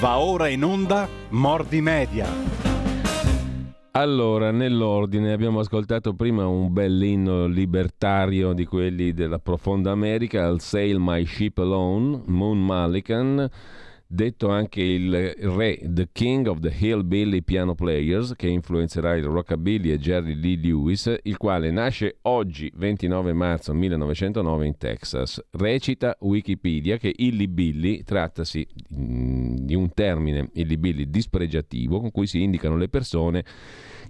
Va 0.00 0.20
ora 0.20 0.46
in 0.46 0.62
onda 0.62 1.08
Mordi 1.30 1.80
Media. 1.80 2.26
Allora, 3.90 4.52
nell'ordine 4.52 5.32
abbiamo 5.32 5.58
ascoltato 5.58 6.14
prima 6.14 6.46
un 6.46 6.72
bell'inno 6.72 7.46
libertario 7.46 8.52
di 8.52 8.64
quelli 8.64 9.12
della 9.12 9.40
profonda 9.40 9.90
America, 9.90 10.46
I'll 10.46 10.58
Sail 10.58 10.98
My 11.00 11.26
Ship 11.26 11.58
Alone, 11.58 12.22
Moon 12.26 12.64
Malikan 12.64 13.50
detto 14.10 14.48
anche 14.48 14.80
il 14.80 15.34
re, 15.34 15.78
The 15.82 16.08
King 16.10 16.46
of 16.46 16.60
the 16.60 16.74
Hillbilly 16.76 17.42
Piano 17.42 17.74
Players, 17.74 18.34
che 18.34 18.48
influenzerà 18.48 19.14
il 19.14 19.24
rockabilly 19.24 19.90
e 19.90 19.98
Jerry 19.98 20.34
Lee 20.34 20.56
Lewis, 20.56 21.14
il 21.22 21.36
quale 21.36 21.70
nasce 21.70 22.16
oggi, 22.22 22.72
29 22.74 23.34
marzo 23.34 23.74
1909, 23.74 24.66
in 24.66 24.78
Texas. 24.78 25.44
Recita 25.50 26.16
Wikipedia 26.20 26.96
che 26.96 27.12
illibilly 27.14 28.02
trattasi 28.02 28.66
di 28.88 29.74
un 29.74 29.92
termine 29.92 30.48
illibilly 30.54 31.10
dispregiativo 31.10 32.00
con 32.00 32.10
cui 32.10 32.26
si 32.26 32.42
indicano 32.42 32.76
le 32.76 32.88
persone 32.88 33.44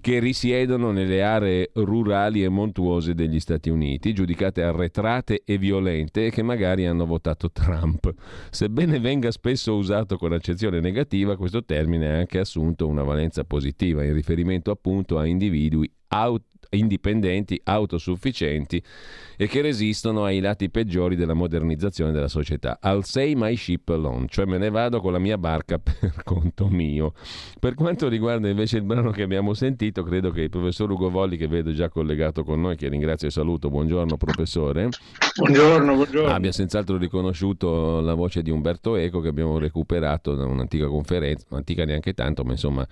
che 0.01 0.19
risiedono 0.19 0.91
nelle 0.91 1.23
aree 1.23 1.71
rurali 1.75 2.43
e 2.43 2.49
montuose 2.49 3.15
degli 3.15 3.41
Stati 3.41 3.71
Uniti, 3.71 4.13
giudicate 4.13 4.63
arretrate 4.63 5.43
e 5.45 5.59
violente 5.59 6.27
e 6.27 6.31
che 6.31 6.43
magari 6.43 6.87
hanno 6.87 7.07
votato 7.07 7.51
Trump. 7.51 8.13
Sebbene 8.51 9.01
venga 9.01 9.31
spesso 9.31 9.75
usato 9.77 10.17
con 10.17 10.33
accezione 10.33 10.81
negativa, 10.81 11.37
questo 11.37 11.65
termine 11.65 12.09
ha 12.09 12.19
anche 12.19 12.39
assunto 12.39 12.87
una 12.87 13.03
valenza 13.03 13.45
positiva 13.45 14.05
in 14.05 14.15
riferimento 14.15 14.71
appunto 14.71 15.19
a 15.19 15.27
individui 15.27 15.91
aut- 16.09 16.58
indipendenti, 16.71 17.61
autosufficienti 17.65 18.83
e 19.37 19.47
che 19.47 19.61
resistono 19.61 20.25
ai 20.25 20.41
lati 20.41 20.71
peggiori 20.71 21.17
della 21.17 21.35
modernizzazione 21.35 22.13
della 22.13 22.29
società. 22.29 22.79
I'll 22.83 23.03
say 23.03 23.35
my 23.35 23.55
ship 23.57 23.89
alone, 23.89 24.27
cioè 24.29 24.45
me 24.45 24.59
ne 24.59 24.71
vado 24.71 25.01
con 25.01 25.13
la 25.13 25.19
mia 25.19 25.39
barca 25.39 25.79
per 25.81 26.23
conto 26.25 26.69
mio. 26.69 27.15
Per 27.59 27.75
quanto 27.75 28.09
riguarda 28.09 28.49
invece 28.49 28.79
il 28.79 28.83
brano 28.83 29.11
che 29.11 29.23
abbiamo 29.23 29.55
sentito, 29.55 30.03
credo 30.03 30.31
che 30.31 30.43
il 30.43 30.51
professor 30.51 30.91
Ugo 30.91 31.11
Volli, 31.11 31.37
che 31.37 31.49
vedo 31.49 31.73
già 31.73 31.89
collegato 31.89 32.45
con 32.45 32.61
noi, 32.61 32.77
che 32.77 32.89
ringrazio 32.89 33.29
e 33.29 33.31
saluto, 33.31 33.71
buongiorno 33.71 34.17
professore. 34.17 34.89
Buongiorno, 35.37 35.95
buongiorno. 35.95 36.33
Abbia 36.33 36.53
senz'altro 36.53 36.97
riconosciuto 36.97 38.01
la 38.01 38.15
voce 38.15 38.43
di 38.43 38.51
Umberto 38.51 38.97
Eco 38.97 39.21
che 39.21 39.29
abbiamo 39.29 39.59
recuperato 39.59 40.35
da 40.35 40.45
un'antica 40.45 40.87
conferenza, 40.87 41.47
antica 41.51 41.85
neanche 41.85 42.13
tanto, 42.13 42.45
ma 42.45 42.53
insomma 42.53 42.87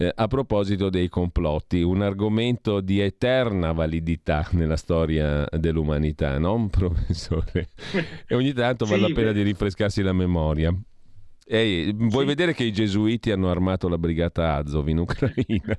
eh, 0.00 0.12
a 0.14 0.26
proposito 0.28 0.88
dei 0.88 1.08
complotti, 1.08 1.82
un 1.82 2.00
argomento 2.00 2.80
di 2.80 2.99
eterna 3.04 3.72
validità 3.72 4.48
nella 4.52 4.76
storia 4.76 5.46
dell'umanità, 5.50 6.38
no, 6.38 6.68
professore? 6.70 7.68
E 8.26 8.34
ogni 8.34 8.52
tanto 8.52 8.84
vale 8.84 9.02
sì, 9.02 9.08
la 9.08 9.14
pena 9.14 9.32
beh. 9.32 9.36
di 9.38 9.42
rinfrescarsi 9.42 10.02
la 10.02 10.12
memoria. 10.12 10.74
Ehi, 11.46 11.92
vuoi 11.92 12.22
sì. 12.22 12.28
vedere 12.28 12.54
che 12.54 12.64
i 12.64 12.72
gesuiti 12.72 13.30
hanno 13.30 13.50
armato 13.50 13.88
la 13.88 13.98
brigata 13.98 14.54
Azov 14.54 14.88
in 14.88 14.98
Ucraina? 14.98 15.78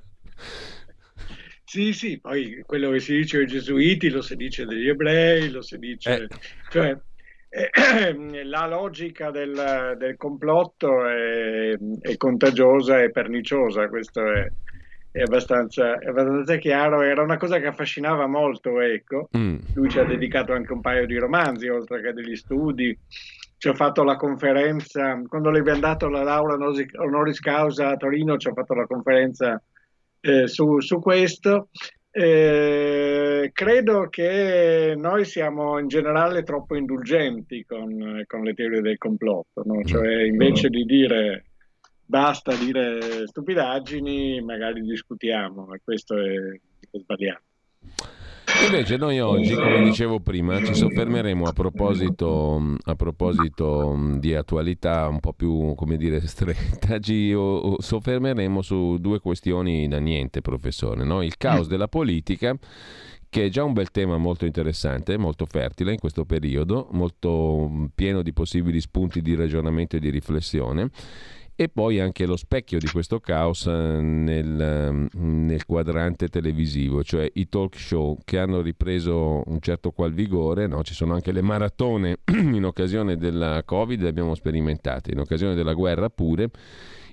Sì, 1.64 1.94
sì, 1.94 2.20
poi 2.20 2.62
quello 2.66 2.90
che 2.90 3.00
si 3.00 3.16
dice 3.16 3.38
dei 3.38 3.46
gesuiti 3.46 4.10
lo 4.10 4.20
si 4.20 4.36
dice 4.36 4.66
degli 4.66 4.88
ebrei, 4.88 5.48
lo 5.48 5.62
si 5.62 5.78
dice... 5.78 6.24
Eh. 6.24 6.28
Cioè, 6.70 7.00
la 8.44 8.66
logica 8.66 9.30
del, 9.30 9.96
del 9.98 10.16
complotto 10.16 11.06
è, 11.06 11.76
è, 12.00 12.16
contagiosa 12.16 13.02
e 13.02 13.10
perniciosa, 13.10 13.88
questo 13.88 14.20
è, 14.20 14.50
è, 15.12 15.20
abbastanza, 15.20 15.98
è, 15.98 16.08
abbastanza, 16.08 16.56
chiaro. 16.56 17.02
Era 17.02 17.22
una 17.22 17.36
cosa 17.36 17.60
che 17.60 17.66
affascinava 17.66 18.26
molto, 18.26 18.80
ecco. 18.80 19.28
Mm. 19.36 19.58
Lui 19.74 19.88
ci 19.88 19.98
ha 19.98 20.04
dedicato 20.04 20.52
anche 20.52 20.72
un 20.72 20.80
paio 20.80 21.06
di 21.06 21.16
romanzi, 21.18 21.68
oltre 21.68 22.02
che 22.02 22.12
degli 22.12 22.36
studi. 22.36 22.98
Ci 23.56 23.68
ha 23.68 23.74
fatto 23.74 24.02
la 24.02 24.16
conferenza, 24.16 25.22
quando 25.28 25.50
le 25.50 25.60
abbiamo 25.60 25.78
dato 25.78 26.08
la 26.08 26.24
laurea 26.24 26.56
honoris 26.96 27.38
causa 27.38 27.90
a 27.90 27.96
Torino, 27.96 28.36
ci 28.36 28.48
ha 28.48 28.52
fatto 28.52 28.74
la 28.74 28.86
conferenza 28.86 29.62
eh, 30.20 30.48
su, 30.48 30.80
su 30.80 30.98
questo 30.98 31.68
eh, 32.14 33.50
credo 33.54 34.08
che 34.10 34.92
noi 34.94 35.24
siamo 35.24 35.78
in 35.78 35.88
generale 35.88 36.42
troppo 36.42 36.76
indulgenti 36.76 37.64
con, 37.64 38.22
con 38.26 38.42
le 38.42 38.52
teorie 38.52 38.82
del 38.82 38.98
complotto, 38.98 39.62
no? 39.64 39.82
cioè 39.82 40.24
invece 40.24 40.68
di 40.68 40.84
dire 40.84 41.44
basta 42.12 42.54
dire 42.54 43.26
stupidaggini, 43.26 44.42
magari 44.42 44.82
discutiamo 44.82 45.72
e 45.72 45.80
questo 45.82 46.14
è, 46.14 46.34
è 46.90 46.98
sbagliato. 46.98 47.44
Invece 48.66 48.98
noi 48.98 49.18
oggi, 49.18 49.54
come 49.54 49.82
dicevo 49.82 50.20
prima, 50.20 50.62
ci 50.62 50.74
soffermeremo 50.74 51.46
a 51.46 51.52
proposito, 51.52 52.76
a 52.84 52.94
proposito 52.96 53.98
di 54.18 54.34
attualità 54.34 55.08
un 55.08 55.20
po' 55.20 55.32
più, 55.32 55.74
come 55.74 55.96
dire, 55.96 56.20
stretta, 56.28 56.98
ci 57.00 57.32
soffermeremo 57.32 58.60
su 58.60 58.98
due 58.98 59.18
questioni 59.18 59.88
da 59.88 59.98
niente, 59.98 60.42
professore. 60.42 61.04
No? 61.04 61.22
Il 61.22 61.38
caos 61.38 61.66
della 61.66 61.88
politica 61.88 62.54
che 63.30 63.46
è 63.46 63.48
già 63.48 63.64
un 63.64 63.72
bel 63.72 63.90
tema 63.90 64.18
molto 64.18 64.44
interessante, 64.44 65.16
molto 65.16 65.46
fertile 65.46 65.92
in 65.92 65.98
questo 65.98 66.26
periodo, 66.26 66.88
molto 66.92 67.88
pieno 67.94 68.20
di 68.20 68.34
possibili 68.34 68.78
spunti 68.78 69.22
di 69.22 69.34
ragionamento 69.34 69.96
e 69.96 70.00
di 70.00 70.10
riflessione 70.10 70.90
e 71.54 71.68
poi 71.68 72.00
anche 72.00 72.24
lo 72.26 72.36
specchio 72.36 72.78
di 72.78 72.88
questo 72.88 73.20
caos 73.20 73.66
eh, 73.66 73.70
nel, 73.70 74.60
ehm, 74.60 75.08
nel, 75.12 75.64
quadrante 75.66 76.28
televisivo, 76.28 77.04
cioè 77.04 77.30
i 77.34 77.48
talk 77.48 77.76
show 77.78 78.18
che 78.24 78.38
hanno 78.38 78.62
ripreso 78.62 79.42
un 79.46 79.60
certo 79.60 79.90
qual 79.90 80.12
vigore, 80.12 80.66
no? 80.66 80.82
ci 80.82 80.94
sono 80.94 81.14
anche 81.14 81.30
le 81.30 81.42
maratone 81.42 82.18
in 82.32 82.64
occasione 82.64 83.16
della 83.16 83.62
Covid, 83.64 84.00
le 84.00 84.08
abbiamo 84.08 84.34
sperimentate, 84.34 85.12
in 85.12 85.18
occasione 85.18 85.54
della 85.54 85.74
guerra 85.74 86.08
pure, 86.08 86.50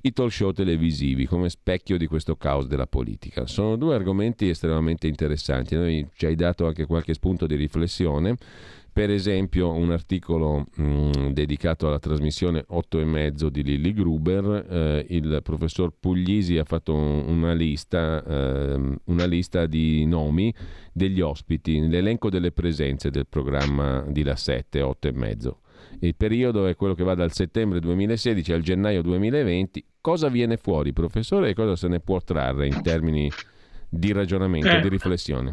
i 0.02 0.14
talk 0.14 0.32
show 0.32 0.52
televisivi 0.52 1.26
come 1.26 1.50
specchio 1.50 1.98
di 1.98 2.08
questo 2.08 2.38
caos 2.38 2.68
della 2.68 2.88
politica. 2.88 3.46
Sono 3.46 3.76
due 3.76 3.96
argomenti 3.96 4.48
estremamente 4.48 5.08
interessanti, 5.08 5.76
noi 5.76 6.08
ci 6.14 6.26
hai 6.26 6.36
dato 6.36 6.66
anche 6.66 6.86
qualche 6.86 7.14
spunto 7.14 7.46
di 7.46 7.56
riflessione 7.56 8.38
per 8.92 9.10
esempio 9.10 9.72
un 9.72 9.92
articolo 9.92 10.66
mh, 10.76 10.84
mm, 10.84 11.28
dedicato 11.30 11.88
alla 11.88 12.00
trasmissione 12.00 12.64
8 12.68 13.00
e 13.00 13.06
mezzo 13.06 13.50
di 13.50 13.64
Lilly 13.64 13.94
Gruber, 13.94 14.66
eh, 14.70 15.06
il 15.10 15.40
professor 15.44 15.94
Puglisi 15.98 16.58
ha 16.58 16.64
fatto 16.64 16.94
un, 16.94 17.24
una, 17.28 17.54
lista, 17.54 18.24
eh, 18.24 18.98
una 19.06 19.26
lista 19.26 19.66
di 19.66 20.06
nomi 20.06 20.54
degli 20.92 21.22
ospiti, 21.22 21.88
l'elenco 21.88 22.30
delle 22.30 22.52
presenze 22.52 23.10
del 23.10 23.28
programma 23.28 24.04
di 24.08 24.24
La 24.24 24.36
7, 24.36 24.82
8 24.82 25.08
e 25.08 25.12
mezzo. 25.12 25.60
Il 26.00 26.16
periodo 26.16 26.66
è 26.66 26.76
quello 26.76 26.94
che 26.94 27.04
va 27.04 27.16
dal 27.16 27.32
settembre 27.32 27.80
2016 27.80 28.54
al 28.54 28.62
gennaio 28.62 29.02
2020. 29.02 29.86
Cosa 30.02 30.30
viene 30.30 30.58
fuori, 30.58 30.94
professore, 30.94 31.50
e 31.50 31.54
cosa 31.54 31.76
se 31.76 31.88
ne 31.88 32.00
può 32.00 32.22
trarre 32.22 32.68
in 32.68 32.82
termini 32.82 33.30
di 33.90 34.12
ragionamento, 34.12 34.70
eh. 34.70 34.82
di 34.82 34.90
riflessione? 34.90 35.52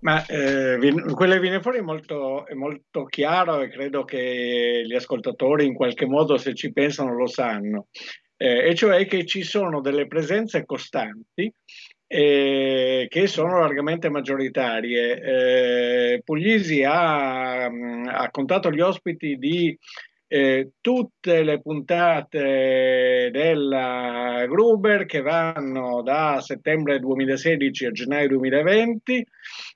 Ma 0.00 0.24
eh, 0.26 0.78
quello 1.14 1.34
che 1.34 1.40
viene 1.40 1.60
fuori 1.60 1.78
è 1.78 1.82
molto, 1.82 2.46
è 2.46 2.54
molto, 2.54 3.04
chiaro 3.04 3.60
e 3.60 3.68
credo 3.68 4.04
che 4.04 4.82
gli 4.86 4.94
ascoltatori 4.94 5.66
in 5.66 5.74
qualche 5.74 6.06
modo, 6.06 6.36
se 6.36 6.54
ci 6.54 6.72
pensano, 6.72 7.14
lo 7.14 7.26
sanno. 7.26 7.88
Eh, 8.36 8.68
e 8.68 8.74
cioè 8.74 9.06
che 9.06 9.24
ci 9.24 9.42
sono 9.42 9.80
delle 9.80 10.06
presenze 10.06 10.66
costanti 10.66 11.52
eh, 12.06 13.06
che 13.08 13.26
sono 13.26 13.60
largamente 13.60 14.08
maggioritarie. 14.08 16.14
Eh, 16.14 16.22
Puglisi 16.24 16.82
ha, 16.84 17.64
ha 17.64 18.30
contato 18.30 18.70
gli 18.70 18.80
ospiti 18.80 19.36
di 19.36 19.76
eh, 20.28 20.72
tutte 20.80 21.42
le 21.42 21.60
puntate 21.60 23.30
della 23.32 24.44
Gruber 24.48 25.06
che 25.06 25.20
vanno 25.20 26.02
da 26.02 26.40
settembre 26.40 26.98
2016 26.98 27.86
a 27.86 27.90
gennaio 27.92 28.28
2020, 28.28 29.26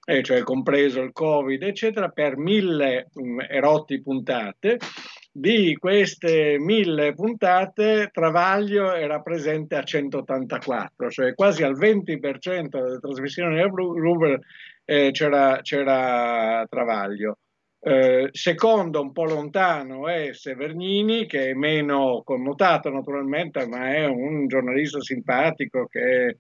eh, 0.07 0.23
cioè 0.23 0.43
compreso 0.43 1.01
il 1.03 1.13
Covid, 1.13 1.63
eccetera, 1.63 2.09
per 2.09 2.37
mille 2.37 3.09
mh, 3.13 3.23
mm, 3.23 3.41
erotti 3.49 4.03
puntate. 4.03 4.79
Di 5.33 5.77
queste 5.77 6.59
mille 6.59 7.15
puntate, 7.15 8.11
Travaglio 8.13 8.93
era 8.93 9.21
presente 9.21 9.77
a 9.77 9.85
184, 9.85 11.09
cioè 11.09 11.35
quasi 11.35 11.63
al 11.63 11.79
20% 11.79 12.69
delle 12.69 12.99
trasmissioni 12.99 13.55
della 13.55 13.69
Gruber 13.69 14.41
eh, 14.85 15.11
c'era, 15.13 15.61
c'era 15.63 16.67
Travaglio. 16.69 17.39
Eh, 17.83 18.29
secondo, 18.33 19.01
un 19.01 19.11
po' 19.13 19.25
lontano, 19.25 20.07
è 20.07 20.35
Severnini, 20.35 21.25
che 21.27 21.51
è 21.51 21.55
meno 21.55 22.21
connotato 22.23 22.91
naturalmente, 22.91 23.67
ma 23.67 23.95
è 23.95 24.05
un 24.05 24.47
giornalista 24.49 25.01
simpatico 25.01 25.87
che, 25.87 26.37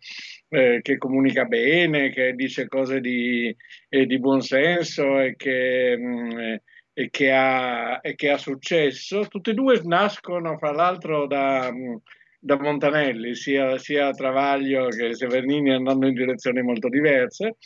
eh, 0.48 0.80
che 0.82 0.98
comunica 0.98 1.46
bene, 1.46 2.10
che 2.10 2.34
dice 2.34 2.68
cose 2.68 3.00
di, 3.00 3.54
eh, 3.88 4.04
di 4.04 4.18
buonsenso 4.18 5.18
e 5.18 5.34
che, 5.36 5.96
mh, 5.96 6.34
mm, 6.34 6.54
e, 6.92 7.08
che 7.10 7.32
ha, 7.32 8.00
e 8.02 8.14
che, 8.16 8.30
ha, 8.30 8.36
successo. 8.36 9.26
Tutti 9.26 9.50
e 9.50 9.54
due 9.54 9.80
nascono, 9.84 10.58
fra 10.58 10.72
l'altro, 10.72 11.26
da... 11.26 11.70
Mm, 11.72 11.96
da 12.42 12.58
Montanelli, 12.58 13.34
sia, 13.34 13.76
sia 13.76 14.12
Travaglio 14.12 14.88
che 14.88 15.14
Severnini 15.14 15.74
andando 15.74 16.06
in 16.06 16.14
direzioni 16.14 16.62
molto 16.62 16.88
diverse 16.88 17.56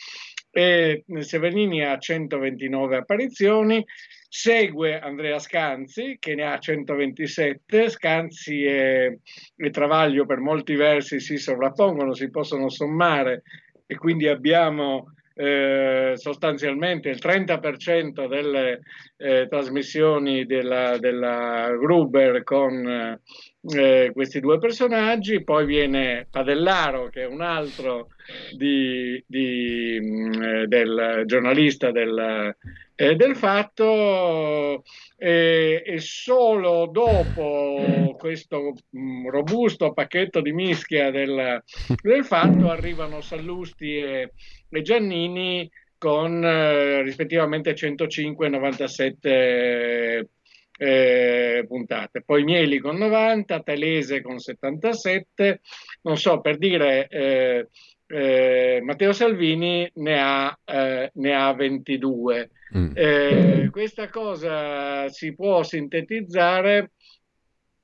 e 0.57 1.03
Severnini 1.19 1.83
ha 1.83 1.97
129 1.97 2.95
apparizioni, 2.95 3.85
Segue 4.29 4.97
Andrea 4.97 5.37
Scanzi 5.37 6.15
che 6.17 6.33
ne 6.33 6.45
ha 6.45 6.57
127, 6.57 7.89
Scanzi 7.89 8.63
e, 8.63 9.19
e 9.53 9.69
Travaglio 9.69 10.25
per 10.25 10.39
molti 10.39 10.75
versi 10.75 11.19
si 11.19 11.35
sovrappongono, 11.35 12.13
si 12.13 12.29
possono 12.29 12.69
sommare 12.69 13.43
e 13.85 13.97
quindi 13.97 14.29
abbiamo 14.29 15.11
eh, 15.37 16.13
sostanzialmente 16.15 17.09
il 17.09 17.19
30% 17.21 18.27
delle 18.27 18.81
eh, 19.17 19.47
trasmissioni 19.49 20.45
della, 20.45 20.97
della, 20.97 21.75
Gruber 21.77 22.43
con 22.43 23.19
eh, 23.67 24.11
questi 24.13 24.39
due 24.39 24.59
personaggi, 24.59 25.43
poi 25.43 25.65
viene 25.65 26.27
Padellaro 26.31 27.09
che 27.09 27.23
è 27.23 27.27
un 27.27 27.41
altro 27.41 28.09
di, 28.55 29.21
di, 29.27 29.99
mm, 30.01 30.63
del 30.63 31.23
giornalista 31.25 31.91
del, 31.91 32.55
eh, 32.95 33.15
del 33.15 33.35
fatto 33.35 34.83
e, 35.17 35.83
e, 35.85 35.99
solo 35.99 36.87
dopo 36.91 38.15
questo 38.17 38.73
mh, 38.89 38.99
mm, 38.99 39.27
robusto 39.27 39.93
pacchetto 39.93 40.41
di 40.41 40.53
mischia 40.53 41.11
del, 41.11 41.61
del 42.01 42.25
fatto 42.25 42.69
arrivano 42.69 43.21
Sallusti 43.21 43.97
e, 43.97 44.31
e 44.69 44.81
Giannini 44.81 45.69
con 45.97 46.43
eh, 46.43 47.01
rispettivamente 47.01 47.75
105 47.75 48.45
e 48.45 48.49
97 48.49 50.29
eh, 50.77 51.65
puntate. 51.67 52.21
Poi 52.21 52.43
Mieli 52.43 52.79
con 52.79 52.97
90, 52.97 53.61
Telese 53.61 54.21
con 54.21 54.39
77, 54.39 55.61
non 56.01 56.17
so, 56.17 56.41
per 56.41 56.57
dire 56.57 57.07
eh, 57.07 57.67
eh, 58.07 58.81
Matteo 58.83 59.13
Salvini 59.13 59.89
ne 59.95 60.19
ha, 60.19 60.59
eh, 60.63 61.11
ne 61.13 61.33
ha 61.33 61.53
22. 61.53 62.49
Mm. 62.75 62.91
Eh, 62.93 63.69
questa 63.71 64.09
cosa 64.09 65.07
si 65.07 65.33
può 65.33 65.63
sintetizzare 65.63 66.91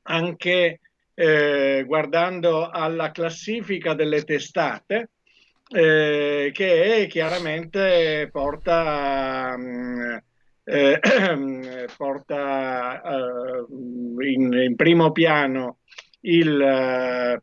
anche 0.03 0.79
eh, 1.13 1.83
guardando 1.85 2.67
alla 2.69 3.11
classifica 3.11 3.93
delle 3.93 4.23
testate. 4.23 5.11
Eh, 5.73 6.51
che 6.53 7.07
chiaramente 7.09 8.27
porta, 8.29 9.55
mh, 9.57 10.21
eh, 10.65 10.99
porta 11.95 13.01
in, 14.19 14.51
in, 14.51 14.75
primo 14.75 15.13
piano 15.13 15.77
il 16.21 17.41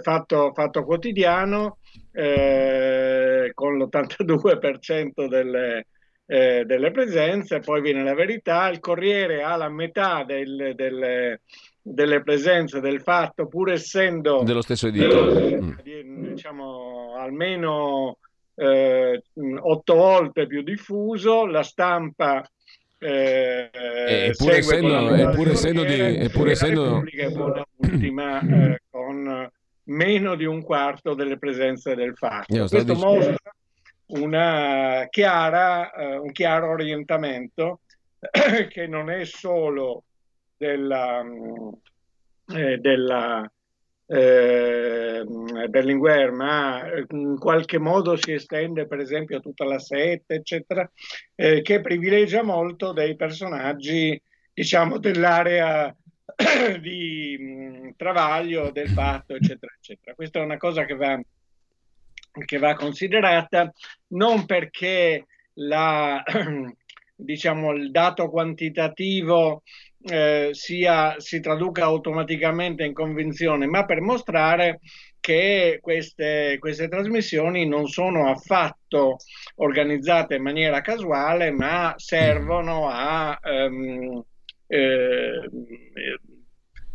fatto, 0.00 0.52
fatto, 0.54 0.84
quotidiano 0.84 1.78
con 2.12 3.78
l'82% 3.78 5.26
delle, 5.26 5.86
eh, 6.30 6.62
delle, 6.64 6.92
presenze, 6.92 7.58
poi 7.58 7.80
viene 7.80 8.04
la 8.04 8.14
verità, 8.14 8.68
il 8.68 8.78
Corriere 8.78 9.42
ha 9.42 9.56
la 9.56 9.68
metà 9.68 10.22
del, 10.22 10.74
delle, 10.76 11.40
delle, 11.82 12.22
presenze 12.22 12.78
del 12.78 13.00
fatto, 13.00 13.48
pur 13.48 13.72
essendo 13.72 14.44
dello 14.44 14.62
stesso 14.62 14.86
editore, 14.86 15.48
eh, 15.82 16.04
mm. 16.04 16.26
diciamo 16.28 17.16
almeno 17.16 18.18
eh, 18.54 19.20
otto 19.58 19.94
volte 19.96 20.46
più 20.46 20.62
diffuso, 20.62 21.46
la 21.46 21.64
stampa 21.64 22.48
eh, 22.98 23.68
eppure 23.72 24.58
essendo, 24.58 25.12
eppure 25.12 25.50
essendo, 25.50 25.82
di, 25.82 25.98
eppure 25.98 26.52
essendo... 26.52 27.02
ultima 27.78 28.38
eh, 28.46 28.82
con 28.88 29.50
meno 29.82 30.36
di 30.36 30.44
un 30.44 30.62
quarto 30.62 31.14
delle 31.14 31.38
presenze 31.38 31.96
del 31.96 32.14
fatto. 32.14 32.66
Questo 32.68 32.94
mostra 32.94 33.34
chiara, 35.10 35.92
eh, 35.92 36.16
un 36.16 36.32
chiaro 36.32 36.70
orientamento 36.70 37.80
che 38.68 38.86
non 38.86 39.10
è 39.10 39.24
solo 39.24 40.04
della, 40.56 41.22
mm, 41.22 41.68
eh, 42.54 42.78
della 42.78 43.50
eh, 44.12 45.24
Berlinguer, 45.68 46.32
ma 46.32 46.82
in 47.10 47.38
qualche 47.38 47.78
modo 47.78 48.16
si 48.16 48.32
estende 48.32 48.86
per 48.86 48.98
esempio 48.98 49.38
a 49.38 49.40
tutta 49.40 49.64
la 49.64 49.78
sette, 49.78 50.34
eccetera, 50.34 50.90
eh, 51.36 51.62
che 51.62 51.80
privilegia 51.80 52.42
molto 52.42 52.92
dei 52.92 53.14
personaggi, 53.14 54.20
diciamo, 54.52 54.98
dell'area 54.98 55.94
di 56.80 57.36
mh, 57.38 57.96
travaglio 57.96 58.70
del 58.72 58.88
fatto, 58.88 59.34
eccetera, 59.34 59.72
eccetera. 59.76 60.14
Questa 60.14 60.40
è 60.40 60.42
una 60.42 60.56
cosa 60.56 60.84
che 60.84 60.96
va, 60.96 61.20
che 62.44 62.58
va 62.58 62.74
considerata 62.74 63.72
non 64.08 64.46
perché 64.46 65.26
la, 65.54 66.22
diciamo, 67.16 67.72
il 67.72 67.90
dato 67.90 68.28
quantitativo 68.30 69.62
eh, 70.02 70.50
sia, 70.52 71.16
si 71.18 71.40
traduca 71.40 71.84
automaticamente 71.84 72.84
in 72.84 72.94
convinzione, 72.94 73.66
ma 73.66 73.84
per 73.84 74.00
mostrare 74.00 74.80
che 75.20 75.78
queste, 75.82 76.56
queste, 76.58 76.88
trasmissioni 76.88 77.66
non 77.66 77.86
sono 77.86 78.30
affatto 78.30 79.18
organizzate 79.56 80.36
in 80.36 80.42
maniera 80.42 80.80
casuale, 80.80 81.50
ma 81.50 81.92
servono 81.96 82.88
a 82.88 83.38
um, 83.42 84.24
eh, 84.66 85.50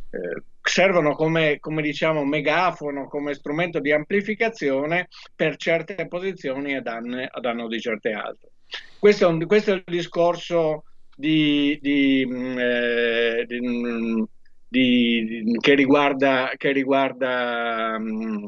eh, 0.09 0.43
servono 0.67 1.15
come, 1.15 1.59
come, 1.59 1.81
diciamo 1.81 2.25
megafono, 2.25 3.07
come 3.07 3.33
strumento 3.33 3.79
di 3.79 3.91
amplificazione 3.91 5.07
per 5.35 5.57
certe 5.57 6.07
posizioni 6.07 6.75
a 6.75 6.81
danno, 6.81 7.23
a 7.29 7.39
danno 7.39 7.67
di 7.67 7.79
certe 7.79 8.11
altre. 8.11 8.49
Questo 8.97 9.25
è, 9.25 9.27
un, 9.27 9.45
questo 9.45 9.71
è 9.71 9.75
il 9.75 9.83
discorso 9.85 10.85
di, 11.15 11.77
di, 11.81 12.25
mm, 12.27 12.57
eh, 12.57 13.47
mm, 13.61 14.23
di, 14.67 15.57
che 15.59 15.75
riguarda, 15.75 16.51
che 16.57 16.71
riguarda 16.71 17.97
mm, 17.99 18.43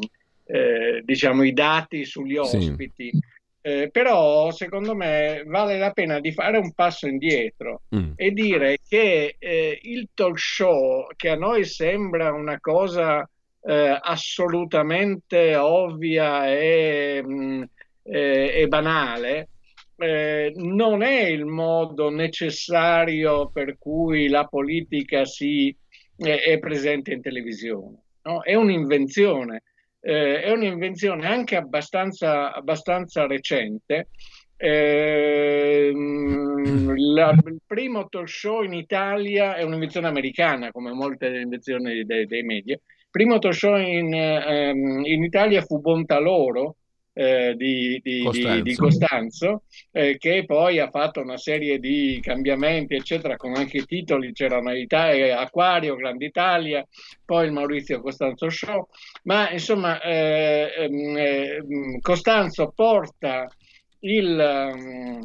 eh, 0.45 1.01
diciamo, 1.03 1.43
i 1.43 1.53
dati 1.53 2.03
sugli 2.03 2.37
ospiti. 2.37 3.11
Sì. 3.11 3.19
Eh, 3.67 3.89
però 3.91 4.49
secondo 4.51 4.95
me 4.95 5.43
vale 5.45 5.77
la 5.77 5.91
pena 5.91 6.21
di 6.21 6.31
fare 6.31 6.57
un 6.57 6.71
passo 6.71 7.05
indietro 7.05 7.81
mm. 7.93 8.11
e 8.15 8.31
dire 8.31 8.77
che 8.87 9.35
eh, 9.37 9.79
il 9.81 10.07
talk 10.13 10.39
show, 10.39 11.07
che 11.17 11.27
a 11.27 11.35
noi 11.35 11.65
sembra 11.65 12.31
una 12.31 12.61
cosa 12.61 13.29
eh, 13.63 13.99
assolutamente 14.01 15.57
ovvia 15.57 16.49
e, 16.49 17.21
mh, 17.21 17.33
mm, 17.33 17.63
e 18.03 18.65
banale, 18.69 19.49
eh, 19.97 20.53
non 20.55 21.01
è 21.01 21.25
il 21.25 21.43
modo 21.43 22.09
necessario 22.09 23.49
per 23.49 23.77
cui 23.77 24.29
la 24.29 24.45
politica 24.45 25.25
si, 25.25 25.75
eh, 26.15 26.39
è 26.39 26.57
presente 26.59 27.11
in 27.11 27.21
televisione, 27.21 27.97
no? 28.21 28.41
è 28.43 28.55
un'invenzione 28.55 29.63
eh, 30.07 30.41
è 30.41 30.51
un'invenzione 30.51 31.27
anche 31.27 31.57
abbastanza, 31.57 32.53
abbastanza 32.53 33.27
recente. 33.27 34.07
Eh, 34.55 35.91
la, 35.93 37.31
il 37.31 37.59
primo 37.65 38.07
talk 38.07 38.29
show 38.29 38.63
in 38.63 38.73
Italia 38.73 39.55
è 39.55 39.63
un'invenzione 39.63 40.07
americana, 40.07 40.71
come 40.71 40.93
molte 40.93 41.27
delle 41.27 41.41
invenzioni 41.41 42.05
dei, 42.05 42.25
dei 42.25 42.43
media. 42.43 42.75
Il 42.75 43.07
primo 43.11 43.37
talk 43.39 43.53
show 43.53 43.75
in, 43.75 44.13
ehm, 44.13 45.03
in 45.03 45.23
Italia 45.23 45.61
fu 45.61 45.81
Bontaloro, 45.81 46.77
eh, 47.17 47.55
di, 47.55 47.99
di, 48.03 48.21
Costanzo, 48.21 48.61
di, 48.61 48.75
Costanzo. 48.75 49.63
Eh, 49.91 50.17
che 50.19 50.43
poi 50.45 50.79
ha 50.79 50.89
fatto 50.89 51.19
una 51.19 51.37
serie 51.37 51.79
di 51.79 52.19
cambiamenti, 52.21 52.93
eccetera, 52.93 53.35
con 53.37 53.55
anche 53.55 53.77
i 53.77 53.85
titoli, 53.85 54.33
c'erano 54.33 54.71
Italia, 54.73 55.39
Aquario, 55.39 55.95
Grande 55.95 56.25
Italia, 56.25 56.85
poi 57.25 57.47
il 57.47 57.53
Maurizio 57.53 58.01
Costanzo 58.01 58.49
Show, 58.49 58.87
ma 59.23 59.49
insomma 59.49 59.99
eh, 60.01 60.71
ehm, 60.77 61.17
eh 61.17 61.61
Costanzo 62.01 62.71
porta 62.75 63.47
il, 64.01 64.39
ehm, 64.39 65.21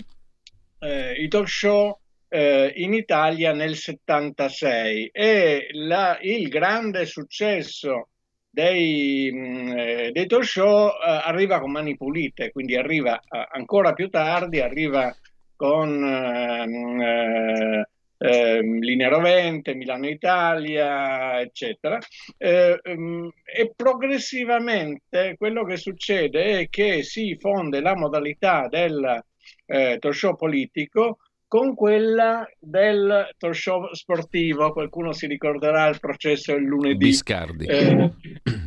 eh, 0.78 1.12
i 1.22 1.28
talk 1.28 1.48
show 1.48 1.98
eh, 2.28 2.72
in 2.76 2.94
Italia 2.94 3.52
nel 3.52 3.76
76 3.76 5.10
e 5.12 5.66
la, 5.72 6.18
il 6.22 6.48
grande 6.48 7.04
successo 7.04 8.08
dei, 8.52 9.30
mm, 9.32 9.68
eh, 9.78 10.10
dei 10.12 10.26
talk 10.26 10.44
show 10.44 10.88
eh, 10.88 11.20
arriva 11.24 11.58
con 11.58 11.72
mani 11.72 11.96
pulite, 11.96 12.52
quindi 12.52 12.76
arriva 12.76 13.18
eh, 13.18 13.48
ancora 13.52 13.94
più 13.94 14.10
tardi, 14.10 14.60
arriva 14.60 15.14
con 15.56 16.04
ehm, 16.04 17.00
eh, 17.00 17.88
ehm, 18.18 18.78
Linea 18.80 19.08
Rovente, 19.08 19.74
Milano 19.74 20.06
Italia, 20.06 21.40
eccetera. 21.40 21.98
Ehm, 22.36 23.30
e 23.44 23.72
progressivamente 23.74 25.34
quello 25.38 25.64
che 25.64 25.76
succede 25.78 26.60
è 26.60 26.68
che 26.68 27.02
si 27.02 27.36
fonde 27.40 27.80
la 27.80 27.96
modalità 27.96 28.68
del 28.68 29.24
eh, 29.66 29.96
talk 29.98 30.14
show 30.14 30.36
politico 30.36 31.18
con 31.52 31.74
quella 31.74 32.48
del 32.58 33.28
talk 33.36 33.54
show 33.54 33.92
sportivo. 33.92 34.72
Qualcuno 34.72 35.12
si 35.12 35.26
ricorderà 35.26 35.86
il 35.88 36.00
processo 36.00 36.54
il 36.54 36.64
lunedì. 36.64 37.08
Biscardi. 37.08 37.66
Eh, 37.66 38.10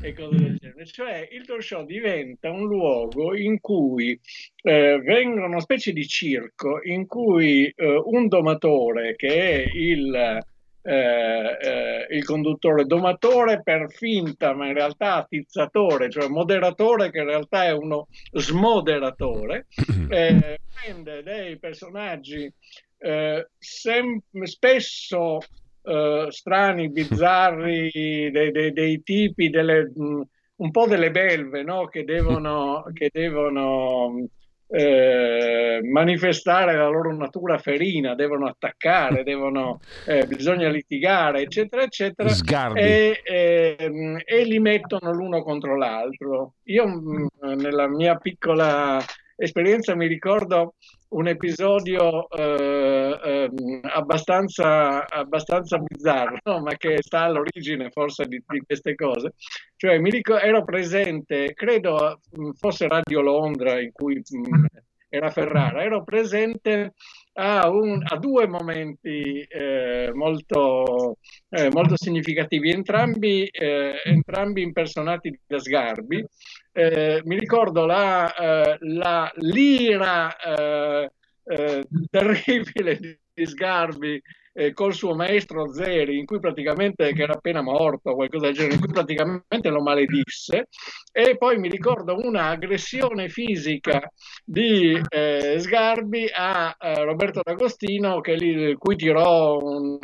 e 0.03 0.13
cose 0.13 0.35
del 0.35 0.57
genere. 0.59 0.85
Cioè 0.85 1.27
il 1.31 1.47
talk 1.47 1.63
show 1.63 1.83
diventa 1.83 2.51
un 2.51 2.67
luogo 2.67 3.35
in 3.35 3.59
cui 3.59 4.11
eh, 4.61 5.01
vengono 5.03 5.47
una 5.47 5.61
specie 5.61 5.93
di 5.93 6.05
circo 6.05 6.79
in 6.83 7.07
cui 7.07 7.65
eh, 7.75 8.03
un 8.05 8.27
domatore 8.27 9.15
che 9.15 9.63
è 9.63 9.65
il 9.73 10.45
eh, 10.87 11.57
eh, 11.59 12.07
il 12.11 12.23
conduttore 12.23 12.85
domatore 12.85 13.63
per 13.63 13.91
finta, 13.91 14.53
ma 14.53 14.67
in 14.67 14.75
realtà 14.75 15.15
attizzatore, 15.15 16.11
cioè 16.11 16.27
moderatore 16.27 17.09
che 17.09 17.19
in 17.19 17.25
realtà 17.25 17.65
è 17.65 17.71
uno 17.71 18.07
smoderatore, 18.31 19.65
eh, 20.09 20.59
prende 20.71 21.23
dei 21.23 21.57
personaggi 21.57 22.51
eh, 22.99 23.49
sem- 23.57 24.21
spesso 24.43 25.39
eh, 25.81 26.27
strani, 26.29 26.89
bizzarri, 26.93 28.29
dei, 28.31 28.51
dei, 28.51 28.71
dei 28.71 29.01
tipi, 29.01 29.49
delle, 29.49 29.91
mh, 29.91 30.21
un 30.57 30.71
po' 30.71 30.85
delle 30.85 31.09
belve 31.09 31.63
no? 31.63 31.87
che 31.87 32.03
devono, 32.03 32.83
che 32.93 33.09
devono 33.11 34.27
eh, 34.67 35.79
manifestare 35.84 36.75
la 36.75 36.88
loro 36.88 37.15
natura 37.15 37.57
ferina, 37.57 38.15
devono 38.15 38.48
attaccare, 38.48 39.24
devono, 39.24 39.79
eh, 40.05 40.25
bisogna 40.25 40.69
litigare, 40.69 41.41
eccetera, 41.41 41.84
eccetera, 41.84 42.29
e, 42.74 43.22
e, 43.24 44.24
e, 44.25 44.43
li 44.43 44.60
mettono 44.60 45.12
l'uno 45.12 45.43
contro 45.43 45.77
l'altro. 45.77 46.55
Io 46.63 46.88
mm, 46.88 47.27
nella 47.55 47.88
mia 47.88 48.15
piccola 48.15 49.03
esperienza 49.36 49.95
mi 49.95 50.07
ricordo 50.07 50.75
un 51.15 51.27
episodio 51.27 52.29
eh, 52.29 53.19
eh, 53.24 53.79
abbastanza, 53.84 55.07
abbastanza 55.07 55.77
bizzarro, 55.77 56.38
no? 56.43 56.60
ma 56.60 56.75
che 56.75 56.98
sta 57.01 57.22
all'origine 57.22 57.89
forse 57.89 58.25
di, 58.25 58.41
di 58.45 58.62
queste 58.65 58.95
cose. 58.95 59.34
Cioè, 59.75 59.98
mi 59.98 60.10
ricordo, 60.10 60.43
ero 60.43 60.63
presente, 60.63 61.53
credo 61.53 62.19
fosse 62.57 62.88
Radio 62.88 63.22
Londra 63.22 63.79
in 63.79 63.91
cui 63.93 64.15
mh, 64.15 64.65
era 65.15 65.29
Ferrara, 65.29 65.84
ero 65.84 66.03
presente 66.03 66.93
a, 67.34 67.69
un, 67.69 68.01
a 68.03 68.17
due 68.17 68.48
momenti 68.48 69.41
eh, 69.41 70.12
molto, 70.13 71.17
eh, 71.50 71.69
molto, 71.72 71.95
significativi, 71.98 72.72
entrambi, 72.72 73.45
eh, 73.45 74.01
entrambi, 74.05 74.62
impersonati 74.62 75.39
da 75.45 75.60
Sgarbi. 75.60 76.25
Eh, 76.72 77.22
mi 77.25 77.38
ricordo 77.38 77.86
la, 77.86 78.34
eh, 78.34 78.77
la 78.81 79.31
l'ira 79.36 80.36
terribile 82.10 82.98
di, 82.98 83.17
di 83.34 83.45
Sgarbi 83.45 84.22
eh, 84.57 84.71
col 84.74 84.93
suo 84.93 85.13
maestro 85.15 85.74
Zeri, 85.74 86.17
in 86.17 86.25
cui 86.25 86.39
praticamente, 86.39 87.12
che 87.12 87.24
era 87.24 87.33
appena 87.33 87.62
morto, 87.62 88.15
qualcosa 88.15 88.45
del 88.45 88.55
genere, 88.55 88.75
in 88.75 88.79
cui 88.79 88.93
praticamente 88.93 89.69
lo 89.69 89.81
maledisse, 89.81 90.69
e 91.12 91.38
poi 91.38 91.57
mi 91.57 91.69
ricordo 91.69 92.15
un'aggressione 92.17 93.27
fisica 93.27 94.09
di 94.45 95.00
eh, 95.09 95.57
Sgarbi 95.59 96.29
a 96.33 96.75
eh, 96.79 97.03
Roberto 97.03 97.41
D'Agostino, 97.43 98.21
che 98.21 98.35
gli, 98.38 98.75
cui 98.77 98.95
tirò 98.95 99.59
un 99.59 100.00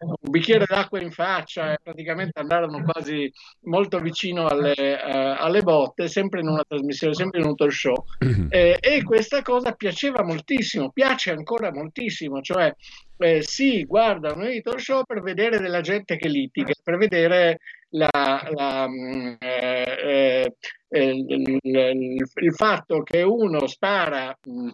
un 0.00 0.30
bicchiere 0.30 0.64
d'acqua 0.66 1.00
in 1.00 1.10
faccia 1.10 1.72
e 1.72 1.78
praticamente 1.82 2.40
andarono 2.40 2.82
quasi 2.82 3.32
molto 3.62 3.98
vicino 3.98 4.46
alle, 4.46 4.74
uh, 4.76 5.42
alle, 5.42 5.62
botte, 5.62 6.08
sempre 6.08 6.40
in 6.40 6.48
una 6.48 6.64
trasmissione, 6.66 7.14
sempre 7.14 7.40
in 7.40 7.46
un 7.46 7.56
talk 7.56 7.72
show. 7.72 8.04
Eh, 8.50 8.78
e 8.80 9.02
questa 9.02 9.42
cosa 9.42 9.72
piaceva 9.72 10.22
moltissimo, 10.22 10.90
piace 10.90 11.32
ancora 11.32 11.70
moltissimo, 11.70 12.40
cioè 12.40 12.74
eh, 13.18 13.42
si 13.42 13.84
guardano 13.84 14.48
i 14.48 14.62
talk 14.62 14.80
show 14.80 15.02
per 15.04 15.20
vedere 15.20 15.58
della 15.58 15.80
gente 15.80 16.16
che 16.16 16.28
litiga, 16.28 16.72
per 16.82 16.96
vedere 16.96 17.58
la, 17.90 18.08
la, 18.12 18.86
mm, 18.88 19.34
eh, 19.38 20.56
eh, 20.88 21.08
il, 21.10 21.58
il, 21.62 22.24
il, 22.34 22.54
fatto 22.54 23.02
che 23.02 23.22
uno 23.22 23.66
spara, 23.66 24.36
mh, 24.46 24.62
mm, 24.62 24.68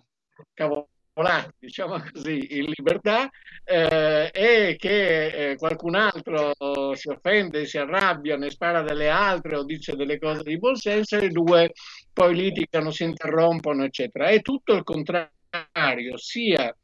cavolo, 1.15 1.53
diciamo 1.59 2.03
così, 2.13 2.59
in 2.59 2.73
libertà 2.77 3.31
eh, 3.65 4.31
e 4.33 4.77
che 4.77 5.51
eh, 5.51 5.57
qualcun 5.57 5.95
altro 5.95 6.95
si 6.95 7.09
offende, 7.09 7.67
si 7.67 7.79
arrabbia, 7.79 8.37
ne 8.37 8.51
spara 8.51 8.83
delle 8.83 9.09
altre 9.09 9.57
o 9.57 9.65
dice 9.65 9.95
delle 9.95 10.19
cose 10.19 10.43
di 10.43 10.59
buon 10.59 10.75
senso 10.75 11.17
e 11.17 11.27
i 11.27 11.31
due 11.31 11.73
poi 12.13 12.35
litigano, 12.35 12.91
si 12.91 13.05
interrompono, 13.05 13.85
eccetera. 13.85 14.27
È 14.27 14.41
tutto 14.41 14.75
il 14.75 14.83
contrario, 14.83 16.17
sia 16.17 16.77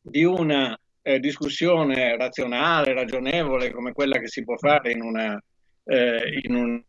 di 0.00 0.24
una 0.24 0.78
eh, 1.02 1.18
discussione 1.18 2.16
razionale, 2.16 2.92
ragionevole, 2.92 3.72
come 3.72 3.92
quella 3.92 4.18
che 4.18 4.28
si 4.28 4.44
può 4.44 4.56
fare 4.56 4.92
in 4.92 5.02
una, 5.02 5.42
eh, 5.84 6.40
in 6.42 6.54
un 6.54 6.82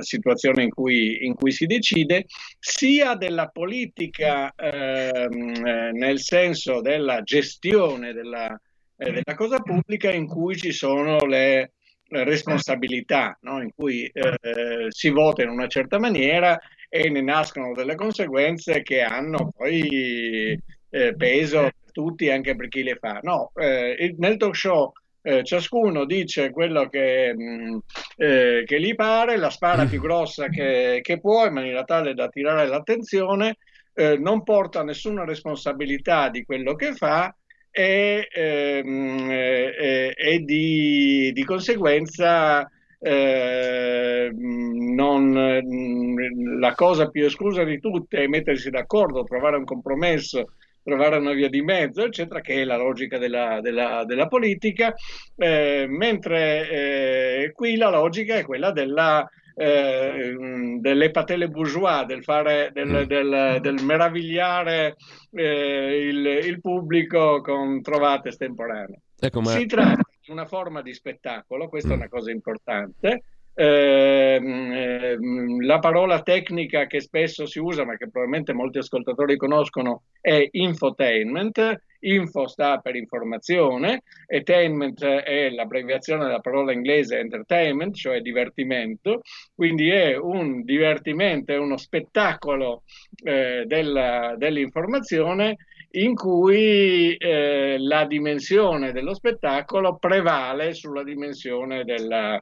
situazione 0.00 0.62
in 0.64 0.70
cui, 0.70 1.24
in 1.26 1.34
cui, 1.34 1.52
si 1.52 1.66
decide, 1.66 2.26
sia 2.58 3.14
della 3.14 3.48
politica 3.48 4.52
ehm, 4.54 5.66
eh, 5.66 5.92
nel 5.92 6.20
senso 6.20 6.80
della 6.80 7.22
gestione 7.22 8.12
della, 8.12 8.58
eh, 8.96 9.12
della, 9.12 9.34
cosa 9.34 9.58
pubblica 9.60 10.10
in 10.10 10.26
cui 10.26 10.56
ci 10.56 10.72
sono 10.72 11.18
le, 11.26 11.72
le 12.06 12.24
responsabilità, 12.24 13.36
no? 13.42 13.60
in 13.60 13.70
cui 13.74 14.04
eh, 14.06 14.86
si 14.88 15.10
vota 15.10 15.42
in 15.42 15.50
una 15.50 15.66
certa 15.66 15.98
maniera 15.98 16.58
e 16.88 17.10
ne 17.10 17.22
nascono 17.22 17.72
delle 17.74 17.96
conseguenze 17.96 18.82
che 18.82 19.02
hanno 19.02 19.52
poi 19.56 20.58
eh, 20.90 21.14
peso 21.16 21.62
per 21.62 21.92
tutti, 21.92 22.30
anche 22.30 22.54
per 22.54 22.68
chi 22.68 22.82
le 22.82 22.96
fa. 22.96 23.18
No, 23.22 23.50
eh, 23.56 24.14
nel 24.18 24.36
talk 24.36 24.56
show 24.56 24.92
eh, 25.26 25.42
ciascuno 25.42 26.04
dice 26.04 26.50
quello 26.50 26.86
che, 26.90 27.32
mh, 27.34 27.42
mm, 27.42 27.78
eh, 28.16 28.62
che, 28.66 28.78
gli 28.80 28.94
pare, 28.94 29.38
la 29.38 29.48
spara 29.48 29.86
più 29.86 29.98
grossa 29.98 30.48
che, 30.48 31.00
che, 31.02 31.18
può 31.18 31.46
in 31.46 31.54
maniera 31.54 31.82
tale 31.84 32.12
da 32.12 32.24
attirare 32.24 32.66
l'attenzione, 32.66 33.56
eh, 33.94 34.18
non 34.18 34.42
porta 34.42 34.82
nessuna 34.82 35.24
responsabilità 35.24 36.28
di 36.28 36.44
quello 36.44 36.74
che 36.74 36.92
fa 36.92 37.34
e, 37.70 38.28
ehm, 38.30 39.30
eh, 39.30 40.12
e 40.14 40.38
di, 40.40 41.32
di, 41.32 41.44
conseguenza 41.44 42.70
eh, 42.98 44.30
non, 44.30 45.62
mm, 45.64 46.58
la 46.60 46.74
cosa 46.74 47.08
più 47.08 47.24
esclusa 47.24 47.64
di 47.64 47.80
tutte 47.80 48.24
è 48.24 48.26
mettersi 48.26 48.68
d'accordo, 48.68 49.24
trovare 49.24 49.56
un 49.56 49.64
compromesso 49.64 50.52
trovare 50.84 51.16
una 51.16 51.32
via 51.32 51.48
di 51.48 51.62
mezzo, 51.62 52.04
eccetera, 52.04 52.40
che 52.40 52.60
è 52.60 52.64
la 52.64 52.76
logica 52.76 53.18
della, 53.18 53.60
della, 53.60 54.04
della 54.04 54.28
politica, 54.28 54.94
eh, 55.36 55.86
mentre 55.88 56.70
eh, 56.70 57.52
qui 57.52 57.76
la 57.76 57.90
logica 57.90 58.36
è 58.36 58.44
quella 58.44 58.70
della, 58.70 59.26
eh, 59.56 60.36
delle 60.78 61.10
patelle 61.10 61.48
bourgeois, 61.48 62.04
del, 62.04 62.22
fare, 62.22 62.70
del, 62.72 62.88
mm. 62.88 63.02
del, 63.02 63.58
del 63.60 63.82
meravigliare 63.82 64.96
eh, 65.32 66.08
il, 66.08 66.26
il, 66.26 66.60
pubblico 66.60 67.40
con 67.40 67.80
trovate 67.80 68.28
estemporanee. 68.28 69.00
Ecco, 69.18 69.40
ma... 69.40 69.50
Si 69.50 69.64
tratta 69.66 70.02
di 70.20 70.30
una 70.30 70.46
forma 70.46 70.82
di 70.82 70.92
spettacolo, 70.92 71.68
questa 71.68 71.92
è 71.92 71.96
mm. 71.96 72.00
una 72.00 72.08
cosa 72.08 72.30
importante, 72.30 73.22
Ehm, 73.56 74.72
ehm, 74.72 75.64
la 75.64 75.78
parola 75.78 76.22
tecnica 76.22 76.86
che 76.86 77.00
spesso 77.00 77.46
si 77.46 77.60
usa, 77.60 77.84
ma 77.84 77.96
che 77.96 78.10
probabilmente 78.10 78.52
molti 78.52 78.78
ascoltatori 78.78 79.36
conoscono, 79.36 80.02
è 80.20 80.46
infotainment. 80.52 81.82
Info 82.04 82.46
sta 82.48 82.78
per 82.80 82.96
informazione, 82.96 84.02
attainment 84.26 85.02
è 85.02 85.48
l'abbreviazione 85.48 86.24
della 86.26 86.40
parola 86.40 86.72
inglese 86.72 87.18
entertainment, 87.18 87.94
cioè 87.94 88.20
divertimento, 88.20 89.22
quindi 89.54 89.88
è 89.88 90.14
un 90.14 90.64
divertimento, 90.64 91.52
è 91.52 91.56
uno 91.56 91.78
spettacolo 91.78 92.82
eh, 93.22 93.64
della, 93.66 94.34
dell'informazione 94.36 95.56
in 95.92 96.14
cui 96.14 97.14
eh, 97.16 97.76
la 97.78 98.04
dimensione 98.04 98.92
dello 98.92 99.14
spettacolo 99.14 99.96
prevale 99.96 100.74
sulla 100.74 101.04
dimensione 101.04 101.84
della, 101.84 102.38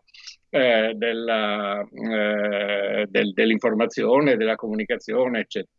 eh, 0.54 0.92
della, 0.94 1.80
eh, 1.80 3.06
del, 3.08 3.32
dell'informazione, 3.32 4.36
della 4.36 4.54
comunicazione, 4.54 5.40
eccetera. 5.40 5.72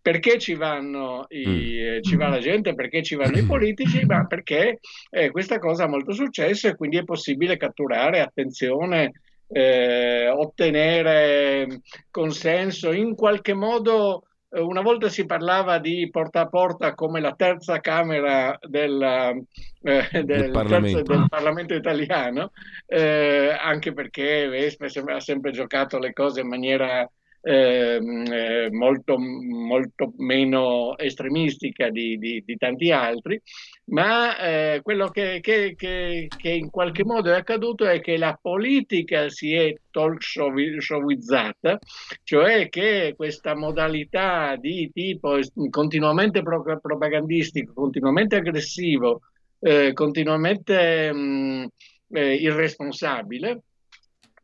Perché 0.00 0.38
ci, 0.38 0.54
vanno 0.54 1.26
i, 1.30 1.98
mm. 1.98 2.02
Ci 2.02 2.16
va 2.16 2.28
la 2.28 2.38
gente? 2.38 2.74
Perché 2.74 3.02
ci 3.02 3.16
vanno 3.16 3.36
i 3.36 3.44
politici? 3.44 4.06
Ma 4.06 4.24
perché 4.26 4.78
eh, 5.10 5.30
questa 5.30 5.58
cosa 5.58 5.84
ha 5.84 5.88
molto 5.88 6.12
successo 6.12 6.68
e 6.68 6.76
quindi 6.76 6.98
è 6.98 7.04
possibile 7.04 7.56
catturare 7.56 8.20
attenzione, 8.20 9.10
eh, 9.48 10.28
ottenere 10.28 11.80
consenso, 12.10 12.92
in 12.92 13.16
qualche 13.16 13.52
modo 13.52 14.22
una 14.52 14.80
volta 14.80 15.08
si 15.08 15.26
parlava 15.26 15.78
di 15.78 16.08
porta 16.10 16.40
a 16.40 16.48
porta 16.48 16.94
come 16.94 17.20
la 17.20 17.34
terza 17.34 17.80
Camera 17.80 18.58
della, 18.60 19.30
eh, 19.30 20.24
del, 20.24 20.50
Parlamento. 20.50 21.02
Terzo, 21.02 21.12
del, 21.18 21.28
Parlamento. 21.28 21.74
italiano, 21.74 22.50
eh, 22.86 23.56
anche 23.58 23.92
perché 23.92 24.48
Vespa 24.48 24.86
ha 24.86 25.20
sempre 25.20 25.52
giocato 25.52 25.98
le 25.98 26.12
cose 26.12 26.40
in 26.40 26.48
maniera 26.48 27.08
eh, 27.42 28.68
molto, 28.70 29.18
molto, 29.18 30.12
meno 30.18 30.96
estremistica 30.98 31.88
di, 31.88 32.18
di, 32.18 32.42
di 32.44 32.56
tanti 32.56 32.90
altri, 32.90 33.40
ma 33.86 34.36
eh, 34.38 34.80
quello 34.82 35.08
che, 35.08 35.40
che, 35.40 35.74
che, 35.76 36.28
che, 36.36 36.50
in 36.50 36.70
qualche 36.70 37.04
modo 37.04 37.30
è 37.30 37.36
accaduto 37.36 37.86
è 37.86 38.00
che 38.00 38.16
la 38.16 38.38
politica 38.40 39.28
si 39.30 39.54
è 39.54 39.74
talk 39.90 40.22
showizzata, 40.22 41.78
cioè 42.22 42.68
che 42.68 43.14
questa 43.16 43.56
modalità 43.56 44.56
di 44.56 44.90
tipo 44.92 45.38
continuamente 45.70 46.42
propagandistico, 46.42 47.72
continuamente 47.72 48.36
aggressivo, 48.36 49.22
eh, 49.60 49.92
continuamente 49.92 51.12
mh, 51.12 51.66
eh, 52.10 52.34
irresponsabile, 52.34 53.62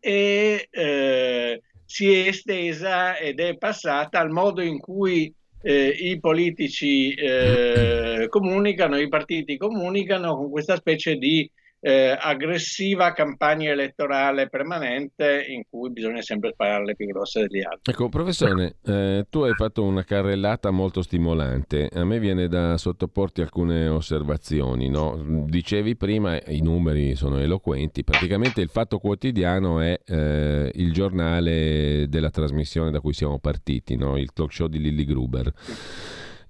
e 0.00 0.68
eh, 0.70 1.60
si 1.86 2.12
è 2.12 2.28
estesa 2.28 3.16
ed 3.16 3.40
è 3.40 3.56
passata 3.56 4.18
al 4.18 4.30
modo 4.30 4.60
in 4.60 4.78
cui 4.78 5.32
eh, 5.62 5.88
i 5.88 6.20
politici 6.20 7.14
eh, 7.14 8.26
comunicano, 8.28 8.98
i 8.98 9.08
partiti 9.08 9.56
comunicano 9.56 10.36
con 10.36 10.50
questa 10.50 10.76
specie 10.76 11.14
di 11.14 11.50
eh, 11.86 12.18
aggressiva 12.20 13.12
campagna 13.12 13.70
elettorale 13.70 14.48
permanente 14.48 15.44
in 15.46 15.62
cui 15.70 15.92
bisogna 15.92 16.20
sempre 16.20 16.50
sparare 16.50 16.84
le 16.84 16.96
più 16.96 17.06
grosse 17.06 17.46
degli 17.46 17.62
altri. 17.62 17.92
Ecco, 17.92 18.08
professore, 18.08 18.78
eh, 18.84 19.26
tu 19.30 19.42
hai 19.42 19.54
fatto 19.54 19.84
una 19.84 20.02
carrellata 20.02 20.72
molto 20.72 21.00
stimolante. 21.00 21.88
A 21.92 22.04
me 22.04 22.18
viene 22.18 22.48
da 22.48 22.76
sottoporti 22.76 23.40
alcune 23.40 23.86
osservazioni. 23.86 24.88
No? 24.88 25.44
Dicevi 25.46 25.94
prima, 25.94 26.36
i 26.48 26.60
numeri 26.60 27.14
sono 27.14 27.38
eloquenti, 27.38 28.02
praticamente 28.02 28.60
il 28.60 28.68
Fatto 28.68 28.98
Quotidiano 28.98 29.78
è 29.78 29.96
eh, 30.04 30.72
il 30.74 30.92
giornale 30.92 32.06
della 32.08 32.30
trasmissione 32.30 32.90
da 32.90 32.98
cui 32.98 33.12
siamo 33.12 33.38
partiti, 33.38 33.94
no? 33.94 34.18
il 34.18 34.32
talk 34.32 34.52
show 34.52 34.66
di 34.66 34.80
Lilly 34.80 35.04
Gruber 35.04 35.52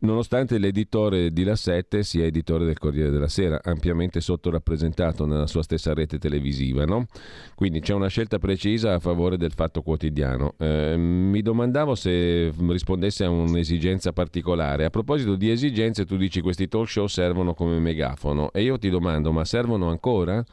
nonostante 0.01 0.59
l'editore 0.59 1.33
di 1.33 1.45
La 1.45 1.57
7 1.57 2.03
sia 2.03 2.25
editore 2.25 2.65
del 2.65 2.79
Corriere 2.79 3.11
della 3.11 3.29
Sera, 3.29 3.61
ampiamente 3.63 4.21
sottorappresentato 4.21 5.25
nella 5.27 5.47
sua 5.47 5.63
stessa 5.63 5.95
rete 5.95 6.19
televisiva. 6.19 6.85
No? 6.85 7.07
Quindi 7.55 7.81
c'è 7.81 7.95
una 7.95 8.09
scelta 8.09 8.39
precisa 8.39 8.95
a 8.95 8.99
favore 8.99 9.37
del 9.37 9.53
fatto 9.53 9.83
quotidiano. 9.83 10.55
Eh, 10.59 10.97
mi 10.97 11.43
domandavo 11.43 11.95
se 11.95 12.53
rispondesse 12.69 13.25
a 13.25 13.31
un'esigenza 13.31 14.13
particolare. 14.13 14.85
A 14.85 14.91
proposito 14.91 15.37
di 15.37 15.51
esigenze, 15.51 16.05
tu 16.05 16.17
dici 16.17 16.41
questi 16.41 16.69
talk 16.69 16.89
show 16.89 17.07
servono 17.07 17.55
come 17.55 17.79
megafono 17.79 18.51
e 18.53 18.63
io 18.63 18.79
ti 18.79 18.91
domando, 18.91 19.33
ma 19.33 19.45
servono 19.45 19.89
ancora? 19.89 20.45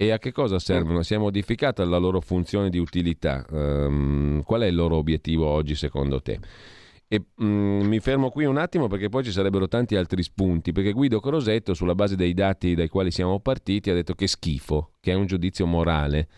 E 0.00 0.12
a 0.12 0.18
che 0.18 0.30
cosa 0.30 0.60
servono? 0.60 1.02
Si 1.02 1.14
è 1.14 1.18
modificata 1.18 1.84
la 1.84 1.98
loro 1.98 2.20
funzione 2.20 2.70
di 2.70 2.78
utilità? 2.78 3.44
Um, 3.50 4.44
qual 4.44 4.60
è 4.60 4.66
il 4.66 4.76
loro 4.76 4.94
obiettivo 4.94 5.46
oggi 5.46 5.74
secondo 5.74 6.22
te? 6.22 6.38
E 7.10 7.24
mm, 7.42 7.86
mi 7.86 8.00
fermo 8.00 8.28
qui 8.28 8.44
un 8.44 8.58
attimo 8.58 8.86
perché 8.86 9.08
poi 9.08 9.24
ci 9.24 9.32
sarebbero 9.32 9.66
tanti 9.66 9.96
altri 9.96 10.22
spunti, 10.22 10.72
perché 10.72 10.92
Guido 10.92 11.20
Crosetto, 11.20 11.72
sulla 11.72 11.94
base 11.94 12.16
dei 12.16 12.34
dati 12.34 12.74
dai 12.74 12.88
quali 12.88 13.10
siamo 13.10 13.40
partiti, 13.40 13.88
ha 13.88 13.94
detto 13.94 14.14
che 14.14 14.26
schifo, 14.26 14.92
che 15.00 15.12
è 15.12 15.14
un 15.14 15.24
giudizio 15.24 15.64
morale. 15.66 16.28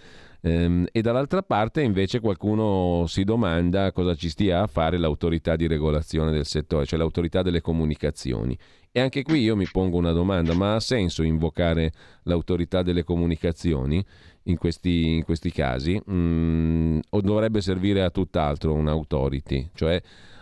Ehm, 0.43 0.87
e 0.91 1.03
dall'altra 1.03 1.43
parte 1.43 1.83
invece 1.83 2.21
qualcuno 2.21 3.05
si 3.07 3.25
domanda 3.25 3.93
cosa 3.93 4.15
ci 4.15 4.31
stia 4.31 4.63
a 4.63 4.67
fare 4.67 4.97
l'autorità 4.97 5.57
di 5.57 5.67
regolazione 5.67 6.31
del 6.31 6.47
settore, 6.47 6.87
cioè 6.87 6.99
l'autorità 6.99 7.43
delle 7.43 7.61
comunicazioni. 7.61 8.57
E 8.93 9.01
anche 9.01 9.23
qui 9.23 9.41
io 9.41 9.57
mi 9.57 9.67
pongo 9.71 9.99
una 9.99 10.13
domanda, 10.13 10.55
ma 10.55 10.77
ha 10.77 10.81
senso 10.81 11.23
invocare 11.23 11.93
l'autorità 12.25 12.83
delle 12.83 13.05
comunicazioni 13.05 14.05
in 14.45 14.57
questi, 14.57 15.15
in 15.15 15.25
questi 15.25 15.51
casi? 15.51 16.01
Mm, 16.11 17.01
o 17.11 17.21
dovrebbe 17.21 17.61
servire 17.61 18.03
a 18.03 18.11
tutt'altro 18.11 18.73
un'autority? 18.73 19.71
Cioè 19.75 20.01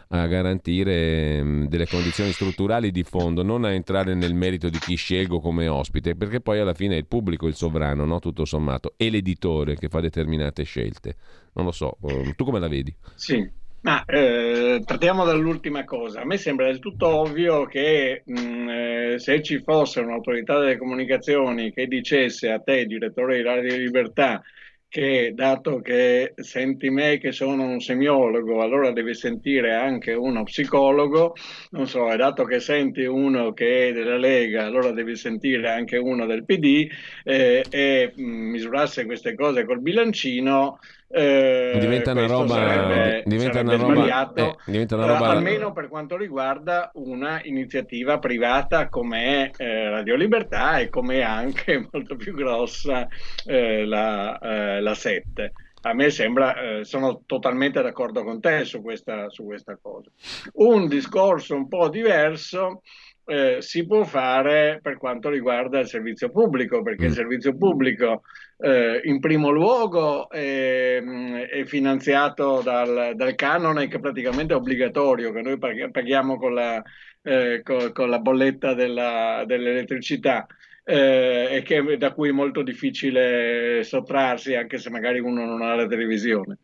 a 0.08 0.26
garantire 0.26 1.42
mh, 1.42 1.68
delle 1.68 1.86
condizioni 1.86 2.32
strutturali 2.32 2.90
di 2.90 3.02
fondo, 3.02 3.42
non 3.42 3.64
a 3.64 3.72
entrare 3.72 4.14
nel 4.14 4.34
merito 4.34 4.68
di 4.68 4.78
chi 4.78 4.94
scelgo 4.94 5.40
come 5.40 5.68
ospite, 5.68 6.14
perché 6.14 6.40
poi 6.40 6.60
alla 6.60 6.74
fine 6.74 6.94
è 6.94 6.98
il 6.98 7.06
pubblico 7.06 7.46
il 7.46 7.54
sovrano, 7.54 8.04
no? 8.04 8.18
tutto 8.18 8.44
sommato, 8.44 8.94
e 8.96 9.10
l'editore 9.10 9.76
che 9.76 9.88
fa 9.88 10.00
determinate 10.00 10.62
scelte. 10.62 11.16
Non 11.54 11.66
lo 11.66 11.72
so, 11.72 11.96
um, 12.00 12.32
tu 12.34 12.44
come 12.44 12.60
la 12.60 12.68
vedi? 12.68 12.94
Sì. 13.14 13.56
Ma 13.80 14.04
eh, 14.04 14.82
partiamo 14.84 15.24
dall'ultima 15.24 15.84
cosa. 15.84 16.22
A 16.22 16.24
me 16.24 16.36
sembra 16.36 16.66
del 16.66 16.80
tutto 16.80 17.06
ovvio 17.06 17.64
che 17.66 18.22
mh, 18.24 18.68
eh, 18.68 19.14
se 19.18 19.40
ci 19.40 19.60
fosse 19.60 20.00
un'autorità 20.00 20.58
delle 20.58 20.76
comunicazioni 20.76 21.72
che 21.72 21.86
dicesse 21.86 22.50
a 22.50 22.58
te, 22.58 22.86
direttore 22.86 23.36
di 23.36 23.42
Radio 23.42 23.76
Libertà, 23.76 24.42
che 24.88 25.32
dato 25.34 25.80
che 25.80 26.32
senti 26.36 26.88
me 26.88 27.18
che 27.18 27.30
sono 27.30 27.64
un 27.64 27.80
semiologo, 27.80 28.62
allora 28.62 28.90
devi 28.90 29.14
sentire 29.14 29.74
anche 29.74 30.14
uno 30.14 30.44
psicologo, 30.44 31.34
non 31.70 31.86
so, 31.86 32.10
e 32.10 32.16
dato 32.16 32.44
che 32.44 32.58
senti 32.58 33.04
uno 33.04 33.52
che 33.52 33.88
è 33.88 33.92
della 33.92 34.16
Lega, 34.16 34.64
allora 34.64 34.90
devi 34.92 35.14
sentire 35.14 35.68
anche 35.68 35.98
uno 35.98 36.24
del 36.24 36.44
PD 36.44 36.88
eh, 37.24 37.64
e 37.68 38.12
mh, 38.14 38.22
mm, 38.22 38.50
misurasse 38.50 39.04
queste 39.04 39.34
cose 39.34 39.64
col 39.66 39.80
bilancino, 39.80 40.78
eh, 41.10 41.76
diventa 41.80 42.12
una 42.12 42.26
roba, 42.26 42.54
sarebbe, 42.54 43.22
diventa 43.24 43.60
una 43.60 43.76
roba, 43.76 44.32
eh, 44.34 44.56
diventa 44.66 44.94
una 44.96 45.06
roba... 45.06 45.26
Eh, 45.26 45.36
almeno 45.36 45.72
per 45.72 45.88
quanto 45.88 46.16
riguarda 46.16 46.90
una 46.94 47.40
iniziativa 47.44 48.18
privata 48.18 48.88
come 48.88 49.50
eh, 49.56 49.88
Radio 49.88 50.16
Libertà 50.16 50.78
e 50.78 50.90
come 50.90 51.22
anche 51.22 51.88
molto 51.90 52.16
più 52.16 52.34
grossa 52.34 53.08
eh, 53.46 53.86
la, 53.86 54.38
eh, 54.38 54.80
la 54.80 54.94
7 54.94 55.52
a 55.82 55.94
me 55.94 56.10
sembra, 56.10 56.56
eh, 56.56 56.84
sono 56.84 57.22
totalmente 57.24 57.80
d'accordo 57.80 58.24
con 58.24 58.40
te 58.40 58.64
su 58.64 58.82
questa, 58.82 59.30
su 59.30 59.44
questa 59.44 59.78
cosa. 59.80 60.10
Un 60.54 60.88
discorso 60.88 61.54
un 61.54 61.68
po' 61.68 61.88
diverso 61.88 62.82
eh, 63.28 63.58
si 63.60 63.86
può 63.86 64.04
fare 64.04 64.78
per 64.82 64.96
quanto 64.96 65.28
riguarda 65.28 65.78
il 65.80 65.86
servizio 65.86 66.30
pubblico, 66.30 66.80
perché 66.80 67.04
mm. 67.04 67.08
il 67.08 67.12
servizio 67.12 67.56
pubblico 67.56 68.22
eh, 68.56 69.02
in 69.04 69.20
primo 69.20 69.50
luogo 69.50 70.30
è, 70.30 71.02
è 71.02 71.64
finanziato 71.64 72.62
dal, 72.62 73.12
dal, 73.14 73.34
canone 73.34 73.86
che 73.86 74.00
praticamente 74.00 74.54
è 74.54 74.56
obbligatorio, 74.56 75.30
che 75.32 75.42
noi 75.42 75.58
paghiamo 75.58 76.38
con 76.38 76.54
la, 76.54 76.82
eh, 77.22 77.60
con, 77.62 77.92
con 77.92 78.08
la 78.08 78.18
bolletta 78.18 78.72
della, 78.72 79.44
dell'elettricità 79.46 80.46
eh, 80.88 81.48
e 81.56 81.62
che, 81.62 81.98
da 81.98 82.14
cui 82.14 82.30
è 82.30 82.32
molto 82.32 82.62
difficile 82.62 83.82
sottrarsi 83.84 84.54
anche 84.54 84.78
se 84.78 84.88
magari 84.88 85.20
uno 85.20 85.44
non 85.44 85.60
ha 85.60 85.74
la 85.74 85.86
televisione. 85.86 86.58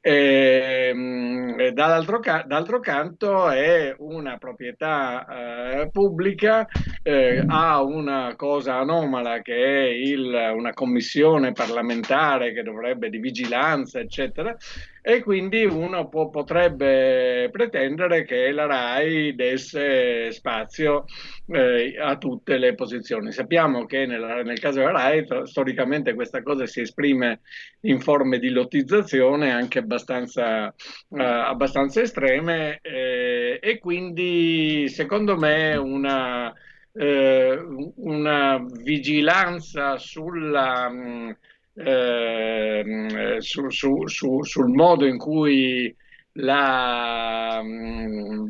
E, 0.00 0.90
ehm, 0.94 1.68
dall'altro, 1.72 2.18
ca- 2.20 2.44
d'altro, 2.46 2.80
canto 2.80 3.50
è 3.50 3.94
una 3.98 4.38
proprietà 4.38 5.82
eh, 5.82 5.90
pubblica, 5.90 6.66
eh, 7.06 7.44
ha 7.46 7.80
una 7.82 8.34
cosa 8.34 8.78
anomala 8.78 9.40
che 9.40 9.54
è 9.54 9.84
il, 9.84 10.26
una 10.56 10.72
commissione 10.72 11.52
parlamentare 11.52 12.52
che 12.52 12.64
dovrebbe 12.64 13.08
di 13.10 13.18
vigilanza, 13.18 14.00
eccetera, 14.00 14.56
e 15.00 15.22
quindi 15.22 15.64
uno 15.64 16.08
può, 16.08 16.30
potrebbe 16.30 17.48
pretendere 17.52 18.24
che 18.24 18.50
la 18.50 18.66
RAI 18.66 19.36
desse 19.36 20.32
spazio 20.32 21.04
eh, 21.46 21.96
a 21.96 22.16
tutte 22.16 22.58
le 22.58 22.74
posizioni. 22.74 23.30
Sappiamo 23.30 23.86
che 23.86 24.04
nel, 24.04 24.42
nel 24.44 24.58
caso 24.58 24.80
della 24.80 24.90
RAI 24.90 25.26
tra, 25.26 25.46
storicamente 25.46 26.12
questa 26.12 26.42
cosa 26.42 26.66
si 26.66 26.80
esprime 26.80 27.42
in 27.82 28.00
forme 28.00 28.40
di 28.40 28.48
lottizzazione 28.48 29.52
anche 29.52 29.78
abbastanza, 29.78 30.66
eh, 30.66 31.22
abbastanza 31.22 32.00
estreme 32.00 32.80
eh, 32.82 33.60
e 33.62 33.78
quindi 33.78 34.88
secondo 34.88 35.36
me 35.36 35.76
una, 35.76 36.52
eh, 36.96 37.58
una 37.96 38.64
vigilanza 38.82 39.98
sulla... 39.98 40.88
Mh, 40.88 41.36
eh, 41.78 43.36
su, 43.38 43.68
su, 43.68 44.06
su, 44.06 44.42
sul 44.42 44.68
modo 44.68 45.04
in 45.04 45.18
cui 45.18 45.94
la, 46.32 47.60
mm, 47.62 48.48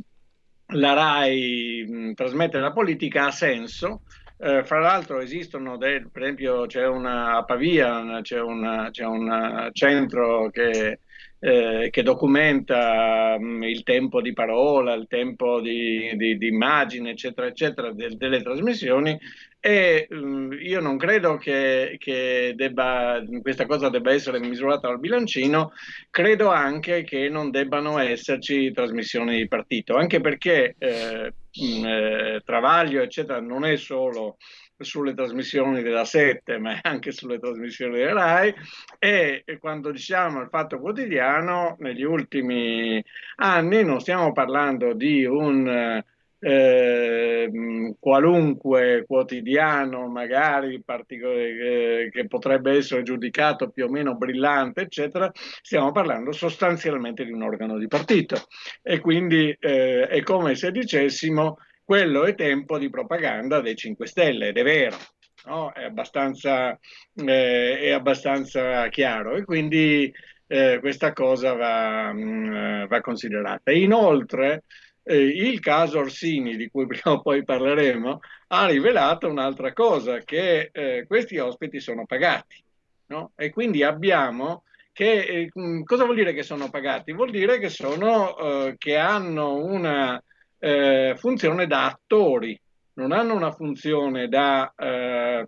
la 0.75 0.93
RAI 0.93 1.87
mm, 1.89 2.13
trasmette 2.13 2.59
la 2.59 2.73
politica 2.73 3.27
ha 3.27 3.31
senso. 3.31 4.03
Eh, 4.39 4.65
fra 4.65 4.81
l'altro 4.81 5.21
esistono, 5.21 5.77
del, 5.77 6.11
per 6.11 6.23
esempio 6.23 6.67
c'è 6.67 6.87
una 6.87 7.37
a 7.37 7.45
Pavia, 7.45 8.21
c'è, 8.23 8.41
una, 8.41 8.91
c'è 8.91 9.05
un 9.05 9.71
centro 9.73 10.51
che 10.51 11.01
eh, 11.39 11.89
che 11.91 12.03
documenta 12.03 13.37
mh, 13.39 13.45
mm, 13.45 13.63
il 13.65 13.83
tempo 13.83 14.21
di 14.21 14.33
parola, 14.33 14.95
il 14.95 15.07
tempo 15.09 15.61
di, 15.61 16.13
di, 16.17 16.39
di 16.39 16.49
immagine, 16.49 17.11
eccetera, 17.11 17.47
eccetera, 17.47 17.93
del, 17.93 18.17
delle 18.17 18.43
trasmissioni. 18.43 19.19
E 19.61 20.07
mh, 20.09 20.17
mm, 20.17 20.53
io 20.61 20.81
non 20.81 20.97
credo 20.97 21.37
che, 21.37 21.97
che 21.99 22.53
debba, 22.57 23.23
questa 23.43 23.67
cosa 23.67 23.89
debba 23.89 24.13
essere 24.13 24.39
misurata 24.39 24.89
dal 24.89 25.01
bilancino, 25.01 25.73
credo 26.11 26.49
anche 26.49 27.03
che 27.05 27.29
non 27.29 27.51
debbano 27.51 27.99
esserci 27.99 28.73
trasmissioni 28.73 29.37
di 29.37 29.49
partito, 29.49 29.97
anche 29.97 30.21
perché 30.21 30.75
eh, 30.79 31.33
mh, 31.53 31.79
mm, 31.79 31.85
eh, 31.85 32.41
Travaglio, 32.45 33.03
eccetera, 33.03 33.41
non 33.41 33.65
è 33.65 33.77
solo 33.77 34.37
sulle 34.79 35.15
trasmissioni 35.15 35.83
della 35.83 36.05
7, 36.05 36.59
ma 36.59 36.79
anche 36.83 37.13
sulle 37.13 37.39
trasmissioni 37.39 37.97
della 37.97 38.13
RAI 38.13 38.55
e 38.99 39.45
quando 39.61 39.91
diciamo 39.91 40.41
il 40.41 40.49
fatto 40.49 40.79
quotidiano, 40.79 41.77
negli 41.81 42.03
ultimi 42.03 43.03
anni 43.37 43.85
non 43.85 44.01
stiamo 44.01 44.33
parlando 44.33 44.93
di 44.95 45.25
un 45.25 46.03
eh, 46.39 47.51
qualunque 47.99 49.05
quotidiano, 49.07 50.07
magari 50.09 50.83
eh, 50.85 52.09
che 52.13 52.27
potrebbe 52.29 52.77
essere 52.77 53.03
giudicato 53.03 53.71
più 53.71 53.87
o 53.87 53.89
meno 53.89 54.17
brillante, 54.17 54.83
eccetera, 54.83 55.31
stiamo 55.35 55.93
parlando 55.93 56.33
sostanzialmente 56.33 57.25
di 57.25 57.33
un 57.33 57.43
organo 57.43 57.79
di 57.79 57.89
partito. 57.89 58.37
E 58.83 59.01
quindi 59.01 59.57
eh, 59.59 60.07
è 60.07 60.23
come 60.23 60.55
se 60.55 60.71
dicessimo 60.71 61.59
quello 61.87 62.25
è 62.25 62.35
tempo 62.35 62.79
di 62.79 62.91
propaganda 62.91 63.61
dei 63.61 63.77
5 63.77 64.07
Stelle, 64.09 64.49
ed 64.49 64.59
è 64.59 64.65
vero. 64.65 64.97
No? 65.45 65.73
È, 65.73 65.85
abbastanza, 65.85 66.77
eh, 67.15 67.79
è, 67.79 67.91
abbastanza, 67.93 68.89
chiaro 68.89 69.37
e 69.37 69.45
quindi 69.45 70.13
eh, 70.49 70.79
questa 70.81 71.13
cosa 71.13 71.53
va, 71.53 72.13
mh, 72.13 72.21
mm, 72.21 72.85
va 72.87 73.01
considerata. 73.01 73.71
Inoltre, 73.71 74.65
eh, 75.05 75.17
il 75.17 75.61
caso 75.61 76.01
Orsini, 76.01 76.57
di 76.57 76.69
cui 76.69 76.87
prima 76.89 77.15
o 77.15 77.23
poi 77.23 77.45
parleremo, 77.45 78.19
ha 78.49 78.67
rivelato 78.67 79.29
un'altra 79.29 79.73
cosa, 79.73 80.19
che 80.19 80.71
eh, 80.73 81.05
questi 81.07 81.39
ospiti 81.39 81.79
sono 81.79 82.05
pagati. 82.05 82.63
No? 83.07 83.31
E 83.37 83.51
quindi 83.51 83.85
abbiamo 83.85 84.65
che, 84.93 85.21
eh, 85.21 85.51
mm, 85.57 85.83
cosa 85.85 86.03
vuol 86.03 86.17
dire 86.17 86.33
che 86.33 86.43
sono 86.43 86.69
pagati? 86.69 87.13
Vuol 87.13 87.31
dire 87.31 87.61
che, 87.61 87.69
sono, 87.69 88.37
eh, 88.39 88.75
che 88.77 88.97
hanno 88.97 89.55
una 89.63 90.21
eh, 90.59 91.15
funzione 91.17 91.67
da 91.67 91.87
attori, 91.87 92.59
non 92.95 93.13
hanno 93.13 93.35
una 93.35 93.53
funzione 93.53 94.29
da 94.29 94.73
eh, 94.77 95.47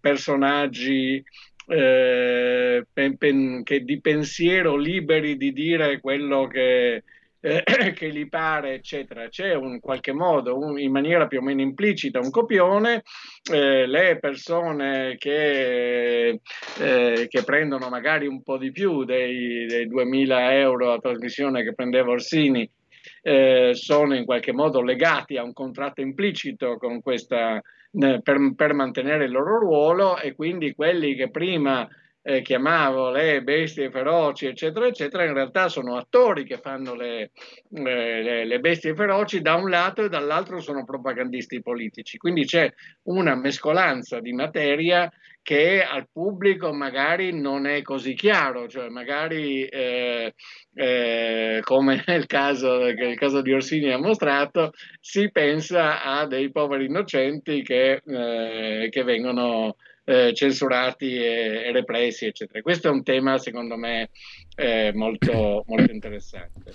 personaggi 0.00 1.22
pen, 1.66 3.16
pen, 3.18 3.62
che 3.64 3.80
di 3.80 4.00
pensiero 4.00 4.76
liberi 4.76 5.36
di 5.36 5.52
dire 5.52 5.98
quello 5.98 6.46
che, 6.46 7.02
eh, 7.40 7.62
che 7.94 8.12
gli 8.12 8.28
pare, 8.28 8.74
eccetera. 8.74 9.28
C'è 9.28 9.54
in 9.54 9.80
qualche 9.80 10.12
modo, 10.12 10.58
un, 10.58 10.78
in 10.78 10.90
maniera 10.90 11.26
più 11.26 11.38
o 11.38 11.42
meno 11.42 11.60
implicita, 11.60 12.18
un 12.18 12.30
copione. 12.30 13.02
Eh, 13.50 13.86
le 13.86 14.18
persone 14.18 15.16
che, 15.16 16.40
eh, 16.80 17.26
che, 17.28 17.42
prendono 17.44 17.88
magari 17.88 18.26
un 18.26 18.42
po' 18.42 18.58
di 18.58 18.72
più 18.72 19.04
dei, 19.04 19.66
dei 19.66 19.86
2000 19.86 20.58
euro 20.58 20.92
a 20.92 20.98
trasmissione 20.98 21.62
che 21.62 21.74
prendeva 21.74 22.10
Orsini 22.10 22.68
eh, 23.28 23.74
sono 23.74 24.14
in 24.14 24.24
qualche 24.24 24.52
modo 24.52 24.80
legati 24.80 25.36
a 25.36 25.42
un 25.42 25.52
contratto 25.52 26.00
implicito 26.00 26.76
questa, 27.02 27.60
per, 27.90 28.52
per 28.54 28.72
mantenere 28.72 29.24
il 29.24 29.32
loro 29.32 29.58
ruolo 29.58 30.16
e 30.16 30.32
quindi 30.32 30.76
quelli 30.76 31.16
che 31.16 31.28
prima 31.28 31.88
eh, 32.28 32.42
chiamavo 32.42 33.10
le 33.10 33.40
bestie 33.42 33.88
feroci, 33.88 34.46
eccetera, 34.46 34.88
eccetera, 34.88 35.24
in 35.24 35.32
realtà 35.32 35.68
sono 35.68 35.96
attori 35.96 36.44
che 36.44 36.58
fanno 36.58 36.94
le, 36.96 37.30
le, 37.68 38.44
le, 38.44 38.58
bestie 38.58 38.96
feroci 38.96 39.40
da 39.40 39.54
un 39.54 39.70
lato 39.70 40.02
e 40.02 40.08
dall'altro 40.08 40.58
sono 40.58 40.84
propagandisti 40.84 41.62
politici. 41.62 42.18
Quindi 42.18 42.44
c'è 42.44 42.68
una 43.04 43.36
mescolanza 43.36 44.18
di 44.18 44.32
materia 44.32 45.08
che 45.40 45.84
al 45.84 46.08
pubblico 46.12 46.72
magari 46.72 47.32
non 47.32 47.64
è 47.64 47.80
così 47.82 48.14
chiaro, 48.14 48.66
cioè 48.66 48.88
magari 48.88 49.64
eh, 49.64 50.34
eh, 50.74 51.60
come 51.62 52.02
nel 52.08 52.26
caso, 52.26 52.86
il 52.86 53.16
caso 53.16 53.40
di 53.40 53.52
Orsini 53.52 53.92
ha 53.92 53.98
mostrato, 53.98 54.72
si 55.00 55.30
pensa 55.30 56.02
a 56.02 56.26
dei 56.26 56.50
poveri 56.50 56.86
innocenti 56.86 57.62
che, 57.62 58.02
eh, 58.04 58.88
che 58.90 59.02
vengono 59.04 59.76
eh, 60.06 60.32
censurati 60.32 61.16
e, 61.16 61.64
e, 61.66 61.72
repressi, 61.72 62.26
eccetera. 62.26 62.62
Questo 62.62 62.88
è 62.88 62.90
un 62.90 63.02
tema, 63.02 63.36
secondo 63.38 63.76
me, 63.76 64.10
eh, 64.54 64.92
molto, 64.94 65.64
molto 65.66 65.92
interessante. 65.92 66.72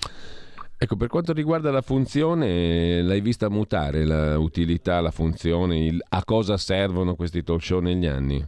Ecco, 0.77 0.95
per 0.95 1.07
quanto 1.07 1.31
riguarda 1.31 1.71
la 1.71 1.81
funzione, 1.81 3.01
l'hai 3.01 3.21
vista 3.21 3.49
mutare 3.49 4.03
l'utilità, 4.03 4.99
la 4.99 5.11
funzione, 5.11 5.85
il, 5.85 6.03
a 6.09 6.23
cosa 6.23 6.57
servono 6.57 7.15
questi 7.15 7.43
talk 7.43 7.61
show 7.61 7.79
negli 7.79 8.07
anni? 8.07 8.43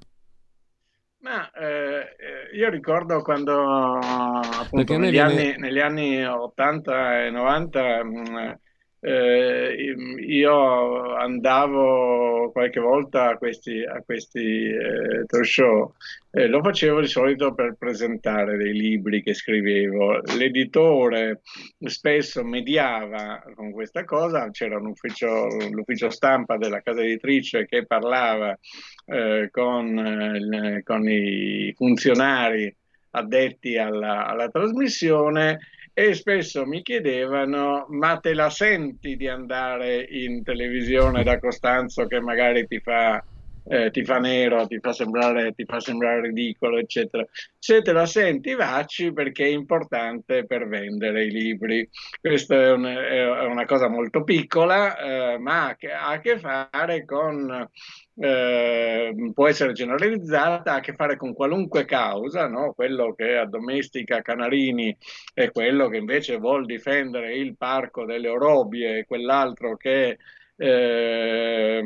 Ma 1.19 1.49
eh, 1.51 2.57
io 2.57 2.69
ricordo 2.69 3.21
quando 3.21 3.99
appunto 3.99 4.97
negli, 4.97 5.11
viene... 5.11 5.31
anni, 5.31 5.55
negli, 5.57 5.79
anni, 5.79 6.25
80 6.25 7.25
e 7.25 7.29
90 7.29 8.03
mh, 8.03 8.59
eh, 9.05 9.95
io 10.25 11.15
andavo 11.15 12.51
qualche 12.51 12.79
volta 12.79 13.31
a 13.31 13.37
questi, 13.37 13.83
a 13.83 14.01
questi 14.01 14.69
eh, 14.69 15.25
talk 15.25 15.45
show, 15.45 15.93
eh, 16.31 16.47
lo 16.47 16.61
facevo 16.63 17.01
di 17.01 17.07
solito 17.07 17.53
per 17.53 17.75
presentare 17.77 18.55
dei 18.55 18.71
libri 18.71 19.21
che 19.21 19.33
scrivevo. 19.33 20.21
L'editore 20.37 21.41
spesso 21.79 22.45
mediava 22.45 23.43
con 23.55 23.71
questa 23.71 24.05
cosa, 24.05 24.49
c'era 24.51 24.79
l'ufficio 24.79 26.09
stampa 26.09 26.55
della 26.55 26.81
casa 26.81 27.03
editrice 27.03 27.65
che 27.65 27.85
parlava 27.85 28.57
eh, 29.05 29.49
con, 29.51 29.97
eh, 29.97 30.81
con, 30.83 31.09
i 31.09 31.73
funzionari 31.75 32.73
addetti 33.11 33.77
alla, 33.77 34.27
alla 34.27 34.47
trasmissione 34.47 35.59
e 35.93 36.15
spesso 36.15 36.65
mi 36.65 36.81
chiedevano 36.81 37.85
ma 37.89 38.17
te 38.17 38.33
la 38.33 38.49
senti 38.49 39.15
di 39.15 39.27
andare 39.27 40.05
in 40.09 40.41
televisione 40.43 41.23
da 41.23 41.39
Costanzo 41.39 42.07
che 42.07 42.19
magari 42.19 42.65
ti 42.65 42.79
fa, 42.79 43.23
eh, 43.65 43.91
ti 43.91 44.03
fa 44.03 44.17
nero, 44.17 44.65
ti 44.65 44.79
fa, 44.79 44.91
sembrare, 44.91 45.53
ti 45.53 45.65
fa 45.65 45.79
sembrare 45.79 46.21
ridicolo, 46.21 46.77
eccetera. 46.79 47.25
Se 47.59 47.81
te 47.83 47.91
la 47.91 48.07
senti, 48.07 48.55
vacci 48.55 49.13
perché 49.13 49.45
è 49.45 49.49
importante 49.49 50.45
per 50.45 50.67
vendere 50.67 51.25
i 51.25 51.31
libri. 51.31 51.87
Questa 52.19 52.55
è, 52.55 52.71
un, 52.71 52.85
è 52.85 53.45
una 53.45 53.65
cosa 53.65 53.87
molto 53.87 54.23
piccola, 54.23 54.97
eh, 54.97 55.37
ma 55.37 55.67
ha 55.67 56.07
a 56.09 56.19
che 56.19 56.39
fare 56.39 57.05
con 57.05 57.69
eh, 58.15 59.31
può 59.33 59.47
essere 59.47 59.73
generalizzata, 59.73 60.73
ha 60.73 60.75
a 60.75 60.79
che 60.79 60.93
fare 60.93 61.17
con 61.17 61.33
qualunque 61.33 61.85
causa, 61.85 62.47
no? 62.47 62.73
quello 62.73 63.13
che 63.13 63.37
addomestica 63.37 64.21
Canarini 64.21 64.95
è 65.33 65.51
quello 65.51 65.87
che 65.87 65.97
invece 65.97 66.37
vuol 66.37 66.65
difendere 66.65 67.35
il 67.35 67.57
parco 67.57 68.05
delle 68.05 68.29
Orobie 68.29 68.99
e 68.99 69.05
quell'altro 69.05 69.75
che, 69.77 70.17
eh, 70.55 71.81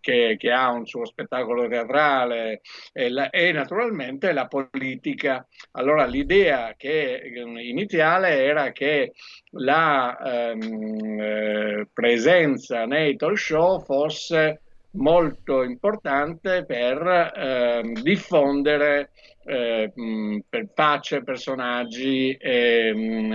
che, 0.00 0.36
che, 0.38 0.52
ha 0.52 0.70
un 0.70 0.86
suo 0.86 1.06
spettacolo 1.06 1.66
teatrale 1.66 2.60
e, 2.92 3.08
la, 3.08 3.30
e, 3.30 3.52
naturalmente 3.52 4.32
la 4.32 4.46
politica. 4.46 5.46
Allora 5.72 6.04
l'idea 6.04 6.74
che, 6.76 7.22
iniziale 7.24 8.44
era 8.44 8.72
che 8.72 9.12
la 9.52 10.50
ehm, 10.52 11.20
eh, 11.20 11.88
presenza 11.92 12.84
nei 12.84 13.16
talk 13.16 13.38
show 13.38 13.80
fosse 13.82 14.60
molto 14.98 15.62
importante 15.62 16.64
per 16.64 17.32
eh, 17.34 17.92
diffondere 18.02 19.10
eh, 19.44 19.92
per 20.48 20.68
pace, 20.74 21.22
personaggi 21.22 22.32
e, 22.32 22.92
mm, 22.94 23.32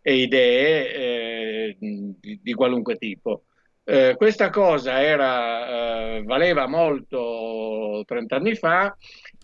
e 0.00 0.14
idee 0.14 0.94
eh, 0.94 1.76
di, 1.78 2.40
di, 2.42 2.52
qualunque 2.54 2.96
tipo. 2.96 3.42
Eh, 3.84 4.14
questa 4.16 4.50
cosa 4.50 5.00
era, 5.00 6.16
eh, 6.16 6.22
valeva 6.22 6.68
molto 6.68 8.02
30 8.06 8.36
anni 8.36 8.54
fa, 8.54 8.94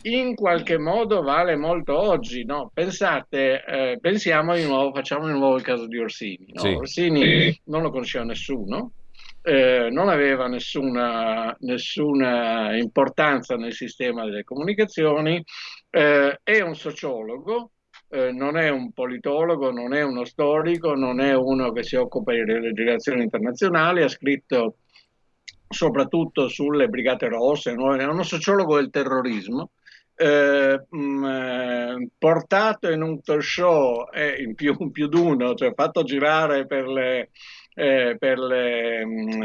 in 0.03 0.35
qualche 0.35 0.79
modo 0.79 1.22
vale 1.22 1.57
molto 1.57 1.98
oggi. 1.98 2.44
No? 2.44 2.70
Pensate, 2.72 3.64
eh, 3.64 3.98
pensiamo 4.00 4.55
di 4.55 4.64
nuovo, 4.64 4.92
facciamo 4.92 5.27
di 5.27 5.33
nuovo 5.33 5.57
il 5.57 5.62
caso 5.62 5.87
di 5.87 5.98
Orsini. 5.98 6.46
No? 6.53 6.61
Sì. 6.61 6.68
Orsini 6.68 7.61
non 7.64 7.83
lo 7.83 7.90
conosceva 7.90 8.24
nessuno, 8.24 8.92
eh, 9.46 9.90
non 9.90 10.09
aveva 10.09 10.46
nessuna, 10.48 11.54
nessuna, 11.61 12.74
importanza 12.78 13.57
nel 13.57 13.74
sistema 13.74 14.24
delle 14.24 14.42
comunicazioni, 14.42 15.44
eh, 15.90 16.40
è 16.42 16.61
un 16.62 16.74
sociologo, 16.74 17.72
eh, 18.09 18.33
non 18.33 18.57
è 18.57 18.70
un 18.70 18.92
politologo, 18.92 19.70
non 19.70 19.92
è 19.92 20.02
uno 20.02 20.24
storico, 20.24 20.94
non 20.94 21.20
è 21.20 21.35
uno 21.35 21.72
che 21.72 21.83
si 21.83 21.94
occupa 21.96 22.33
di 22.33 22.42
relazioni 22.42 23.22
internazionali, 23.22 24.02
ha 24.02 24.09
scritto 24.09 24.76
soprattutto 25.68 26.48
sulle 26.48 26.88
Brigate 26.88 27.28
Rosse, 27.28 27.72
è 27.72 27.74
uno 27.74 28.22
sociologo 28.22 28.76
del 28.76 28.88
terrorismo. 28.88 29.72
Eh, 30.16 30.87
mh, 30.88 30.96
mm, 30.96 31.24
eh, 31.24 32.09
portato 32.16 32.88
in 32.88 33.02
un 33.02 33.20
talk 33.20 33.42
show 33.42 34.09
eh, 34.12 34.40
in 34.40 34.54
più, 34.54 34.90
più 34.92 35.09
d'uno, 35.09 35.54
cioè 35.54 35.74
fatto 35.74 36.04
girare 36.04 36.66
per 36.66 36.87
le, 36.87 37.30
eh, 37.75 38.17
per, 38.19 38.39
le, 38.39 39.05
mm, 39.05 39.43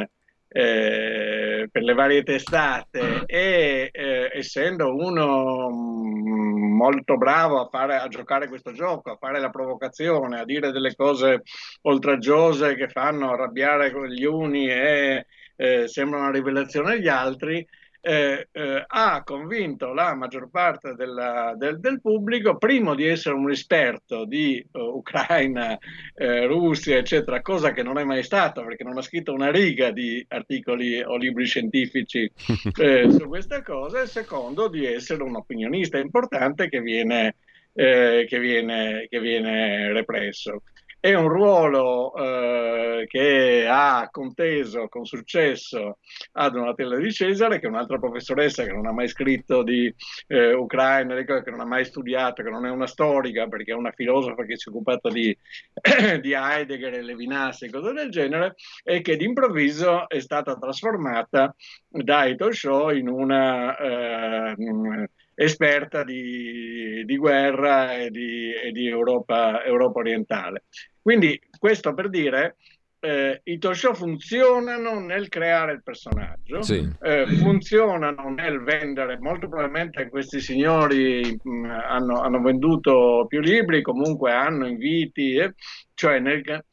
eh, 0.48 1.68
per, 1.72 1.84
le, 1.84 1.94
varie 1.94 2.24
testate. 2.24 3.24
E 3.26 3.90
eh, 3.92 4.30
essendo 4.34 4.96
uno 4.96 5.70
mm, 5.70 6.76
molto 6.76 7.18
bravo 7.18 7.60
a, 7.60 7.68
fare, 7.70 7.98
a 7.98 8.08
giocare 8.08 8.48
questo 8.48 8.72
gioco, 8.72 9.12
a 9.12 9.18
fare 9.18 9.40
la 9.40 9.50
provocazione, 9.50 10.40
a 10.40 10.46
dire 10.46 10.72
delle 10.72 10.96
cose 10.96 11.44
oltraggiose 11.82 12.76
che 12.76 12.88
fanno 12.88 13.32
arrabbiare 13.32 13.92
gli 14.10 14.24
uni 14.24 14.70
e 14.70 15.26
eh, 15.58 15.88
sembra 15.90 16.20
una 16.20 16.32
rivelazione 16.32 16.94
agli 16.94 17.10
altri, 17.10 17.68
eh, 18.02 18.48
eh, 18.52 18.84
ha 18.88 19.24
convinto 19.24 19.94
la 19.94 20.16
maggior 20.16 20.50
parte 20.50 20.94
della, 20.96 21.54
del, 21.58 21.80
del, 21.80 22.00
pubblico, 22.00 22.58
primo 22.58 22.96
di 22.96 23.06
essere 23.06 23.36
un 23.36 23.52
esperto 23.52 24.26
di 24.26 24.66
uh, 24.72 24.80
Ucraina, 24.80 25.78
eh, 26.16 26.46
Russia, 26.46 26.98
eccetera, 26.98 27.42
cosa 27.42 27.74
che 27.74 27.84
non 27.84 27.98
è 27.98 28.04
mai 28.04 28.24
stato 28.24 28.64
perché 28.64 28.84
non 28.84 28.98
ha 28.98 29.02
scritto 29.02 29.34
una 29.34 29.52
riga 29.52 29.92
di 29.92 30.26
articoli 30.30 31.02
o 31.02 31.18
libri 31.18 31.46
scientifici 31.46 32.32
eh, 32.80 33.10
su 33.10 33.28
questa 33.28 33.62
cosa, 33.62 34.02
e 34.02 34.08
secondo 34.08 34.70
di 34.70 34.86
essere 34.86 35.24
un 35.24 35.36
opinionista 35.36 35.98
importante 35.98 36.70
che 36.70 36.82
viene, 36.82 37.36
che 37.74 38.40
viene, 38.40 39.08
che 39.10 39.20
viene 39.20 39.94
represso. 39.94 40.64
È 41.02 41.14
un 41.14 41.30
ruolo 41.30 42.14
eh, 42.14 43.06
che 43.08 43.66
ha 43.70 44.10
conteso 44.12 44.90
con 44.90 45.06
successo 45.06 46.00
a 46.34 46.50
Donatella 46.50 46.98
di 46.98 47.10
Cesare, 47.10 47.58
che 47.60 47.68
è 47.68 47.70
un'altra 47.70 47.98
professoressa 47.98 48.66
che 48.66 48.74
non 48.74 48.86
ha 48.86 48.92
mai 48.92 49.08
scritto 49.08 49.64
di 49.64 49.94
eh, 50.28 50.52
Ucraina, 50.54 51.16
che 51.24 51.52
non 51.52 51.62
ha 51.62 51.66
mai 51.66 51.86
studiato, 51.86 52.44
che 52.44 52.50
non 52.50 52.66
è 52.66 52.70
una 52.70 52.86
storica, 52.86 53.48
perché 53.48 53.72
è 53.72 53.76
una 53.76 53.94
filosofa 53.94 54.44
che 54.44 54.58
si 54.58 54.68
è 54.68 54.74
occupata 54.74 55.08
di, 55.08 55.36
di 56.20 56.34
Heidegger 56.34 56.94
e 56.94 57.02
Levinas 57.02 57.62
e 57.62 57.70
cose 57.70 57.94
del 57.94 58.10
genere, 58.10 58.56
e 58.84 59.00
che 59.00 59.16
d'improvviso 59.16 60.10
è 60.10 60.20
stata 60.20 60.58
trasformata 60.58 61.56
da 61.88 62.36
talk 62.36 62.54
show 62.54 62.90
in 62.90 63.08
una... 63.08 63.78
Eh, 63.78 65.10
esperta 65.40 66.04
di, 66.04 67.04
di 67.06 67.16
guerra 67.16 67.96
e 67.96 68.10
di, 68.10 68.52
e 68.54 68.72
di 68.72 68.88
Europa, 68.88 69.64
Europa, 69.64 70.00
orientale. 70.00 70.64
Quindi 71.02 71.40
questo 71.58 71.94
per 71.94 72.10
dire 72.10 72.58
eh, 73.00 73.40
i 73.46 73.58
talk 73.58 73.76
show 73.76 73.94
funzionano 73.94 75.00
nel 75.00 75.30
creare 75.30 75.72
il 75.72 75.82
personaggio, 75.82 76.62
sì. 76.62 76.86
eh, 77.02 77.26
funzionano 77.38 78.30
nel 78.36 78.62
vendere, 78.64 79.18
molto 79.18 79.48
probabilmente 79.48 80.10
questi 80.10 80.42
signori 80.42 81.40
mh, 81.42 81.66
hanno, 81.66 82.20
hanno, 82.20 82.42
venduto 82.42 83.26
più 83.30 83.40
libri, 83.40 83.82
comunque 83.82 84.34
hanno 84.34 84.68
inviti, 84.68 85.36
eh, 85.36 85.54
cioè 85.94 86.20
nel, 86.20 86.66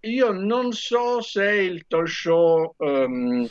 io 0.00 0.32
non 0.32 0.72
so 0.72 1.20
se 1.20 1.44
il 1.44 1.84
talk 1.86 2.08
show 2.08 2.74
um, 2.78 3.46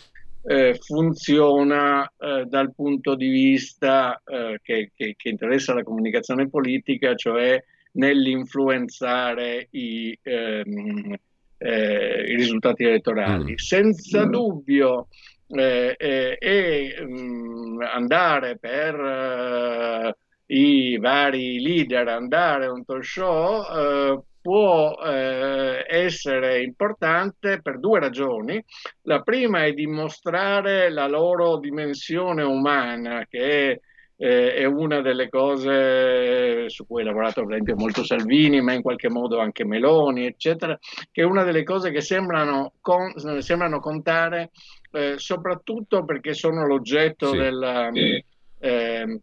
eh, 0.48 0.78
funziona 0.80 2.12
eh, 2.18 2.46
dal 2.48 2.74
punto 2.74 3.16
di 3.16 3.30
vista 3.30 4.22
eh, 4.24 4.60
che, 4.62 4.92
che, 4.96 5.16
che, 5.18 5.30
interessa 5.30 5.74
la 5.74 5.84
comunicazione 5.84 6.48
politica, 6.50 7.16
cioè 7.16 7.62
nell'influenzare 7.94 9.68
i, 9.72 10.18
ehm, 10.22 11.16
eh, 11.58 12.26
i 12.28 12.36
risultati 12.36 12.84
elettorali. 12.84 13.54
Mm. 13.54 13.56
Senza 13.56 14.26
mm. 14.26 14.30
dubbio 14.30 15.08
eh, 15.48 15.96
eh, 15.98 16.96
mm, 17.02 17.82
andare 17.82 18.58
per 18.58 20.16
i 20.48 20.98
vari 21.00 21.60
leader, 21.60 22.08
andare 22.08 22.66
a 22.66 22.72
un 22.72 22.86
talk 22.86 23.04
show 23.04 24.24
può 24.46 24.96
eh, 25.04 25.84
essere 25.88 26.62
importante 26.62 27.64
per 27.64 27.80
due 27.80 28.00
ragioni. 28.00 28.64
La 29.06 29.22
prima 29.22 29.66
è 29.66 29.74
dimostrare 29.74 30.92
la 30.92 31.08
loro 31.08 31.58
dimensione 31.58 32.44
umana, 32.44 33.26
che 33.28 33.72
è, 33.72 33.80
eh, 34.18 34.54
è 34.54 34.66
una 34.66 35.02
delle 35.02 35.30
cose 35.30 36.70
su 36.70 36.86
cui 36.86 37.02
ha 37.02 37.06
lavorato 37.06 37.44
per 37.44 37.54
esempio 37.54 37.76
molto 37.76 38.04
Salvini, 38.04 38.62
ma 38.62 38.74
in 38.74 38.84
qualche 38.84 39.10
modo 39.10 39.40
anche 39.40 39.66
Meloni, 39.66 40.28
eccetera, 40.28 40.78
che 41.12 41.24
è 41.24 41.26
una 41.26 41.42
delle 41.42 41.64
cose 41.64 41.90
che 41.90 42.02
sembrano, 42.02 42.74
con, 42.82 43.14
sembrano 43.40 43.80
contare 43.80 44.52
eh, 44.92 45.16
soprattutto 45.18 46.06
perché 46.06 46.36
sono 46.36 46.68
l'oggetto 46.68 47.32
sì. 47.32 47.38
della... 47.38 47.90
Eh, 47.90 49.20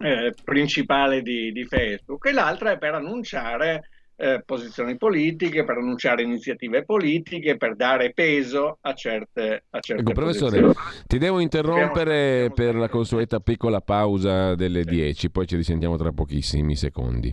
eh, 0.00 0.32
principale 0.44 1.22
di, 1.22 1.50
di, 1.50 1.64
Facebook 1.64 2.24
e 2.26 2.32
l'altra 2.32 2.70
è 2.70 2.78
per 2.78 2.94
annunciare 2.94 3.88
eh, 4.20 4.42
posizioni 4.44 4.96
politiche, 4.96 5.64
per 5.64 5.76
annunciare 5.76 6.22
iniziative 6.22 6.84
politiche, 6.84 7.56
per 7.56 7.76
dare 7.76 8.12
peso 8.12 8.78
a 8.80 8.92
certe, 8.92 9.64
a 9.70 9.78
certe 9.78 10.02
ecco, 10.02 10.12
professore, 10.12 10.72
ti 11.06 11.18
devo 11.18 11.38
interrompere 11.38 12.50
per 12.52 12.74
la 12.74 12.88
consueta 12.88 13.38
piccola 13.38 13.80
pausa 13.80 14.56
delle 14.56 14.82
sì. 14.82 14.90
10, 14.90 15.30
poi 15.30 15.46
ci 15.46 15.56
risentiamo 15.56 15.96
tra 15.96 16.10
pochissimi 16.10 16.74
secondi. 16.74 17.32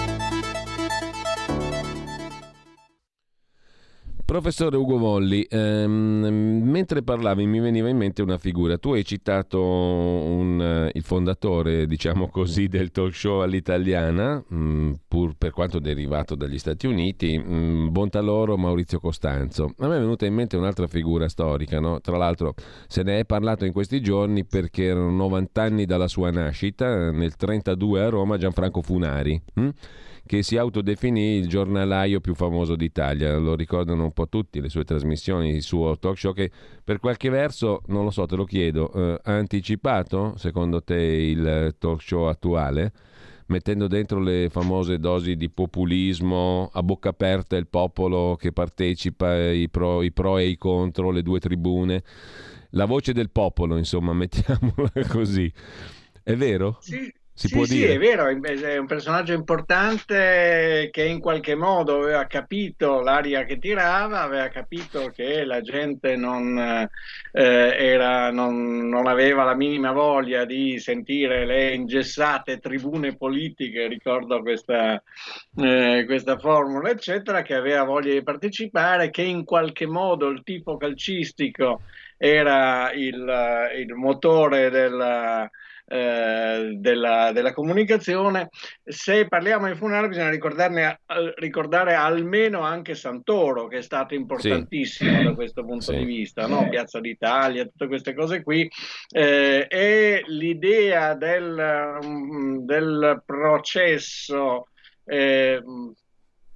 Professore 4.31 4.77
Ugo 4.77 4.97
Volli, 4.97 5.45
ehm, 5.49 6.61
mentre 6.63 7.03
parlavi 7.03 7.45
mi 7.45 7.59
veniva 7.59 7.89
in 7.89 7.97
mente 7.97 8.21
una 8.21 8.37
figura. 8.37 8.77
Tu 8.77 8.93
hai 8.93 9.03
citato 9.03 9.61
un, 9.61 10.89
il 10.93 11.03
fondatore, 11.03 11.85
diciamo 11.85 12.29
così, 12.29 12.69
del 12.69 12.91
talk 12.91 13.13
show 13.13 13.41
all'italiana, 13.41 14.41
mh, 14.47 14.55
mm, 14.55 14.91
pur 15.09 15.33
per 15.37 15.51
quanto 15.51 15.79
derivato 15.79 16.35
dagli 16.35 16.57
Stati 16.59 16.87
Uniti, 16.87 17.37
mh, 17.37 17.53
mm, 17.53 17.87
Bontaloro 17.91 18.55
Maurizio 18.55 19.01
Costanzo. 19.01 19.73
A 19.79 19.87
me 19.89 19.97
è 19.97 19.99
venuta 19.99 20.25
in 20.25 20.33
mente 20.33 20.55
un'altra 20.55 20.87
figura 20.87 21.27
storica, 21.27 21.81
no? 21.81 21.99
tra 21.99 22.15
l'altro 22.15 22.53
se 22.87 23.03
ne 23.03 23.19
è 23.19 23.25
parlato 23.25 23.65
in 23.65 23.73
questi 23.73 23.99
giorni 23.99 24.45
perché 24.45 24.85
erano 24.85 25.11
90 25.11 25.61
anni 25.61 25.85
dalla 25.85 26.07
sua 26.07 26.31
nascita, 26.31 26.87
nel 26.87 27.11
1932 27.11 28.01
a 28.01 28.07
Roma, 28.07 28.37
Gianfranco 28.37 28.81
Funari. 28.81 29.41
Mh? 29.55 29.69
Che 30.25 30.43
si 30.43 30.57
autodefinì 30.57 31.35
il 31.35 31.47
giornalaio 31.47 32.19
più 32.19 32.35
famoso 32.35 32.75
d'Italia. 32.75 33.37
Lo 33.37 33.55
ricordano 33.55 34.03
un 34.03 34.11
po' 34.11 34.27
tutti 34.27 34.61
le 34.61 34.69
sue 34.69 34.83
trasmissioni, 34.83 35.49
il 35.49 35.61
suo 35.61 35.97
talk 35.97 36.17
show 36.17 36.33
che 36.33 36.51
per 36.83 36.99
qualche 36.99 37.29
verso, 37.29 37.81
non 37.87 38.03
lo 38.03 38.11
so, 38.11 38.25
te 38.25 38.35
lo 38.35 38.45
chiedo, 38.45 38.91
eh, 38.93 39.19
ha 39.23 39.33
anticipato 39.33 40.33
secondo 40.37 40.83
te 40.83 40.95
il 40.95 41.75
talk 41.77 42.01
show 42.01 42.25
attuale? 42.25 42.91
mettendo 43.51 43.87
dentro 43.87 44.19
le 44.21 44.47
famose 44.49 44.97
dosi 44.97 45.35
di 45.35 45.49
populismo, 45.49 46.69
a 46.71 46.81
bocca 46.81 47.09
aperta 47.09 47.57
il 47.57 47.67
popolo 47.67 48.37
che 48.37 48.53
partecipa, 48.53 49.51
i 49.51 49.69
pro, 49.69 50.01
i 50.01 50.11
pro 50.13 50.37
e 50.37 50.47
i 50.47 50.57
contro, 50.57 51.11
le 51.11 51.21
due 51.21 51.39
tribune, 51.39 52.01
la 52.71 52.85
voce 52.85 53.11
del 53.13 53.29
popolo, 53.29 53.77
insomma, 53.77 54.13
mettiamola 54.15 54.91
così. 55.09 55.51
È 56.23 56.35
vero? 56.35 56.77
Sì, 56.79 57.13
si 57.33 57.47
sì, 57.47 57.53
può 57.55 57.63
sì, 57.63 57.77
dire. 57.77 57.93
è 57.93 57.97
vero, 57.97 58.27
è 58.27 58.77
un 58.77 58.85
personaggio 58.85 59.33
importante 59.33 60.89
che 60.91 61.03
in 61.05 61.19
qualche 61.19 61.55
modo 61.55 62.01
aveva 62.01 62.27
capito 62.27 62.99
l'aria 62.99 63.45
che 63.45 63.57
tirava, 63.57 64.21
aveva 64.21 64.49
capito 64.49 65.11
che 65.15 65.45
la 65.45 65.61
gente 65.61 66.15
non, 66.17 66.57
eh, 66.57 66.89
era, 67.31 68.31
non, 68.31 68.87
non, 68.89 69.07
aveva 69.07 69.43
la 69.43 69.55
minima 69.55 69.91
voglia 69.93 70.43
di 70.43 70.77
sentire 70.79 71.45
le 71.45 71.73
ingessate 71.73 72.59
tribune 72.59 73.15
politiche, 73.15 73.87
ricordo 73.87 74.41
questa, 74.41 75.01
eh, 75.55 76.03
questa 76.05 76.37
formula, 76.37 76.89
eccetera, 76.89 77.41
che 77.41 77.55
aveva 77.55 77.83
voglia 77.83 78.13
di 78.13 78.23
partecipare, 78.23 79.09
che 79.09 79.23
in 79.23 79.45
qualche 79.45 79.87
modo 79.87 80.27
il 80.27 80.43
tipo 80.43 80.75
calcistico 80.75 81.81
era 82.17 82.91
il, 82.91 83.71
il 83.77 83.93
motore 83.95 84.69
della 84.69 85.49
eh, 85.91 86.77
della, 86.77 87.31
della, 87.33 87.51
comunicazione. 87.51 88.47
Se 88.81 89.27
parliamo 89.27 89.67
di 89.67 89.75
funerale 89.75 90.07
bisogna 90.07 90.29
ricordare 91.35 91.95
almeno 91.95 92.61
anche 92.61 92.95
Santoro, 92.95 93.67
che 93.67 93.79
è 93.79 93.81
stato 93.81 94.13
importantissimo 94.13 95.17
sì. 95.17 95.23
da 95.25 95.33
questo 95.33 95.65
punto 95.65 95.91
sì. 95.91 95.97
di 95.97 96.05
vista, 96.05 96.47
no? 96.47 96.69
Piazza 96.69 97.01
d'Italia, 97.01 97.65
tutte 97.65 97.87
queste 97.87 98.13
cose 98.13 98.41
qui. 98.41 98.69
Eh, 99.09 99.67
e 99.69 100.23
l'idea 100.27 101.13
del, 101.13 101.99
mm, 102.05 102.59
del 102.59 103.21
processo 103.25 104.67
eh, 105.03 105.61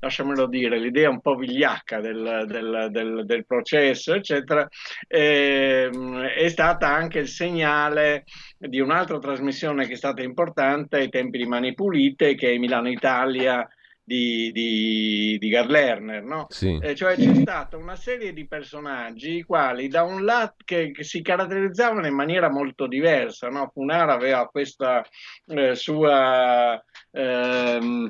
lasciamelo 0.05 0.47
dire, 0.47 0.79
l'idea 0.79 1.09
un 1.09 1.21
po' 1.21 1.35
vigliacca 1.35 1.99
del, 1.99 2.45
del, 2.47 2.89
del, 2.91 3.25
del 3.25 3.45
processo, 3.45 4.13
eccetera, 4.13 4.67
eh, 5.07 5.89
è 6.35 6.47
stata 6.47 6.87
anche 6.87 7.19
il 7.19 7.27
segnale 7.27 8.25
di 8.57 8.79
un'altra 8.79 9.19
trasmissione 9.19 9.87
che 9.87 9.93
è 9.93 9.97
stata 9.97 10.21
importante 10.21 10.97
ai 10.97 11.09
tempi 11.09 11.39
di 11.39 11.45
Mani 11.45 11.73
Pulite, 11.73 12.35
che 12.35 12.53
è 12.53 12.57
Milano 12.57 12.89
Italia 12.89 13.67
di, 14.03 14.51
di, 14.51 15.37
di 15.39 15.49
Gard 15.49 15.69
Lerner, 15.71 16.23
no? 16.23 16.45
Sì. 16.49 16.77
Eh, 16.79 16.93
cioè 16.93 17.15
c'è 17.15 17.33
stata 17.33 17.75
una 17.75 17.95
serie 17.95 18.33
di 18.33 18.45
personaggi 18.47 19.37
i 19.37 19.41
quali 19.41 19.87
da 19.87 20.03
un 20.03 20.23
lato 20.23 20.57
che, 20.63 20.91
che 20.91 21.03
si 21.03 21.23
caratterizzavano 21.23 22.05
in 22.05 22.13
maniera 22.13 22.51
molto 22.51 22.85
diversa, 22.85 23.49
no? 23.49 23.71
Funara 23.73 24.13
aveva 24.13 24.47
questa 24.47 25.03
eh, 25.47 25.73
sua 25.73 26.79
ehm, 27.11 28.07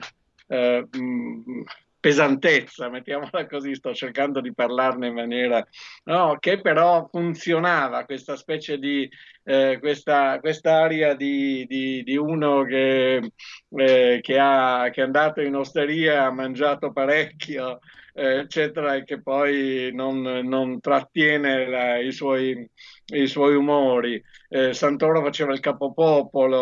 eh, 0.47 0.87
pesantezza, 2.05 2.87
mettiamola 2.87 3.47
così, 3.47 3.73
sto 3.73 3.91
cercando 3.95 4.39
di 4.39 4.53
parlarne 4.53 5.07
in 5.07 5.15
maniera 5.15 5.65
no, 6.03 6.37
che 6.39 6.61
però 6.61 7.07
funzionava, 7.09 8.05
questa 8.05 8.35
specie 8.35 8.77
di 8.77 9.09
eh, 9.43 9.79
questa 9.79 10.39
quest'aria 10.39 11.15
di, 11.15 11.65
di, 11.67 12.03
di 12.03 12.15
uno 12.15 12.61
che, 12.61 13.31
eh, 13.69 14.19
che, 14.21 14.37
ha, 14.39 14.89
che 14.91 15.01
è 15.01 15.03
andato 15.03 15.41
in 15.41 15.55
osteria, 15.55 16.25
ha 16.25 16.31
mangiato 16.31 16.91
parecchio, 16.91 17.79
eh, 18.17 18.39
eccetera, 18.39 18.95
e 18.95 19.03
che 19.03 19.21
poi 19.21 19.91
non, 19.93 20.21
non 20.21 20.79
trattiene 20.79 21.67
la, 21.67 21.97
i, 21.99 22.13
suoi, 22.13 22.65
i, 23.07 23.27
suoi, 23.27 23.55
umori. 23.55 24.23
Eh, 24.47 24.73
Santoro 24.73 25.21
faceva 25.21 25.51
il 25.51 25.59
capopopolo, 25.59 26.55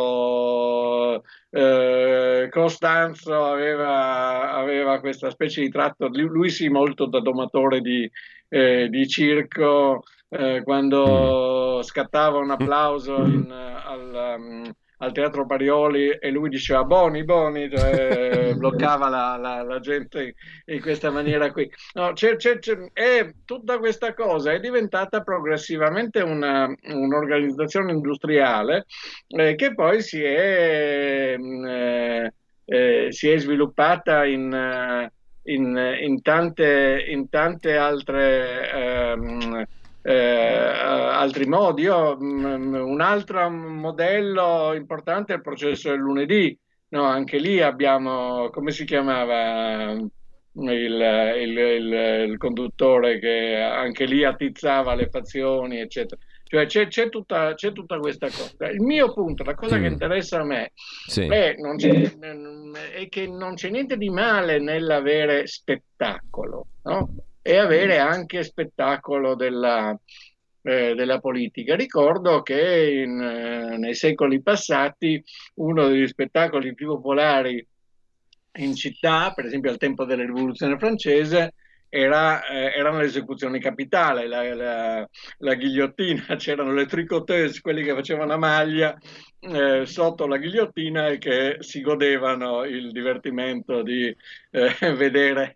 eh, 1.51 2.47
Costanzo 2.49 3.45
aveva, 3.45 4.53
aveva, 4.53 4.99
questa 4.99 5.29
specie 5.29 5.61
di 5.61 5.69
tratto, 5.69 6.07
lui 6.07 6.49
sì 6.49 6.69
molto 6.69 7.05
da 7.05 7.19
domatore 7.21 7.81
di, 7.81 8.09
eh, 8.49 8.87
di 8.89 9.07
circo, 9.07 10.01
eh, 10.29 10.63
quando 10.63 11.77
mm. 11.77 11.81
scattava 11.81 12.39
un 12.39 12.49
applauso 12.49 13.15
in, 13.17 13.51
al, 13.51 14.37
um, 14.39 14.73
al, 15.03 15.11
teatro 15.11 15.45
Parioli 15.45 16.09
e 16.09 16.29
lui 16.29 16.49
diceva 16.49 16.83
Boni, 16.83 17.23
Boni, 17.23 17.69
cioè, 17.69 18.53
bloccava 18.57 19.09
la, 19.09 19.37
la, 19.37 19.61
la, 19.63 19.79
gente 19.79 20.35
in 20.65 20.81
questa 20.81 21.11
maniera 21.11 21.51
qui. 21.51 21.69
No, 21.93 22.13
c'è, 22.13 22.35
c'è, 22.35 22.59
c'è, 22.59 22.77
e 22.93 23.35
tutta 23.45 23.77
questa 23.77 24.13
cosa 24.13 24.51
è 24.51 24.59
diventata 24.59 25.21
progressivamente 25.21 26.21
una, 26.21 26.73
un'organizzazione 26.83 27.91
industriale 27.91 28.85
eh, 29.27 29.55
che 29.55 29.73
poi 29.73 30.01
si 30.01 30.23
è, 30.23 31.35
mm, 31.37 31.65
eh, 31.65 32.33
eh, 32.65 33.07
si 33.11 33.29
è 33.29 33.37
sviluppata 33.37 34.25
in... 34.25 35.11
In, 35.45 35.75
in, 35.99 36.21
tante, 36.21 37.03
in, 37.05 37.27
tante, 37.27 37.75
altre 37.75 38.71
ehm, 38.71 39.55
eh, 39.57 39.67
altri 40.11 41.45
modi. 41.45 41.83
Io, 41.83 42.17
mh, 42.17 42.25
mm, 42.25 42.73
un 42.75 43.01
altro 43.01 43.49
modello 43.49 44.73
importante 44.73 45.33
è 45.33 45.37
il 45.37 45.41
processo 45.41 45.89
del 45.89 45.99
lunedì. 45.99 46.57
No, 46.89 47.03
anche 47.03 47.37
lì 47.39 47.59
abbiamo, 47.61 48.49
come 48.51 48.71
si 48.71 48.85
chiamava 48.85 49.91
il, 49.91 50.11
il, 50.53 51.57
il, 51.57 52.27
il 52.29 52.37
conduttore 52.37 53.17
che 53.19 53.55
anche 53.55 54.05
lì 54.05 54.23
attizzava 54.23 54.93
le 54.93 55.09
fazioni, 55.09 55.79
eccetera. 55.79 56.21
Cioè 56.43 56.67
c'è, 56.67 56.87
c'è, 56.87 57.09
tutta, 57.09 57.55
c'è, 57.55 57.71
tutta, 57.71 57.97
questa 57.97 58.27
cosa. 58.27 58.69
Il 58.69 58.81
mio 58.81 59.11
punto, 59.11 59.43
la 59.43 59.55
cosa 59.55 59.77
mm. 59.77 59.81
che 59.81 59.87
interessa 59.87 60.41
a 60.41 60.43
me 60.43 60.71
sì. 60.75 61.21
è, 61.21 61.55
è, 61.55 63.09
che 63.09 63.27
non 63.27 63.55
c'è 63.55 63.71
niente 63.71 63.97
di 63.97 64.09
male 64.09 64.59
nell'avere 64.59 65.47
spettacolo, 65.47 66.67
no? 66.83 67.09
E 67.43 67.57
avere 67.57 67.99
anche 67.99 68.41
spettacolo 68.41 69.35
della, 69.35 69.95
eh, 70.63 70.95
della 70.95 71.19
politica. 71.19 71.75
Ricordo 71.75 72.41
che 72.41 73.03
in, 73.05 73.21
eh, 73.21 73.77
nei 73.77 73.93
secoli 73.93 74.41
passati 74.41 75.23
uno 75.55 75.87
degli 75.87 76.07
spettacoli 76.07 76.73
più 76.73 76.87
popolari 76.87 77.63
in 78.55 78.73
città, 78.75 79.33
per 79.35 79.45
esempio 79.45 79.69
al 79.69 79.77
tempo 79.77 80.05
della 80.05 80.23
rivoluzione 80.23 80.77
francese, 80.77 81.53
era, 81.93 82.43
eh, 82.47 82.73
erano 82.75 82.97
le 82.97 83.05
esecuzioni 83.05 83.59
capitali, 83.59 84.27
la, 84.27 84.55
la, 84.55 85.07
la, 85.37 85.53
ghigliottina, 85.53 86.25
c'erano 86.37 86.73
le 86.73 86.87
tricoteuse, 86.87 87.61
quelli 87.61 87.83
che 87.83 87.93
facevano 87.93 88.33
a 88.33 88.37
maglia 88.37 88.97
eh, 89.39 89.85
sotto 89.85 90.25
la 90.25 90.37
ghigliottina 90.37 91.09
e 91.09 91.19
che 91.19 91.57
si 91.59 91.81
godevano 91.81 92.63
il 92.63 92.91
divertimento 92.91 93.83
di 93.83 94.07
eh, 94.49 94.73
vedere 94.97 95.53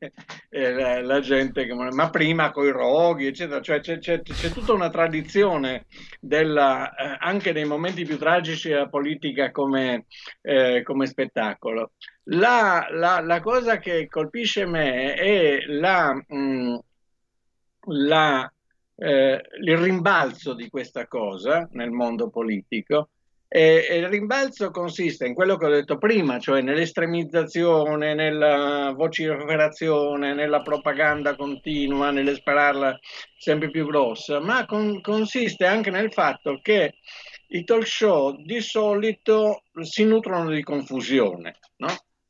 eh, 0.50 0.74
la, 0.74 1.02
la, 1.02 1.20
gente, 1.22 1.66
che, 1.66 1.74
ma 1.74 2.10
prima 2.12 2.52
con 2.52 2.68
i 2.68 2.72
roghi, 2.72 3.26
eccetera, 3.26 3.60
cioè 3.60 3.80
c'è, 3.80 3.98
c'è, 3.98 4.22
c'è 4.22 4.50
tutta 4.52 4.74
una 4.74 4.92
tradizione 4.92 5.88
della, 6.20 6.94
eh, 6.94 7.18
anche 7.20 7.52
nei 7.52 7.66
momenti 7.66 8.06
più 8.06 8.20
tragici 8.20 8.70
della 8.70 8.90
politica 8.90 9.50
come, 9.50 10.06
eh, 10.42 10.84
come 10.84 11.08
spettacolo. 11.08 11.94
La, 12.30 12.88
la, 12.92 13.22
la, 13.22 13.40
cosa 13.40 13.80
che 13.80 14.08
colpisce 14.08 14.66
me 14.66 15.14
è 15.14 15.60
la, 15.68 16.14
mh, 16.14 16.36
mm, 16.36 16.76
eh, 18.98 19.42
il 19.62 19.78
rimbalzo 19.78 20.54
di 20.54 20.70
questa 20.70 21.08
cosa 21.08 21.68
nel 21.72 21.92
mondo 21.92 22.30
politico. 22.30 23.10
E, 23.50 23.88
e 23.90 23.98
il 24.00 24.10
rimbalzo 24.10 24.72
consiste 24.72 25.26
in 25.26 25.34
quello 25.34 25.56
che 25.56 25.66
ho 25.66 25.70
detto 25.70 25.98
prima, 25.98 26.38
cioè 26.38 26.62
nell'estremizzazione, 26.62 28.14
nella 28.14 28.92
vociferazione, 28.94 30.34
nella 30.34 30.62
propaganda 30.62 31.34
continua, 31.38 32.12
nelle 32.12 32.36
spararla 32.36 33.00
sempre 33.38 33.70
più 33.70 33.86
grossa, 33.86 34.42
ma 34.42 34.66
con, 34.66 35.00
consiste 35.00 35.66
anche 35.66 35.92
nel 35.92 36.12
fatto 36.12 36.60
che 36.62 36.96
i 37.50 37.64
talk 37.64 37.88
show 37.88 38.36
di 38.36 38.60
solito 38.60 39.64
si 39.80 40.04
nutrono 40.04 40.50
di 40.50 40.62
confusione, 40.62 41.60
no? 41.78 41.88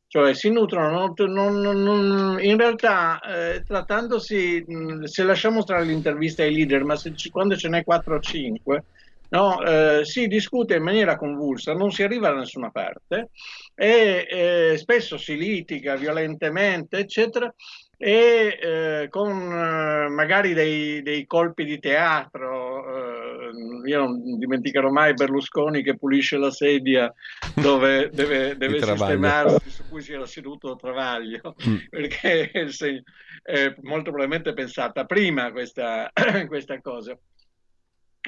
Cioè 0.07 0.33
si 0.33 0.49
nutrono, 0.49 1.13
non, 1.15 1.59
non, 1.59 1.83
non, 1.83 2.37
in 2.41 2.57
realtà 2.57 3.19
eh, 3.19 3.63
trattandosi, 3.63 4.65
se 5.03 5.23
lasciamo 5.23 5.61
stare 5.61 5.83
l'intervista 5.83 6.43
ai 6.43 6.53
leader, 6.53 6.85
ma 6.85 6.95
se, 6.95 7.13
quando 7.29 7.57
ce 7.57 7.67
n'è 7.67 7.83
4 7.83 8.15
o 8.15 8.19
5, 8.19 8.83
no, 9.29 9.61
eh, 9.61 10.05
si 10.05 10.27
discute 10.27 10.75
in 10.75 10.83
maniera 10.83 11.17
convulsa, 11.17 11.73
non 11.73 11.91
si 11.91 12.03
arriva 12.03 12.29
da 12.29 12.35
nessuna 12.37 12.69
parte 12.69 13.31
e 13.75 14.27
eh, 14.29 14.77
spesso 14.77 15.17
si 15.17 15.35
litiga 15.35 15.95
violentemente, 15.95 16.99
eccetera, 16.99 17.53
e 17.97 18.57
eh, 18.61 19.07
con 19.09 19.29
eh, 19.29 20.07
magari 20.09 20.53
dei, 20.53 21.01
dei, 21.01 21.25
colpi 21.25 21.65
di 21.65 21.79
teatro. 21.79 23.06
Eh, 23.49 23.89
io 23.89 23.99
non 23.99 24.37
dimenticherò 24.37 24.89
mai 24.89 25.13
Berlusconi 25.13 25.83
che 25.83 25.97
pulisce 25.97 26.37
la 26.37 26.51
sedia 26.51 27.13
dove 27.55 28.09
deve, 28.13 28.57
deve 28.57 28.81
sistemarsi, 28.81 29.69
su 29.69 29.83
cui 29.89 30.01
si 30.01 30.13
era 30.13 30.25
seduto 30.25 30.75
Travaglio, 30.75 31.55
mm. 31.67 31.77
perché 31.89 32.51
è 32.51 33.73
molto 33.81 34.09
probabilmente 34.11 34.53
pensata 34.53 35.05
prima 35.05 35.51
questa, 35.51 36.11
questa 36.47 36.79
cosa. 36.81 37.17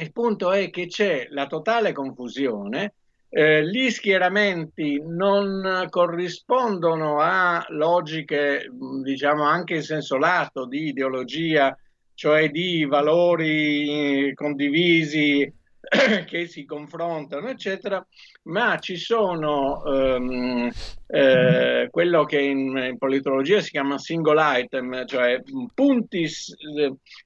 Il 0.02 0.12
punto 0.14 0.52
è 0.52 0.70
che 0.70 0.88
c'è 0.88 1.28
la 1.30 1.48
totale 1.48 1.92
confusione 1.92 2.94
eh, 3.32 3.64
gli 3.68 3.92
schieramenti 3.92 5.00
non 5.06 5.86
corrispondono 5.90 7.20
a 7.20 7.64
logiche, 7.70 8.68
diciamo 9.04 9.44
anche 9.44 9.76
in 9.76 9.84
senso 9.84 10.18
lato, 10.18 10.66
di 10.66 10.88
ideologia, 10.88 11.78
cioè 12.20 12.50
di 12.50 12.84
valori 12.84 14.34
condivisi 14.36 15.50
che 16.28 16.48
si 16.48 16.66
confrontano, 16.66 17.48
eccetera, 17.48 18.06
ma 18.44 18.78
ci 18.78 18.98
sono 18.98 19.82
ehm, 19.86 20.70
eh, 21.08 21.88
quello 21.90 22.26
che 22.26 22.42
in, 22.42 22.76
in, 22.76 22.98
politologia 22.98 23.62
si 23.62 23.70
chiama 23.70 23.98
single 23.98 24.60
item, 24.60 25.06
cioè 25.06 25.42
punti, 25.74 26.28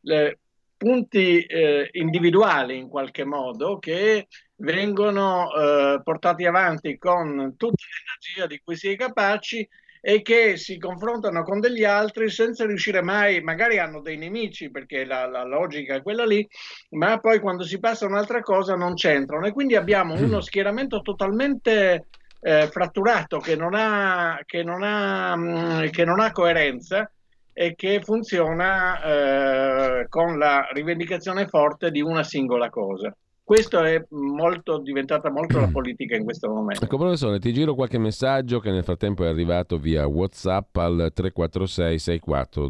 le, 0.03 0.39
punti 0.77 1.41
eh, 1.41 1.89
individuali 1.93 2.77
in 2.77 2.87
qualche 2.87 3.23
modo 3.23 3.79
che 3.79 4.27
vengono 4.57 5.51
eh, 5.55 6.01
portati 6.03 6.45
avanti 6.45 6.99
con 6.99 7.55
tutta 7.57 7.83
l'energia 7.89 8.45
di 8.45 8.61
cui 8.63 8.75
si 8.75 8.89
è 8.89 8.95
capaci 8.95 9.67
e 10.05 10.21
che 10.21 10.57
si 10.57 10.77
confrontano 10.77 11.43
con 11.43 11.61
degli 11.61 11.85
altri 11.85 12.29
senza 12.29 12.65
riuscire 12.65 13.01
mai, 13.01 13.39
magari 13.39 13.79
hanno 13.79 14.01
dei 14.01 14.17
nemici 14.17 14.69
perché 14.69 15.05
la, 15.05 15.25
la 15.27 15.45
logica 15.45 15.95
è 15.95 16.01
quella 16.01 16.25
lì, 16.25 16.45
ma 16.89 17.19
poi 17.19 17.39
quando 17.39 17.63
si 17.63 17.79
passa 17.79 18.03
a 18.03 18.09
un'altra 18.09 18.41
cosa 18.41 18.75
non 18.75 18.95
c'entrano 18.95 19.45
e 19.45 19.53
quindi 19.53 19.77
abbiamo 19.77 20.13
uno 20.15 20.37
mm. 20.37 20.41
schieramento 20.41 20.99
totalmente 20.99 22.07
eh, 22.41 22.67
fratturato 22.67 23.37
che 23.37 23.55
non 23.55 23.75
ha, 23.75 24.41
che 24.45 24.61
non 24.61 24.83
ha, 24.83 25.37
mh, 25.37 25.83
mm, 25.85 25.87
che 25.87 26.03
non 26.03 26.19
ha 26.19 26.33
coerenza 26.33 27.09
e 27.53 27.73
che 27.73 28.01
funziona 28.01 29.01
eh, 30.01 30.07
con 30.09 30.37
la 30.37 30.67
rivendicazione 30.73 31.47
forte 31.47 31.91
di 31.91 32.01
una 32.01 32.23
singola 32.23 32.69
cosa. 32.69 33.15
Questo 33.53 33.83
è 33.83 34.03
molto, 34.09 34.79
diventata 34.79 35.29
molto 35.29 35.59
la 35.59 35.67
politica 35.67 36.15
in 36.15 36.23
questo 36.23 36.49
momento. 36.49 36.83
Ecco 36.83 36.97
professore, 36.97 37.37
ti 37.37 37.53
giro 37.53 37.75
qualche 37.75 37.99
messaggio 37.99 38.59
che 38.59 38.71
nel 38.71 38.83
frattempo 38.83 39.23
è 39.23 39.27
arrivato 39.27 39.77
via 39.77 40.07
Whatsapp 40.07 40.75
al 40.77 41.11
346 41.13 41.99
64 41.99 42.67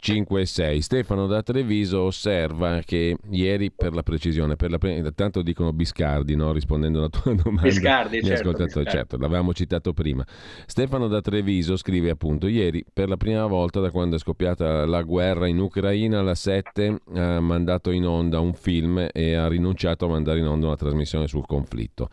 27 0.00 0.28
756. 0.38 0.80
Stefano 0.80 1.26
da 1.26 1.42
Treviso 1.42 2.02
osserva 2.02 2.80
che 2.84 3.16
ieri 3.30 3.70
per 3.70 3.94
la 3.94 4.02
precisione, 4.02 4.56
per 4.56 4.70
la 4.70 4.78
pre... 4.78 5.12
tanto 5.14 5.42
dicono 5.42 5.72
Biscardi, 5.72 6.36
no? 6.36 6.52
rispondendo 6.52 6.98
alla 6.98 7.08
tua 7.08 7.34
domanda. 7.42 7.62
Biscardi, 7.62 8.22
certo, 8.22 8.52
Biscardi. 8.52 8.90
certo, 8.90 9.16
l'avevamo 9.18 9.52
citato 9.52 9.92
prima. 9.92 10.24
Stefano 10.66 11.08
da 11.08 11.20
Treviso 11.20 11.76
scrive 11.76 12.10
appunto 12.10 12.46
ieri 12.46 12.84
per 12.90 13.08
la 13.08 13.16
prima 13.16 13.46
volta 13.46 13.80
da 13.80 13.90
quando 13.90 14.16
è 14.16 14.18
scoppiata 14.18 14.86
la 14.86 15.02
guerra 15.02 15.46
in 15.46 15.58
Ucraina 15.58 16.22
la 16.22 16.34
7 16.34 17.00
ha 17.14 17.40
mandato 17.40 17.90
in 17.90 18.06
onda 18.06 18.40
un 18.40 18.54
film 18.54 19.08
e 19.12 19.34
ha 19.34 19.48
rinunciato 19.48 20.06
a 20.06 20.08
mandare 20.08 20.38
in 20.38 20.46
onda 20.46 20.66
una 20.66 20.76
trasmissione 20.76 21.26
sul 21.26 21.46
conflitto. 21.46 22.08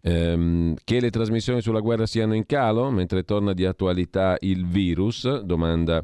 Ehm, 0.00 0.76
che 0.84 1.00
le 1.00 1.10
trasmissioni 1.10 1.60
sulla 1.60 1.80
guerra 1.80 2.06
siano 2.06 2.34
in 2.34 2.46
calo 2.46 2.88
mentre 2.90 3.24
torna 3.24 3.52
di 3.52 3.64
attualità 3.64 4.36
il 4.40 4.64
virus? 4.66 5.40
Domanda 5.40 6.02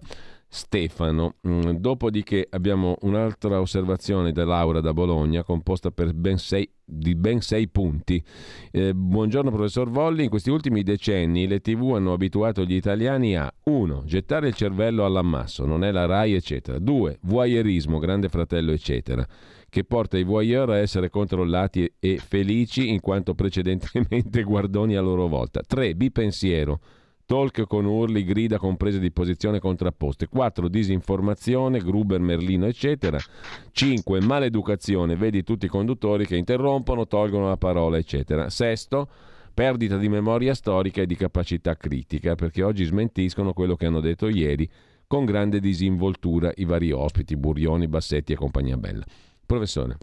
Stefano. 0.55 1.35
Mm, 1.49 1.71
dopodiché 1.79 2.47
abbiamo 2.49 2.97
un'altra 3.01 3.61
osservazione 3.61 4.31
da 4.31 4.45
Laura 4.45 4.81
da 4.81 4.93
Bologna, 4.93 5.43
composta 5.43 5.91
ben 5.91 6.39
sei, 6.39 6.71
di 6.85 7.17
ben 7.17 7.41
sei 7.41 7.67
punti. 7.67 8.23
Eh, 8.71 8.95
buongiorno 8.95 9.51
professor 9.51 9.91
Volli, 9.91 10.23
in 10.23 10.31
questi 10.31 10.51
ultimi 10.51 10.85
decenni 10.85 11.49
le 11.49 11.61
tv 11.61 11.95
hanno 11.95 12.13
abituato 12.13 12.63
gli 12.63 12.75
italiani 12.75 13.37
a 13.37 13.53
1. 13.65 14.05
Gettare 14.07 14.47
il 14.47 14.55
cervello 14.55 15.05
all'ammasso, 15.05 15.67
non 15.67 15.83
è 15.83 15.91
la 15.91 16.07
RAI, 16.07 16.35
eccetera. 16.35 16.79
2. 16.79 17.19
Voyeurismo, 17.23 17.99
grande 17.99 18.29
fratello, 18.29 18.71
eccetera 18.71 19.27
che 19.69 19.83
porta 19.83 20.17
i 20.17 20.23
voyeur 20.23 20.71
a 20.71 20.79
essere 20.79 21.11
controllati 21.11 21.93
e 21.99 22.19
felici 22.19 22.91
in 22.91 23.01
quanto 23.01 23.35
precedentemente 23.35 24.45
guardoni 24.47 24.95
a 24.95 25.01
loro 25.01 25.27
volta. 25.27 25.63
3. 25.67 25.97
Bipensiero 25.97 26.79
talk 27.27 27.67
con 27.67 27.85
urli, 27.85 28.25
grida 28.25 28.59
con 28.59 28.77
prese 28.77 28.99
di 28.99 29.11
posizione 29.11 29.59
contrapposte. 29.59 30.29
4. 30.29 30.69
Disinformazione, 30.69 31.79
Gruber, 31.81 32.21
Merlino, 32.21 32.67
eccetera. 32.67 33.19
5. 33.71 34.21
Maleducazione, 34.21 35.17
vedi 35.17 35.43
tutti 35.43 35.67
i 35.67 35.69
conduttori 35.69 36.27
che 36.27 36.37
interrompono, 36.37 37.07
tolgono 37.07 37.49
la 37.49 37.57
parola, 37.57 37.97
eccetera. 37.97 38.51
Sesto, 38.51 39.09
perdita 39.53 39.97
di 39.97 40.09
memoria 40.09 40.55
storica 40.55 41.03
e 41.03 41.07
di 41.07 41.17
capacità 41.17 41.77
critica, 41.77 42.35
perché 42.35 42.63
oggi 42.63 42.85
smentiscono 42.85 43.53
quello 43.53 43.77
che 43.77 43.87
hanno 43.87 44.01
detto 44.01 44.29
ieri 44.29 44.69
con 45.07 45.25
grande 45.25 45.61
disinvoltura 45.61 46.51
i 46.57 46.65
vari 46.65 46.91
ospiti, 46.91 47.37
Burioni, 47.37 47.87
Bassetti 47.89 48.33
e 48.33 48.37
compagnia 48.37 48.77
bella. 48.77 49.05
Professore. 49.47 49.99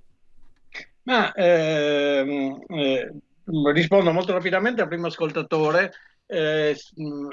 Ma 1.03 1.33
ehm, 1.33 2.63
eh, 2.67 3.13
rispondo 3.73 4.11
molto 4.11 4.33
rapidamente 4.33 4.81
al 4.81 4.87
primo 4.87 5.07
ascoltatore 5.07 5.91
eh, 6.33 6.77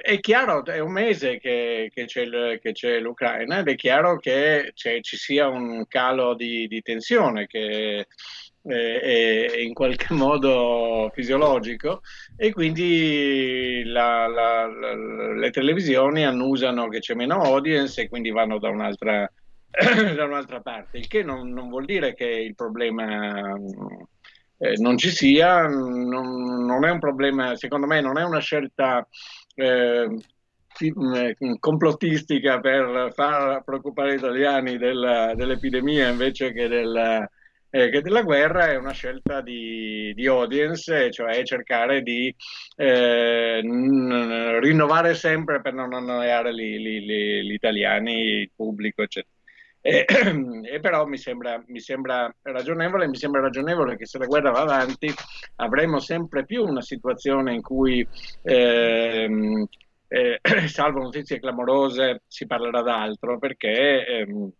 è 0.03 0.18
chiaro, 0.18 0.64
è 0.64 0.80
un 0.80 0.90
mese 0.90 1.38
che, 1.38 1.88
che, 1.94 2.07
c'è, 2.07 2.59
che 2.59 2.72
c'è, 2.72 2.99
l'Ucraina 2.99 3.61
ed 3.61 3.68
è 3.68 3.76
chiaro 3.76 4.18
che 4.18 4.72
ci 4.74 5.16
sia 5.16 5.46
un 5.46 5.86
calo 5.86 6.34
di, 6.34 6.66
di 6.66 6.82
tensione 6.82 7.46
che 7.46 8.09
eh, 8.64 9.01
è 9.01 9.59
in 9.61 9.72
qualche 9.72 10.12
modo 10.14 11.12
fisiologico 11.14 12.01
e 12.36 12.53
quindi 12.53 13.84
la, 13.84 14.26
la, 14.26 14.66
la, 14.66 15.32
le 15.32 15.51
televisioni 15.51 16.26
annusano 16.26 16.88
che 16.88 16.99
c'è 16.99 17.14
meno 17.14 17.40
audience 17.40 18.01
e 18.03 18.09
quindi 18.09 18.30
vanno 18.30 18.59
da 18.59 18.68
un'altra, 18.68 19.30
da 20.16 20.24
un'altra 20.24 20.61
parte, 20.61 20.99
il 20.99 21.07
che 21.07 21.22
non, 21.22 21.53
non 21.53 21.68
vuol 21.68 21.84
dire 21.84 22.14
che 22.14 22.26
il 22.26 22.57
problema 22.57 23.55
eh, 24.59 24.74
non 24.78 24.96
ci 24.98 25.11
sia, 25.11 25.66
non, 25.66 26.64
non, 26.64 26.84
è 26.84 26.90
un 26.90 26.98
problema, 26.98 27.56
secondo 27.56 27.86
me 27.86 28.00
non 28.00 28.18
è 28.18 28.24
una 28.24 28.40
scelta 28.40 29.06
eh, 29.54 30.09
mm, 30.09 31.54
complottistica 31.59 32.61
per 32.61 33.12
far 33.14 33.62
preoccupare 33.64 34.14
gli 34.14 34.18
italiani 34.18 34.76
della, 34.76 35.34
dell'epidemia 35.34 36.09
invece 36.09 36.52
che 36.52 36.68
della, 36.68 37.28
eh, 37.70 37.90
che 37.90 38.00
della 38.00 38.22
guerra, 38.22 38.70
è 38.70 38.76
una 38.76 38.92
scelta 38.92 39.40
di, 39.40 40.12
di 40.14 40.26
audience, 40.26 41.11
cioè 41.12 41.42
cercare 41.44 42.02
di 42.02 42.34
eh, 42.76 43.61
n- 43.62 44.59
rinnovare 44.61 45.14
sempre 45.14 45.61
per 45.61 45.74
non 45.74 45.92
annoiare 45.92 46.54
gli, 46.54 46.78
gli, 46.78 47.42
gli 47.42 47.52
italiani, 47.52 48.40
il 48.40 48.50
pubblico, 48.54 49.02
eccetera. 49.02 49.38
E, 49.81 50.05
e, 50.72 50.81
però 50.81 51.07
mi 51.07 51.16
sembra, 51.18 51.62
mi 51.66 51.81
sembra, 51.81 52.33
ragionevole, 52.43 53.09
mi 53.09 53.16
sembra 53.16 53.41
ragionevole 53.41 53.97
che 53.97 54.07
se 54.07 54.18
la 54.18 54.26
guerra 54.26 54.51
va 54.51 54.61
avanti 54.61 55.12
avremo 55.57 56.01
sempre 56.01 56.45
più 56.45 56.64
una 56.64 56.83
situazione 56.83 57.55
in 57.55 57.62
cui, 57.62 58.07
ehm, 58.43 59.66
eh, 60.09 60.41
salvo 60.68 61.03
notizie 61.03 61.39
clamorose, 61.39 62.22
si 62.26 62.47
parlerà 62.47 62.83
d'altro 62.83 63.39
perché, 63.39 64.07
ehm, 64.07 64.51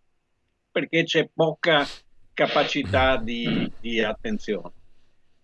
perché 0.71 1.05
c'è 1.05 1.29
poca 1.33 1.85
capacità 2.33 3.16
di, 3.16 3.71
di 3.81 4.01
attenzione. 4.03 4.78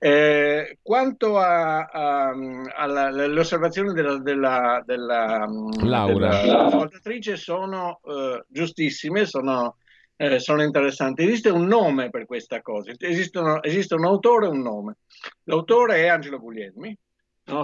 Eh, 0.05 0.81
quanto 0.83 1.39
alle 1.39 3.39
osservazioni 3.39 3.95
della, 3.95 4.19
della, 4.19 4.83
della, 4.85 5.49
Laura. 5.81 6.43
dell'ascoltatrice 6.43 7.37
sono 7.37 8.01
eh, 8.05 8.45
giustissime, 8.47 9.25
sono, 9.25 9.79
eh, 10.17 10.39
sono, 10.41 10.63
interessanti. 10.63 11.23
Esiste 11.23 11.49
un 11.49 11.65
nome 11.65 12.11
per 12.11 12.27
questa 12.27 12.61
cosa, 12.61 12.93
esiste, 12.99 13.39
uno, 13.39 13.63
esiste 13.63 13.95
un 13.95 14.05
autore 14.05 14.45
e 14.45 14.51
un 14.51 14.61
nome. 14.61 14.97
L'autore 15.45 16.03
è 16.03 16.09
Angelo 16.09 16.39
Guglielmi, 16.39 16.95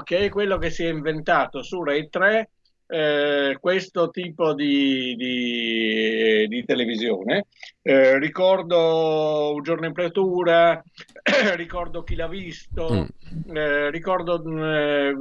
che 0.02 0.18
è 0.20 0.30
quello 0.30 0.56
che 0.56 0.70
si 0.70 0.82
è 0.82 0.88
inventato 0.88 1.62
su 1.62 1.84
Rai 1.84 2.08
3 2.08 2.48
eh, 2.90 3.56
questo 3.60 4.10
tipo 4.10 4.52
di, 4.52 5.14
di, 5.16 6.46
di 6.48 6.64
televisione. 6.64 7.46
Eh, 7.82 8.18
ricordo 8.18 9.52
Un 9.54 9.62
giorno 9.62 9.86
in 9.86 9.92
pretura, 9.92 10.82
ricordo 11.54 12.02
Chi 12.02 12.16
l'ha 12.16 12.28
visto, 12.28 12.90
mm. 12.92 13.56
eh, 13.56 13.90
ricordo 13.90 14.42
eh, 14.42 15.14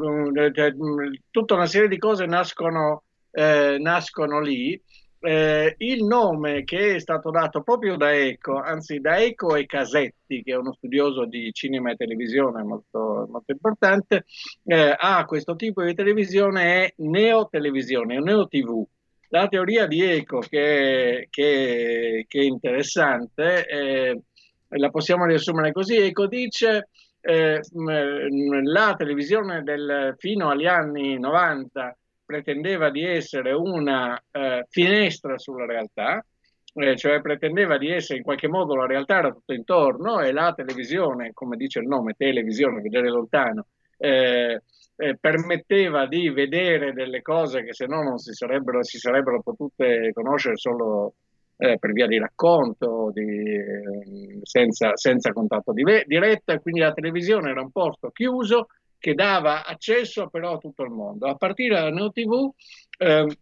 tutta 1.30 1.54
una 1.54 1.68
serie 1.68 1.88
di 1.88 1.98
cose 1.98 2.26
nascono, 2.26 3.04
eh, 3.32 3.78
nascono 3.80 4.42
lì 4.42 4.82
eh, 5.22 5.76
il 5.80 6.04
nome 6.04 6.64
che 6.64 6.96
è 6.96 7.00
stato 7.00 7.30
dato 7.30 7.62
proprio 7.62 7.98
da 7.98 8.14
Eco, 8.14 8.58
anzi 8.58 9.00
da 9.00 9.18
Eco 9.18 9.56
e 9.56 9.66
Casetti, 9.66 10.42
che 10.44 10.54
è 10.54 10.58
uno 10.58 10.74
studioso 10.74 11.26
di 11.26 11.52
cinema 11.54 11.92
e 11.92 11.96
televisione 11.96 12.64
molto, 12.64 13.28
molto 13.30 13.52
importante, 13.52 14.26
eh, 14.66 14.96
a 14.98 15.26
questo 15.26 15.56
tipo 15.56 15.84
di 15.84 15.94
televisione 15.94 16.86
è 16.86 16.94
neotelevisione, 16.98 18.16
è 18.16 18.20
neo-tv. 18.20 18.86
La 19.30 19.48
teoria 19.48 19.86
di 19.86 20.02
Eco, 20.02 20.40
che, 20.40 21.28
che, 21.30 22.26
che 22.28 22.40
è 22.40 22.44
interessante, 22.44 23.66
eh, 23.68 24.22
la 24.70 24.90
possiamo 24.90 25.26
riassumere 25.26 25.72
così, 25.72 25.98
Eco 25.98 26.28
dice 26.28 26.90
eh, 27.22 27.60
la 28.64 28.96
televisione 28.98 29.62
del, 29.64 30.16
fino 30.18 30.50
agli 30.50 30.66
anni 30.66 31.20
90 31.20 31.96
pretendeva 32.30 32.92
di 32.92 33.04
essere 33.04 33.54
una 33.54 34.16
eh, 34.30 34.64
finestra 34.70 35.40
sulla 35.40 35.66
realtà, 35.66 36.24
eh, 36.76 36.96
cioè 36.96 37.22
pretendeva 37.22 37.80
di 37.80 37.90
essere 37.90 38.20
in 38.20 38.24
qualche 38.24 38.48
modo 38.48 38.76
la 38.76 38.86
realtà 38.86 39.18
era 39.18 39.32
tutto 39.32 39.52
intorno 39.52 40.20
e 40.20 40.32
la 40.32 40.54
televisione, 40.56 41.32
come 41.34 41.58
dice 41.58 41.80
il 41.80 41.88
nome, 41.88 42.14
televisione, 42.16 42.82
vedere 42.82 43.10
lontano, 43.10 43.66
eh, 43.98 44.62
eh 44.96 45.18
permetteva 45.20 46.06
di 46.06 46.30
vedere 46.30 46.94
delle 46.94 47.24
cose 47.24 47.64
che 47.64 47.74
se 47.74 47.88
no 47.88 48.04
non 48.04 48.20
si 48.20 48.32
sarebbero, 48.34 48.84
si 48.84 49.00
sarebbero 49.00 49.42
potute 49.42 50.12
conoscere 50.14 50.56
solo 50.56 51.16
eh, 51.58 51.80
per 51.80 51.94
via 51.94 52.06
di 52.06 52.20
racconto, 52.20 53.10
di, 53.12 53.56
eh, 53.56 54.40
senza, 54.44 54.96
senza, 54.96 55.34
contatto 55.34 55.74
di, 55.74 55.84
diretto, 56.06 56.52
e 56.52 56.60
quindi 56.60 56.82
la 56.82 56.94
televisione 56.94 57.50
era 57.50 57.62
un 57.62 57.72
posto 57.72 58.12
chiuso 58.12 58.68
che 59.00 59.14
dava 59.14 59.66
accesso 59.66 60.28
però 60.28 60.56
a 60.56 60.58
tutto 60.58 60.84
il 60.84 60.92
mondo. 60.92 61.28
A 61.28 61.36
partire 61.36 61.76
dalla 61.76 61.90
Neo 61.90 62.12
TV 62.12 62.52
eh, 62.98 63.38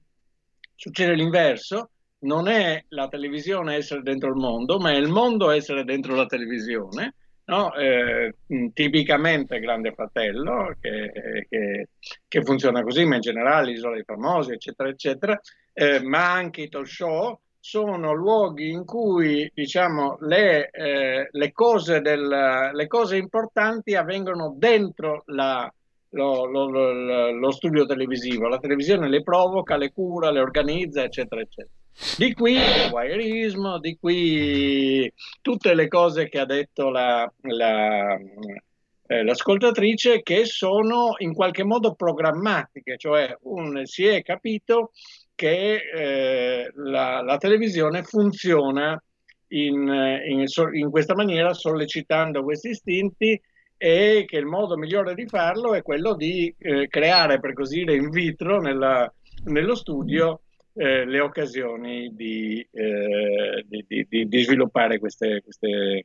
succede 0.76 1.14
l'inverso, 1.14 1.90
non 2.20 2.48
è 2.48 2.84
la 2.90 3.08
televisione 3.08 3.76
essere 3.76 4.02
dentro 4.02 4.30
il 4.30 4.36
mondo, 4.36 4.78
ma 4.80 4.92
è 4.92 4.96
il 4.96 5.10
mondo 5.10 5.50
essere 5.50 5.84
dentro 5.84 6.16
la 6.16 6.26
televisione. 6.26 7.16
No? 7.46 7.74
Eh, 7.76 8.36
tipicamente 8.74 9.60
Grande 9.60 9.94
Fratello, 9.94 10.76
che, 10.82 11.46
che, 11.48 11.88
che, 12.28 12.42
funziona 12.44 12.84
così, 12.84 13.06
ma 13.06 13.16
in 13.16 13.22
generale 13.22 13.72
Isola 13.72 13.96
dei 13.96 14.04
Famosi, 14.04 14.52
eccetera, 14.52 14.90
eccetera, 14.90 15.40
eh, 15.72 16.02
ma 16.04 16.30
anche 16.34 16.64
i 16.64 16.70
talk 16.70 16.88
show, 16.88 17.40
sono 17.60 18.14
luoghi 18.14 18.70
in 18.70 18.86
cui 18.86 19.50
diciamo, 19.54 20.18
le, 20.22 20.70
eh, 20.70 21.28
le, 21.32 21.52
cose 21.52 22.02
del, 22.02 22.72
le, 22.74 22.88
cose 22.88 23.18
importanti 23.18 23.96
avvengono 23.96 24.54
dentro 24.58 25.24
la, 25.28 25.72
lo, 26.10 26.46
lo, 26.46 26.70
lo, 26.70 27.32
lo, 27.32 27.52
studio 27.52 27.86
televisivo. 27.86 28.48
La 28.48 28.60
televisione 28.60 29.10
le 29.10 29.24
provoca, 29.24 29.78
le 29.78 29.92
cura, 29.92 30.32
le 30.32 30.40
organizza, 30.40 31.04
eccetera, 31.04 31.42
eccetera. 31.42 31.74
Di 32.18 32.34
qui 32.34 32.54
il 32.54 32.92
wireismo, 32.92 33.80
di 33.80 33.98
qui 34.00 35.12
tutte 35.42 35.74
le 35.74 35.88
cose 35.88 36.30
che 36.30 36.40
ha 36.40 36.46
detto 36.46 36.90
la, 36.90 37.32
la, 37.42 38.16
eh, 39.08 39.24
l'ascoltatrice 39.24 40.22
che 40.22 40.46
sono 40.46 41.16
in 41.20 41.34
qualche 41.34 41.64
modo 41.64 41.96
programmatiche, 41.96 42.98
cioè 42.98 43.36
un, 43.44 43.84
si 43.86 44.06
è 44.06 44.22
capito 44.22 44.92
che 45.38 45.76
eh, 45.94 46.72
la, 46.74 47.22
la, 47.22 47.38
televisione 47.38 48.02
funziona 48.02 49.00
in, 49.50 49.88
in, 50.26 50.46
in, 50.74 50.90
questa 50.90 51.14
maniera, 51.14 51.54
sollecitando 51.54 52.42
questi 52.44 52.70
istinti 52.70 53.40
e 53.78 54.26
che 54.28 54.38
il 54.38 54.48
modo 54.48 54.76
migliore 54.78 55.14
di 55.14 55.28
farlo 55.28 55.76
è 55.76 55.84
quello 55.84 56.16
di 56.16 56.54
eh, 56.58 56.88
creare, 56.88 57.40
per 57.40 57.54
così 57.54 57.84
dire, 57.84 57.94
in 57.94 58.10
vitro 58.10 58.60
nella, 58.60 59.14
nello 59.46 59.76
studio 59.76 60.42
eh, 60.74 61.06
le 61.06 61.20
occasioni 61.20 62.16
di, 62.16 62.68
eh, 62.72 63.64
di, 63.68 63.86
di, 64.10 64.28
di 64.28 64.42
sviluppare 64.42 64.98
queste, 64.98 65.44
queste, 65.44 66.04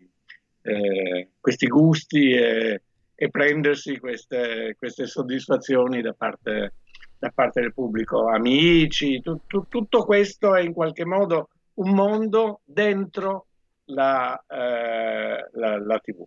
eh, 0.60 1.28
questi 1.40 1.66
gusti 1.68 2.32
e, 2.32 2.82
e 3.14 3.30
prendersi 3.30 3.98
queste, 3.98 4.74
queste 4.78 5.06
soddisfazioni 5.06 6.02
da 6.02 6.12
parte, 6.12 6.74
da 7.22 7.30
parte, 7.32 7.60
del 7.60 7.72
pubblico, 7.72 8.26
amici, 8.26 9.20
tu, 9.20 9.42
tu, 9.46 9.66
tutto 9.68 10.04
questo 10.04 10.56
è 10.56 10.60
in 10.60 10.72
qualche 10.72 11.04
modo 11.04 11.50
un 11.74 11.94
mondo 11.94 12.62
dentro 12.64 13.46
la, 13.84 14.36
eh, 14.48 15.48
la, 15.52 15.78
la 15.78 15.98
TV. 15.98 16.24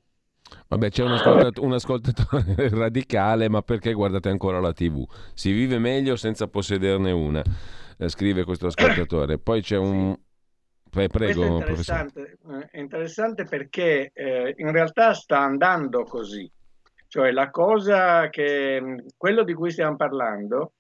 Vabbè, 0.70 0.90
c'è 0.90 1.04
un, 1.04 1.12
ascoltat- 1.12 1.58
un, 1.58 1.74
ascoltatore 1.74 2.70
radicale, 2.72 3.50
ma 3.50 3.62
perché 3.62 3.92
guardate 3.92 4.30
ancora 4.30 4.62
la 4.62 4.72
TV? 4.72 5.06
Si 5.34 5.52
vive 5.52 5.80
meglio 5.80 6.16
senza 6.16 6.48
possederne 6.48 7.12
una, 7.12 7.44
eh, 7.98 8.08
scrive 8.08 8.46
questo 8.46 8.68
ascoltatore. 8.68 9.38
Poi 9.38 9.62
c'è 9.62 9.78
un... 9.78 10.16
Beh, 10.90 11.10
prego, 11.10 11.44
è 11.44 11.48
interessante, 11.48 12.38
eh, 12.52 12.70
è 12.72 12.80
interessante 12.80 13.44
perché 13.44 14.12
eh, 14.14 14.54
in 14.56 14.72
realtà 14.72 15.14
sta 15.14 15.40
andando 15.40 16.04
così. 16.04 16.50
Cioè 17.10 17.32
la 17.32 17.50
cosa 17.50 18.30
che, 18.30 19.04
quello 19.18 19.44
di 19.44 19.54
cui 19.54 19.72
stiamo 19.72 19.98
parlando 19.98 20.75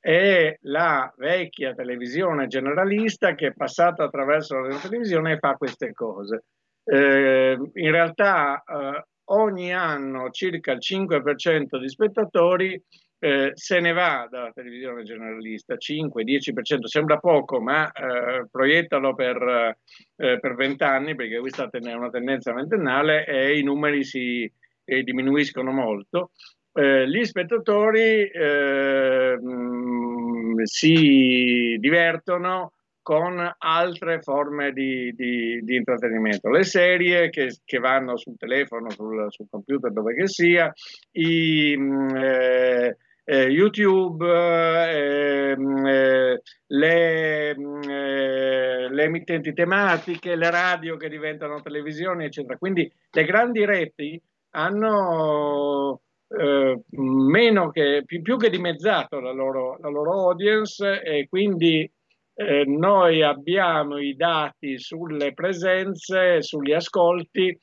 è 0.00 0.56
la 0.62 1.12
vecchia 1.16 1.74
televisione 1.74 2.46
generalista 2.46 3.34
che 3.34 3.48
è 3.48 3.52
passata 3.52 4.04
attraverso 4.04 4.58
la 4.58 4.76
televisione 4.76 5.32
e 5.32 5.38
fa 5.38 5.54
queste 5.54 5.92
cose. 5.92 6.44
Eh, 6.84 7.58
in 7.74 7.90
realtà 7.90 8.62
eh, 8.64 9.04
ogni 9.30 9.72
anno 9.74 10.30
circa 10.30 10.72
il 10.72 10.78
5% 10.80 11.78
di 11.78 11.88
spettatori 11.88 12.82
eh, 13.20 13.50
se 13.54 13.80
ne 13.80 13.92
va 13.92 14.28
dalla 14.30 14.52
televisione 14.52 15.02
generalista, 15.02 15.74
5-10%, 15.74 16.84
sembra 16.84 17.18
poco, 17.18 17.60
ma 17.60 17.90
eh, 17.90 18.46
proiettalo 18.48 19.14
per, 19.14 19.76
eh, 20.16 20.38
per 20.38 20.54
20 20.54 20.82
anni 20.84 21.14
perché 21.16 21.38
questa 21.40 21.68
è 21.68 21.92
una 21.92 22.10
tendenza 22.10 22.52
ventennale 22.52 23.26
e 23.26 23.58
i 23.58 23.62
numeri 23.62 24.04
si 24.04 24.50
diminuiscono 24.88 25.70
molto. 25.70 26.30
Eh, 26.78 27.08
gli 27.08 27.24
spettatori 27.24 28.30
mh, 29.40 30.62
si 30.62 31.76
divertono 31.80 32.74
con 33.02 33.52
altre 33.58 34.20
forme 34.20 34.72
di, 34.72 35.12
di, 35.16 35.60
di 35.62 35.74
intrattenimento. 35.74 36.50
Le 36.50 36.62
serie 36.62 37.30
che, 37.30 37.56
che, 37.64 37.78
vanno 37.78 38.16
sul 38.16 38.36
telefono, 38.36 38.90
sul, 38.90 39.26
sul 39.30 39.46
computer, 39.50 39.90
dove 39.90 40.14
che 40.14 40.28
sia, 40.28 40.72
i, 41.12 41.74
mm, 41.76 42.16
eh, 42.16 42.96
eh, 43.24 43.46
YouTube, 43.46 44.24
eh, 44.28 45.56
mm, 45.56 45.86
eh 45.86 46.42
le, 46.66 47.58
mm, 47.58 47.80
eh, 47.88 48.88
le, 48.90 49.02
emittenti 49.02 49.52
tematiche, 49.52 50.36
le 50.36 50.50
radio 50.50 50.96
che 50.96 51.08
diventano 51.08 51.60
televisioni, 51.62 52.26
eccetera. 52.26 52.58
Quindi 52.58 52.92
le 53.10 53.24
grandi 53.24 53.64
reti 53.64 54.20
hanno 54.50 56.02
eh, 56.28 56.82
meno 56.90 57.70
che, 57.70 58.02
più, 58.04 58.20
più, 58.22 58.36
che 58.36 58.50
dimezzato 58.50 59.20
la 59.20 59.32
loro, 59.32 59.78
la 59.80 59.88
loro 59.88 60.28
audience 60.28 61.02
e 61.02 61.26
quindi 61.28 61.90
eh, 62.34 62.64
noi 62.66 63.22
abbiamo 63.22 63.98
i 63.98 64.14
dati 64.14 64.78
sulle 64.78 65.32
presenze, 65.32 66.42
sugli 66.42 66.72
ascolti 66.72 67.58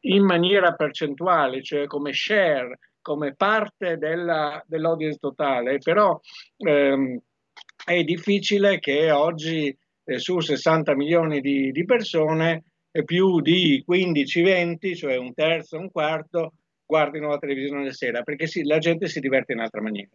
in 0.00 0.24
maniera 0.24 0.72
percentuale, 0.74 1.62
cioè 1.62 1.86
come 1.86 2.12
share, 2.12 2.78
come 3.02 3.34
parte 3.34 3.98
della, 3.98 4.62
dell'audience 4.66 5.18
totale, 5.18 5.78
però 5.78 6.18
ehm, 6.56 7.18
è 7.84 8.02
difficile 8.02 8.78
che 8.78 9.10
oggi 9.10 9.76
eh, 10.04 10.18
su 10.18 10.40
60 10.40 10.94
milioni 10.94 11.40
di, 11.40 11.70
di 11.70 11.84
persone 11.84 12.64
più 13.04 13.40
di 13.40 13.84
15-20, 13.86 14.96
cioè 14.96 15.16
un 15.16 15.34
terzo, 15.34 15.76
un 15.76 15.90
quarto, 15.90 16.52
guardino 16.86 17.28
la 17.28 17.38
televisione 17.38 17.84
la 17.84 17.92
sera, 17.92 18.22
perché 18.22 18.46
sì, 18.46 18.64
la 18.64 18.78
gente 18.78 19.08
si 19.08 19.20
diverte 19.20 19.52
in 19.52 19.60
altra 19.60 19.80
maniera. 19.80 20.10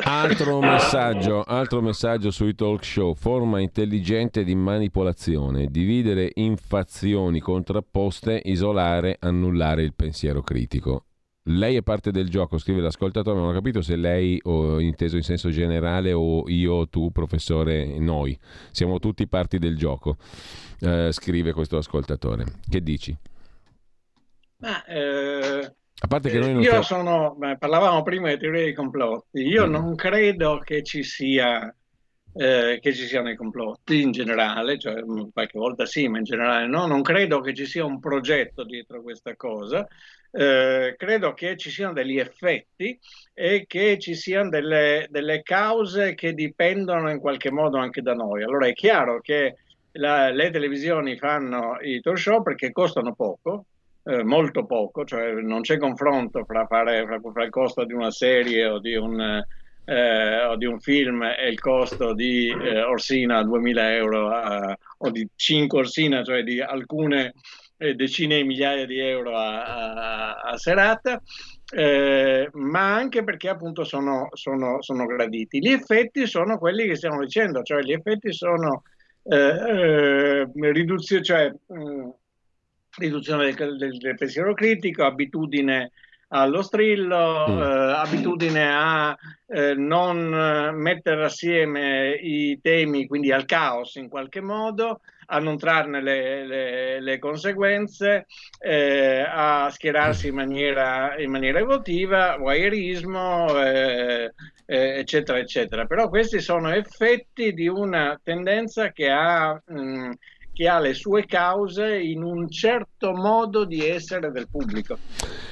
Altro 0.00 0.60
messaggio, 0.60 1.42
altro 1.42 1.80
messaggio 1.80 2.30
sui 2.30 2.54
talk 2.54 2.84
show, 2.84 3.14
forma 3.14 3.58
intelligente 3.58 4.44
di 4.44 4.54
manipolazione, 4.54 5.66
dividere 5.66 6.30
in 6.34 6.56
fazioni 6.56 7.40
contrapposte, 7.40 8.40
isolare, 8.44 9.16
annullare 9.18 9.82
il 9.82 9.94
pensiero 9.94 10.40
critico. 10.42 11.06
Lei 11.50 11.76
è 11.76 11.82
parte 11.82 12.12
del 12.12 12.28
gioco, 12.28 12.58
scrive 12.58 12.80
l'ascoltatore, 12.80 13.38
non 13.38 13.48
ho 13.48 13.52
capito 13.52 13.80
se 13.80 13.96
lei, 13.96 14.38
o 14.44 14.78
inteso 14.78 15.16
in 15.16 15.22
senso 15.22 15.50
generale, 15.50 16.12
o 16.12 16.48
io, 16.48 16.86
tu, 16.88 17.10
professore, 17.10 17.98
noi. 17.98 18.38
Siamo 18.70 19.00
tutti 19.00 19.26
parti 19.26 19.58
del 19.58 19.76
gioco, 19.76 20.16
eh, 20.80 21.08
scrive 21.10 21.52
questo 21.52 21.76
ascoltatore. 21.76 22.44
Che 22.68 22.82
dici? 22.82 23.16
Ma, 24.58 24.84
eh, 24.84 25.72
a 26.00 26.06
parte 26.06 26.30
che 26.30 26.38
noi 26.38 26.52
non 26.52 26.62
io 26.62 26.70
tra... 26.70 26.82
sono, 26.82 27.34
beh, 27.36 27.58
parlavamo 27.58 28.02
prima 28.02 28.28
di 28.28 28.38
teorie 28.38 28.64
dei 28.64 28.74
complotti, 28.74 29.40
io 29.40 29.66
mm. 29.66 29.70
non 29.70 29.94
credo 29.94 30.58
che 30.58 30.82
ci 30.82 31.02
sia 31.02 31.72
eh, 32.34 32.78
che 32.80 32.94
ci 32.94 33.06
siano 33.06 33.30
i 33.30 33.36
complotti 33.36 34.00
in 34.00 34.12
generale, 34.12 34.78
cioè 34.78 35.02
mm, 35.02 35.30
qualche 35.32 35.58
volta 35.58 35.86
sì, 35.86 36.06
ma 36.08 36.18
in 36.18 36.24
generale 36.24 36.66
no, 36.66 36.86
non 36.86 37.02
credo 37.02 37.40
che 37.40 37.52
ci 37.52 37.66
sia 37.66 37.84
un 37.84 37.98
progetto 37.98 38.64
dietro 38.64 39.02
questa 39.02 39.34
cosa, 39.34 39.86
eh, 40.30 40.94
credo 40.96 41.34
che 41.34 41.56
ci 41.56 41.70
siano 41.70 41.94
degli 41.94 42.18
effetti 42.18 42.98
e 43.34 43.64
che 43.66 43.98
ci 43.98 44.14
siano 44.14 44.50
delle, 44.50 45.08
delle, 45.10 45.42
cause 45.42 46.14
che 46.14 46.32
dipendono 46.32 47.10
in 47.10 47.18
qualche 47.18 47.50
modo 47.50 47.78
anche 47.78 48.02
da 48.02 48.14
noi. 48.14 48.42
Allora 48.42 48.66
è 48.66 48.72
chiaro 48.72 49.20
che 49.20 49.56
la, 49.92 50.30
le 50.30 50.50
televisioni 50.50 51.16
fanno 51.16 51.78
i 51.80 52.00
talk 52.00 52.18
show 52.18 52.42
perché 52.42 52.70
costano 52.70 53.14
poco, 53.14 53.64
eh, 54.08 54.24
molto 54.24 54.64
poco, 54.64 55.04
cioè 55.04 55.32
non 55.32 55.60
c'è 55.60 55.76
confronto 55.76 56.42
fra, 56.46 56.66
fare, 56.66 57.04
fra, 57.04 57.20
fra, 57.20 57.44
il 57.44 57.50
costo 57.50 57.84
di 57.84 57.92
una 57.92 58.10
serie 58.10 58.66
o 58.66 58.78
di 58.78 58.94
un, 58.94 59.20
eh, 59.84 60.44
o 60.44 60.56
di 60.56 60.64
un 60.64 60.80
film 60.80 61.22
e 61.22 61.48
il 61.50 61.60
costo 61.60 62.14
di 62.14 62.48
eh, 62.48 62.82
Orsina 62.82 63.36
a 63.36 63.44
2000 63.44 63.94
euro 63.96 64.30
a, 64.30 64.78
o 64.98 65.10
di 65.10 65.28
5 65.34 65.78
Orsina, 65.78 66.24
cioè 66.24 66.42
di 66.42 66.58
alcune 66.58 67.34
eh, 67.76 67.94
decine 67.94 68.38
di 68.38 68.44
migliaia 68.44 68.86
di 68.86 68.98
euro 68.98 69.36
a, 69.36 69.64
a, 69.64 70.32
a 70.40 70.56
serata. 70.56 71.20
Eh, 71.70 72.48
ma 72.52 72.94
anche 72.94 73.22
perché 73.24 73.50
appunto 73.50 73.84
sono, 73.84 74.28
sono, 74.32 74.80
sono, 74.80 75.04
graditi. 75.04 75.58
Gli 75.58 75.68
effetti 75.68 76.26
sono 76.26 76.56
quelli 76.56 76.86
che 76.86 76.96
stiamo 76.96 77.20
dicendo, 77.20 77.62
cioè 77.62 77.82
gli 77.82 77.92
effetti 77.92 78.32
sono 78.32 78.84
eh, 79.24 79.36
eh, 79.36 80.48
riduzione, 80.72 81.22
cioè 81.22 81.52
mm, 81.74 82.08
riduzione 82.98 83.52
del, 83.52 83.76
del, 83.76 83.96
del, 83.98 84.14
pensiero 84.16 84.54
critico, 84.54 85.04
abitudine 85.04 85.92
allo 86.28 86.62
strillo, 86.62 87.46
mm. 87.48 87.58
eh, 87.58 87.92
abitudine 87.94 88.70
a 88.70 89.16
eh, 89.46 89.74
non 89.74 90.74
mettere 90.74 91.24
assieme 91.24 92.12
i 92.12 92.58
temi, 92.60 93.06
quindi 93.06 93.32
al 93.32 93.46
caos 93.46 93.94
in 93.94 94.08
qualche 94.08 94.40
modo, 94.40 95.00
a 95.30 95.38
non 95.38 95.58
trarne 95.58 96.02
le, 96.02 96.46
le, 96.46 97.00
le 97.00 97.18
conseguenze, 97.18 98.26
eh, 98.58 99.24
a 99.26 99.68
schierarsi 99.70 100.28
in 100.28 100.34
maniera, 100.34 101.18
in 101.18 101.30
maniera 101.30 101.58
emotiva, 101.58 102.36
voyeurismo, 102.36 103.62
eh, 103.62 104.32
eh, 104.66 104.98
eccetera, 104.98 105.38
eccetera. 105.38 105.86
Però 105.86 106.08
questi 106.08 106.40
sono 106.40 106.72
effetti 106.72 107.52
di 107.52 107.68
una 107.68 108.18
tendenza 108.22 108.90
che 108.92 109.10
ha... 109.10 109.60
Mh, 109.66 109.80
mm, 109.80 110.10
che 110.58 110.66
ha 110.66 110.80
le 110.80 110.92
sue 110.92 111.24
cause 111.24 112.00
in 112.00 112.24
un 112.24 112.50
certo 112.50 113.12
modo 113.12 113.64
di 113.64 113.86
essere 113.86 114.32
del 114.32 114.48
pubblico. 114.50 114.98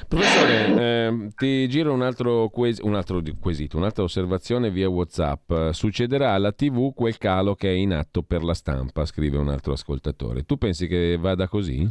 Professore, 0.09 0.83
eh, 0.83 1.29
ti 1.37 1.69
giro 1.69 1.93
un 1.93 2.03
altro, 2.03 2.49
ques- 2.49 2.81
un 2.81 2.97
altro 2.97 3.23
quesito, 3.39 3.77
un'altra 3.77 4.03
osservazione 4.03 4.69
via 4.69 4.89
WhatsApp. 4.89 5.71
Succederà 5.71 6.33
alla 6.33 6.51
TV 6.51 6.93
quel 6.93 7.19
calo 7.19 7.55
che 7.55 7.69
è 7.69 7.73
in 7.73 7.93
atto 7.93 8.25
per 8.25 8.43
la 8.43 8.53
stampa, 8.53 9.05
scrive 9.05 9.39
un 9.39 9.49
altro 9.49 9.75
ascoltatore. 9.75 10.43
Tu 10.43 10.57
pensi 10.57 10.89
che 10.89 11.17
vada 11.17 11.47
così? 11.47 11.89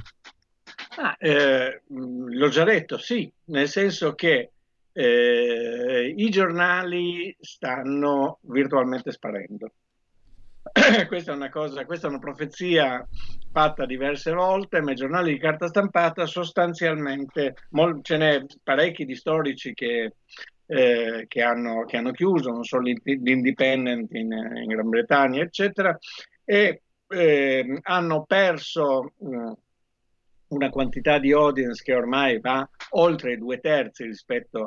Ah, 0.97 1.15
eh, 1.17 1.83
l'ho 1.87 2.49
già 2.49 2.65
detto, 2.65 2.97
sì, 2.97 3.31
nel 3.45 3.69
senso 3.69 4.13
che 4.13 4.51
eh, 4.91 6.13
i 6.17 6.29
giornali 6.29 7.33
stanno 7.39 8.39
virtualmente 8.41 9.13
sparendo 9.13 9.71
questa 11.07 11.31
è 11.31 11.35
una 11.35 11.49
cosa, 11.49 11.85
questa 11.85 12.07
è 12.07 12.09
una 12.09 12.19
profezia 12.19 13.07
fatta 13.51 13.85
diverse 13.85 14.31
volte, 14.31 14.81
ma 14.81 14.91
i 14.91 14.95
giornali 14.95 15.33
di 15.33 15.39
carta 15.39 15.67
stampata 15.67 16.25
sostanzialmente, 16.25 17.55
mol, 17.69 17.99
ce 18.01 18.17
n'è 18.17 18.45
parecchi 18.63 19.05
di 19.05 19.15
storici 19.15 19.73
che, 19.73 20.15
eh, 20.65 21.25
che, 21.27 21.41
hanno, 21.41 21.85
che 21.85 21.97
hanno, 21.97 22.11
chiuso, 22.11 22.49
non 22.51 22.63
solo 22.63 22.91
l'Independent 23.03 24.11
in, 24.13 24.31
in 24.31 24.67
Gran 24.67 24.89
Bretagna, 24.89 25.41
eccetera, 25.41 25.97
e 26.43 26.81
eh, 27.07 27.79
hanno 27.83 28.25
perso 28.25 29.13
eh, 29.19 29.53
una 30.47 30.69
quantità 30.69 31.19
di 31.19 31.31
audience 31.31 31.83
che 31.83 31.93
ormai 31.93 32.39
va 32.39 32.67
oltre 32.91 33.33
i 33.33 33.37
due 33.37 33.59
terzi 33.59 34.05
rispetto 34.05 34.65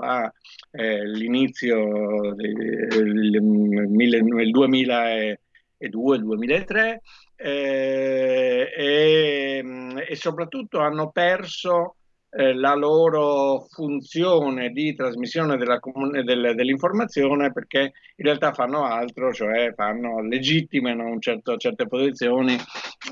all'inizio 0.71 2.35
eh, 2.35 2.43
del 2.91 4.51
2000 4.51 5.39
2002-2003 5.81 6.97
eh, 7.37 8.73
e, 8.77 9.65
e, 10.09 10.17
soprattutto 10.17 10.81
hanno 10.81 11.11
perso 11.11 11.97
eh, 12.31 12.53
la 12.55 12.75
loro 12.75 13.67
funzione 13.71 14.71
di 14.71 14.95
trasmissione 14.95 15.57
della, 15.57 15.79
del, 16.25 16.55
dell'informazione 16.55 17.53
perché 17.53 17.93
in 18.17 18.25
realtà 18.25 18.53
fanno 18.53 18.85
altro, 18.85 19.33
cioè 19.33 19.73
fanno, 19.75 20.21
legittimano 20.21 21.19
certo, 21.21 21.57
certe 21.57 21.87
posizioni 21.87 22.57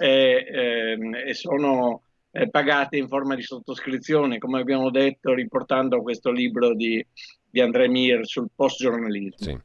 e, 0.00 0.46
eh, 0.50 1.28
e 1.28 1.34
sono 1.34 2.02
eh, 2.30 2.50
pagate 2.50 2.98
in 2.98 3.08
forma 3.08 3.34
di 3.34 3.42
sottoscrizione, 3.42 4.38
come 4.38 4.60
abbiamo 4.60 4.90
detto 4.90 5.32
riportando 5.32 6.02
questo 6.02 6.30
libro 6.30 6.74
di, 6.74 7.04
di 7.48 7.60
André 7.60 7.88
Mir 7.88 8.26
sul 8.26 8.50
post-giornalismo. 8.54 9.36
Sì. 9.38 9.58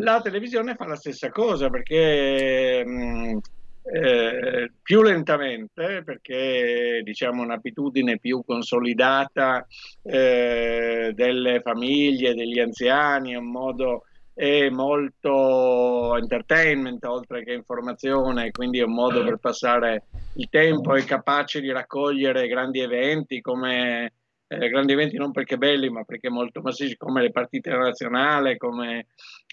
La 0.00 0.20
televisione 0.20 0.74
fa 0.74 0.86
la 0.86 0.96
stessa 0.96 1.30
cosa 1.30 1.70
perché 1.70 2.84
mh, 2.84 3.38
eh, 3.84 4.72
più 4.82 5.02
lentamente, 5.02 6.02
perché 6.04 7.00
diciamo 7.02 7.42
un'abitudine 7.42 8.18
più 8.18 8.42
consolidata 8.44 9.66
eh, 10.02 11.12
delle 11.14 11.60
famiglie, 11.60 12.34
degli 12.34 12.60
anziani, 12.60 13.34
un 13.34 13.50
modo 13.50 14.04
è 14.34 14.68
molto 14.68 16.16
entertainment 16.16 17.04
oltre 17.04 17.44
che 17.44 17.52
informazione, 17.52 18.50
quindi 18.50 18.80
è 18.80 18.84
un 18.84 18.94
modo 18.94 19.22
per 19.22 19.36
passare 19.36 20.04
il 20.34 20.48
tempo, 20.50 20.94
è 20.94 21.04
capace 21.04 21.60
di 21.60 21.70
raccogliere 21.70 22.48
grandi 22.48 22.80
eventi 22.80 23.40
come 23.40 24.12
eh, 24.56 24.68
grandi 24.68 24.92
eventi 24.92 25.16
non 25.16 25.32
perché 25.32 25.56
belli, 25.56 25.88
ma 25.90 26.04
perché 26.04 26.30
molto 26.30 26.60
massicci, 26.60 26.96
come 26.96 27.22
le 27.22 27.30
partite 27.30 27.70
nazionali, 27.70 28.56
come 28.56 29.06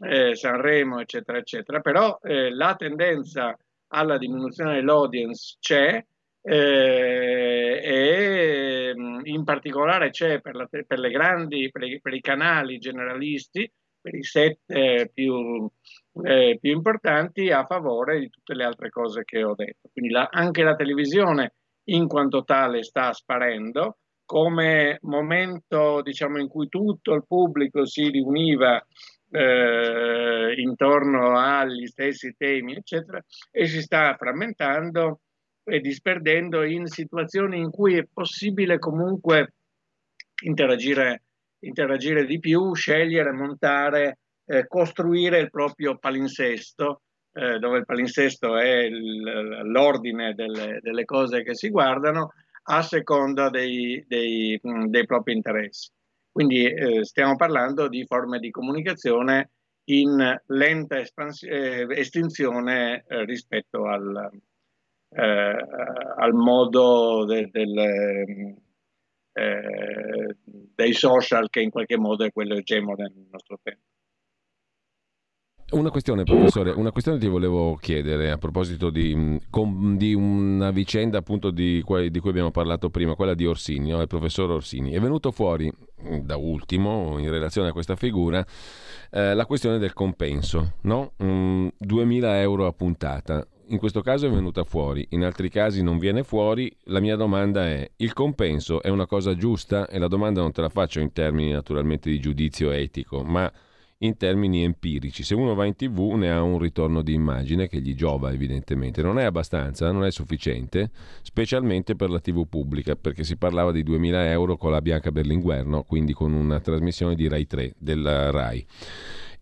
eh, 0.06 0.36
Sanremo, 0.36 1.00
eccetera, 1.00 1.38
eccetera. 1.38 1.80
Però 1.80 2.20
eh, 2.24 2.54
la 2.54 2.76
tendenza 2.76 3.58
alla 3.88 4.18
diminuzione 4.18 4.76
dell'audience 4.76 5.58
c'è 5.60 6.04
eh, 6.44 7.82
e 7.84 8.94
mm, 8.96 9.20
in 9.24 9.44
particolare 9.44 10.10
c'è 10.10 10.42
per, 10.42 10.56
la, 10.56 10.68
per 10.68 11.00
le 11.00 11.10
grandi, 11.10 11.70
per, 11.72 11.84
i, 11.84 12.00
per 12.02 12.14
i 12.14 12.22
canali 12.22 12.80
generalisti, 12.80 13.72
per 14.02 14.16
i 14.16 14.24
set 14.24 14.60
più, 15.14 15.70
eh, 16.24 16.58
più, 16.60 16.72
importanti 16.72 17.52
a 17.52 17.66
favore 17.66 18.20
di 18.20 18.30
tutte 18.30 18.56
le 18.56 18.64
altre 18.64 18.90
cose 18.90 19.24
che 19.24 19.44
ho 19.44 19.54
detto. 19.56 19.90
Quindi 19.92 20.12
la, 20.12 20.28
anche 20.32 20.64
la 20.64 20.76
televisione 20.76 21.54
in 21.86 22.08
quanto 22.08 22.44
tale 22.44 22.84
sta 22.84 23.12
sparendo 23.14 23.98
come 24.32 24.98
momento 25.02 26.02
diciamo, 26.02 26.40
in 26.40 26.48
cui 26.48 26.70
tutto 26.70 27.14
il 27.14 27.26
pubblico 27.28 27.86
si 27.86 28.08
riuniva 28.08 28.82
eh, 29.30 30.54
intorno 30.56 31.38
agli 31.38 31.86
stessi 31.86 32.34
temi, 32.38 32.78
eccetera, 32.78 33.22
e 33.52 33.66
si 33.66 33.82
sta 33.82 34.16
frammentando 34.18 35.20
e 35.66 35.82
disperdendo 35.82 36.64
in 36.64 36.88
situazioni 36.88 37.60
in 37.60 37.72
cui 37.72 37.98
è 37.98 38.08
possibile 38.10 38.80
comunque 38.80 39.56
interagire, 40.46 41.24
interagire 41.60 42.26
di 42.26 42.40
più, 42.40 42.74
scegliere, 42.74 43.34
montare, 43.34 44.20
eh, 44.46 44.66
costruire 44.66 45.40
il 45.40 45.50
proprio 45.50 45.98
palinsesto, 45.98 47.02
eh, 47.34 47.60
dove 47.60 47.80
il 47.80 47.86
palinsesto 47.86 48.56
è 48.56 48.78
il, 48.84 49.60
l'ordine 49.66 50.34
delle, 50.36 50.80
delle 50.82 51.04
cose 51.04 51.44
che 51.44 51.54
si 51.54 51.68
guardano, 51.68 52.32
a 52.74 52.82
seconda 52.82 53.50
dei, 53.50 54.04
dei, 54.08 54.60
dei 54.88 55.06
propri 55.06 55.34
interessi. 55.34 55.92
Quindi 56.32 56.66
eh, 56.66 57.04
stiamo 57.04 57.36
parlando 57.36 57.90
di 57.90 58.06
forme 58.06 58.40
di 58.40 58.50
comunicazione 58.50 59.52
in 59.90 60.42
lenta 60.48 61.00
espans- 61.00 61.44
eh, 61.44 61.86
estinzione 61.90 63.04
eh, 63.08 63.26
rispetto 63.26 63.88
al, 63.88 64.30
eh, 65.10 65.58
al 66.16 66.34
modo 66.34 67.26
de- 67.26 67.50
del, 67.52 67.78
eh, 69.34 70.38
dei 70.46 70.94
social 70.94 71.50
che 71.50 71.60
in 71.60 71.72
qualche 71.72 71.98
modo 71.98 72.24
è 72.24 72.32
quello 72.32 72.56
egemone 72.56 73.12
nel 73.14 73.28
nostro 73.30 73.60
tempo. 73.62 73.91
Una 75.72 75.90
questione, 75.90 76.24
professore, 76.24 76.72
una 76.72 76.92
questione 76.92 77.18
ti 77.18 77.28
volevo 77.28 77.76
chiedere 77.76 78.30
a 78.30 78.38
proposito 78.38 78.90
di, 78.90 79.40
di 79.96 80.14
una 80.14 80.70
vicenda 80.70 81.20
appunto 81.20 81.50
di, 81.50 81.82
di, 82.10 82.20
cui 82.20 82.30
abbiamo 82.30 82.52
parlato 82.52 82.90
prima, 82.90 83.16
quella 83.16 83.34
di 83.34 83.46
Orsini, 83.46 83.92
no? 83.92 84.02
il 84.02 84.08
professor 84.08 84.52
Orsini. 84.52 84.92
È 84.92 85.00
venuto 85.00 85.32
fuori 85.32 85.72
da 86.24 86.36
ultimo, 86.36 87.18
in 87.20 87.30
relazione 87.30 87.70
a 87.70 87.72
questa 87.72 87.96
figura, 87.96 88.46
eh, 89.12 89.34
la 89.34 89.46
questione 89.46 89.78
del 89.78 89.94
compenso, 89.94 90.74
no? 90.82 91.14
mm, 91.24 91.68
2000 91.78 92.42
euro 92.42 92.68
a 92.68 92.74
puntata. 92.74 93.48
In 93.68 93.78
questo 93.78 94.02
caso 94.02 94.28
è 94.28 94.30
venuta 94.30 94.66
fuori, 94.66 95.08
in 95.12 95.24
altri 95.24 95.50
casi 95.50 95.82
non 95.82 96.00
viene 96.00 96.24
fuori. 96.24 96.70
La 96.86 97.00
mia 97.00 97.16
domanda 97.16 97.66
è, 97.66 97.90
il 97.96 98.12
compenso 98.12 98.82
è 98.82 98.90
una 98.90 99.06
cosa 99.06 99.38
giusta? 99.38 99.88
E 99.88 100.00
la 100.00 100.08
domanda 100.08 100.42
non 100.42 100.52
te 100.52 100.60
la 100.60 100.68
faccio 100.68 101.00
in 101.00 101.14
termini 101.14 101.52
naturalmente 101.52 102.10
di 102.10 102.20
giudizio 102.20 102.72
etico, 102.72 103.24
ma 103.24 103.50
in 104.04 104.18
termini 104.18 104.64
empirici. 104.64 105.24
Se 105.24 105.36
uno 105.36 105.54
va 105.54 105.66
in 105.66 105.76
tv 105.76 106.14
ne 106.14 106.32
ha 106.32 106.42
un 106.42 106.60
ritorno 106.60 107.02
di 107.02 107.14
immagine 107.14 107.68
che 107.68 107.82
gli 107.82 107.94
giova 107.94 108.32
evidentemente. 108.32 109.02
Non 109.02 109.20
è 109.20 109.24
abbastanza, 109.24 109.92
non 109.92 110.06
è 110.06 110.12
sufficiente, 110.12 110.92
specialmente 111.22 111.96
per 111.96 112.10
la 112.10 112.20
tv 112.20 112.48
pubblica, 112.48 112.96
perché 112.96 113.24
si 113.24 113.38
parlava 113.38 113.72
di 113.72 113.84
2000 113.84 114.30
euro 114.32 114.58
con 114.58 114.72
la 114.72 114.82
Bianca 114.82 115.12
Berlinguer, 115.12 115.84
quindi 115.86 116.14
con 116.14 116.34
una 116.34 116.60
trasmissione 116.60 117.16
di 117.16 117.28
Rai 117.28 117.46
3 117.46 117.74
della 117.78 118.32
Rai. 118.32 118.66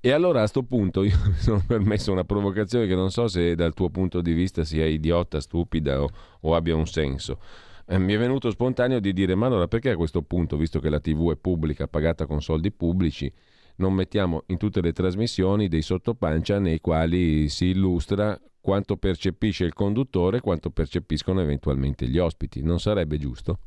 E 0.01 0.11
allora 0.11 0.37
a 0.37 0.41
questo 0.41 0.63
punto 0.63 1.03
io 1.03 1.17
mi 1.27 1.35
sono 1.35 1.61
permesso 1.65 2.11
una 2.11 2.23
provocazione 2.23 2.87
che 2.87 2.95
non 2.95 3.11
so 3.11 3.27
se 3.27 3.55
dal 3.55 3.73
tuo 3.73 3.89
punto 3.89 4.21
di 4.21 4.33
vista 4.33 4.63
sia 4.63 4.85
idiota, 4.85 5.39
stupida 5.41 6.01
o, 6.01 6.09
o 6.41 6.55
abbia 6.55 6.75
un 6.75 6.87
senso. 6.87 7.39
Eh, 7.85 7.97
mi 7.97 8.13
è 8.13 8.17
venuto 8.17 8.51
spontaneo 8.51 8.99
di 8.99 9.13
dire, 9.13 9.35
ma 9.35 9.47
allora 9.47 9.67
perché 9.67 9.89
a 9.89 9.95
questo 9.95 10.21
punto, 10.21 10.57
visto 10.57 10.79
che 10.79 10.89
la 10.89 10.99
TV 10.99 11.31
è 11.31 11.35
pubblica, 11.35 11.87
pagata 11.87 12.25
con 12.25 12.41
soldi 12.41 12.71
pubblici, 12.71 13.31
non 13.79 13.93
mettiamo 13.93 14.43
in 14.47 14.57
tutte 14.57 14.81
le 14.81 14.93
trasmissioni 14.93 15.67
dei 15.67 15.81
sottopancia 15.81 16.59
nei 16.59 16.79
quali 16.79 17.49
si 17.49 17.67
illustra 17.67 18.39
quanto 18.61 18.97
percepisce 18.97 19.65
il 19.65 19.73
conduttore 19.73 20.37
e 20.37 20.41
quanto 20.41 20.69
percepiscono 20.69 21.41
eventualmente 21.41 22.07
gli 22.07 22.17
ospiti. 22.17 22.61
Non 22.61 22.79
sarebbe 22.79 23.17
giusto? 23.17 23.59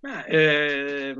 Ma, 0.00 0.24
eh, 0.26 1.14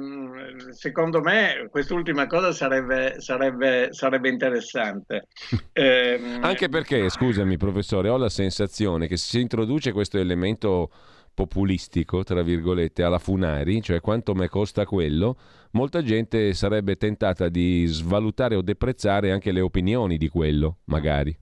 secondo 0.71 1.21
me 1.21 1.67
quest'ultima 1.71 2.27
cosa 2.27 2.53
sarebbe, 2.53 3.21
sarebbe, 3.21 3.89
sarebbe 3.91 4.29
interessante. 4.29 5.29
Eh, 5.79 6.39
Anche 6.41 6.69
perché, 6.69 7.09
scusami 7.09 7.57
professore, 7.57 8.09
ho 8.09 8.17
la 8.17 8.29
sensazione 8.29 9.07
che 9.07 9.17
se 9.17 9.29
si 9.29 9.41
introduce 9.41 9.93
questo 9.93 10.19
elemento 10.19 10.91
populistico, 11.39 12.25
tra 12.25 12.43
virgolette, 12.43 13.05
alla 13.05 13.21
Funari, 13.21 13.81
cioè 13.81 14.01
quanto 14.01 14.35
me 14.35 14.49
costa 14.49 14.85
quello, 14.85 15.37
molta 15.71 16.03
gente 16.03 16.53
sarebbe 16.53 16.97
tentata 16.97 17.49
di 17.49 17.87
svalutare 17.87 18.57
o 18.57 18.61
deprezzare 18.61 19.31
anche 19.31 19.53
le 19.53 19.61
opinioni 19.61 20.17
di 20.17 20.29
quello, 20.29 20.79
magari. 20.87 21.37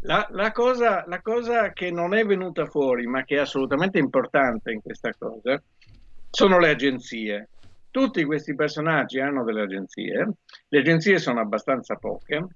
La, 0.00 0.26
la, 0.30 0.52
cosa, 0.52 1.04
la 1.06 1.20
cosa 1.20 1.74
che 1.74 1.90
non 1.90 2.14
è 2.14 2.24
venuta 2.24 2.64
fuori, 2.64 3.06
ma 3.06 3.24
che 3.24 3.36
è 3.36 3.40
assolutamente 3.40 3.98
importante 3.98 4.72
in 4.72 4.80
questa 4.80 5.10
cosa, 5.18 5.62
sono 6.30 6.58
le 6.58 6.70
agenzie. 6.70 7.50
Tutti 7.90 8.24
questi 8.24 8.54
personaggi 8.54 9.20
hanno 9.20 9.44
delle 9.44 9.62
agenzie, 9.62 10.28
le 10.68 10.78
agenzie 10.78 11.18
sono 11.18 11.40
abbastanza 11.40 11.96
poche 11.96 12.46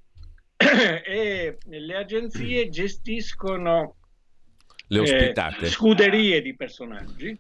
e 0.57 1.59
le 1.66 1.94
agenzie 1.94 2.70
gestiscono 2.70 3.96
le 4.91 4.99
eh, 4.99 5.01
ospitate. 5.01 5.66
Eh, 5.66 5.68
scuderie 5.68 6.43
di 6.43 6.55
personaggi, 6.55 7.38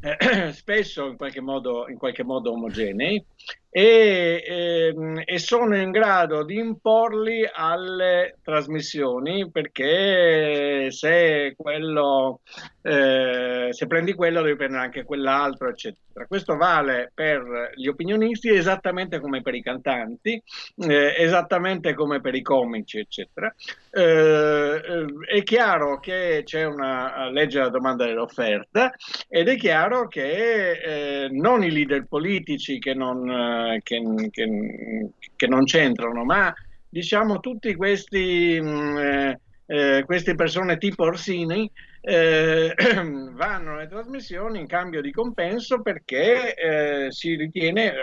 eh, 0.00 0.52
spesso 0.52 1.06
in 1.06 1.16
qualche, 1.16 1.40
modo, 1.40 1.88
in 1.88 1.98
qualche 1.98 2.22
modo 2.22 2.52
omogenei, 2.52 3.24
e, 3.68 4.42
ehm, 4.46 5.22
e, 5.24 5.38
sono 5.38 5.76
in 5.76 5.90
grado 5.90 6.44
di 6.44 6.56
imporli 6.56 7.48
alle 7.52 8.38
trasmissioni 8.42 9.50
perché 9.50 10.90
se, 10.90 11.54
quello, 11.56 12.40
eh, 12.82 13.45
se 13.72 13.86
prendi 13.86 14.14
quello 14.14 14.42
devi 14.42 14.56
prendere 14.56 14.82
anche 14.82 15.04
quell'altro, 15.04 15.68
eccetera. 15.68 16.26
Questo 16.26 16.56
vale 16.56 17.10
per 17.14 17.72
gli 17.74 17.86
opinionisti 17.86 18.48
esattamente 18.48 19.20
come 19.20 19.42
per 19.42 19.54
i 19.54 19.62
cantanti, 19.62 20.42
eh, 20.78 21.14
esattamente 21.18 21.94
come 21.94 22.20
per 22.20 22.34
i 22.34 22.42
comici, 22.42 22.98
eccetera. 22.98 23.54
Eh, 23.90 25.06
è 25.28 25.42
chiaro 25.42 25.98
che 26.00 26.42
c'è 26.44 26.64
una 26.64 27.30
legge 27.30 27.58
della 27.58 27.70
domanda 27.70 28.04
dell'offerta 28.04 28.92
ed 29.28 29.48
è 29.48 29.56
chiaro 29.56 30.08
che 30.08 31.24
eh, 31.24 31.28
non 31.30 31.62
i 31.62 31.70
leader 31.70 32.06
politici 32.06 32.78
che 32.78 32.94
non 32.94 33.78
che, 33.82 34.02
che, 34.30 35.10
che, 35.34 35.46
non 35.46 35.64
c'entrano, 35.64 36.24
ma 36.24 36.54
diciamo 36.88 37.40
tutti 37.40 37.74
questi, 37.74 38.58
mh, 38.60 38.68
mm, 38.68 39.32
eh, 39.66 40.02
queste 40.04 40.34
persone 40.34 40.78
tipo 40.78 41.04
Orsini 41.04 41.70
eh, 42.08 42.72
vanno 43.34 43.72
alle 43.72 43.88
trasmissioni 43.88 44.60
in 44.60 44.68
cambio 44.68 45.00
di 45.00 45.10
compenso 45.10 45.82
perché 45.82 46.54
eh, 46.54 47.10
si 47.10 47.34
ritiene, 47.34 47.94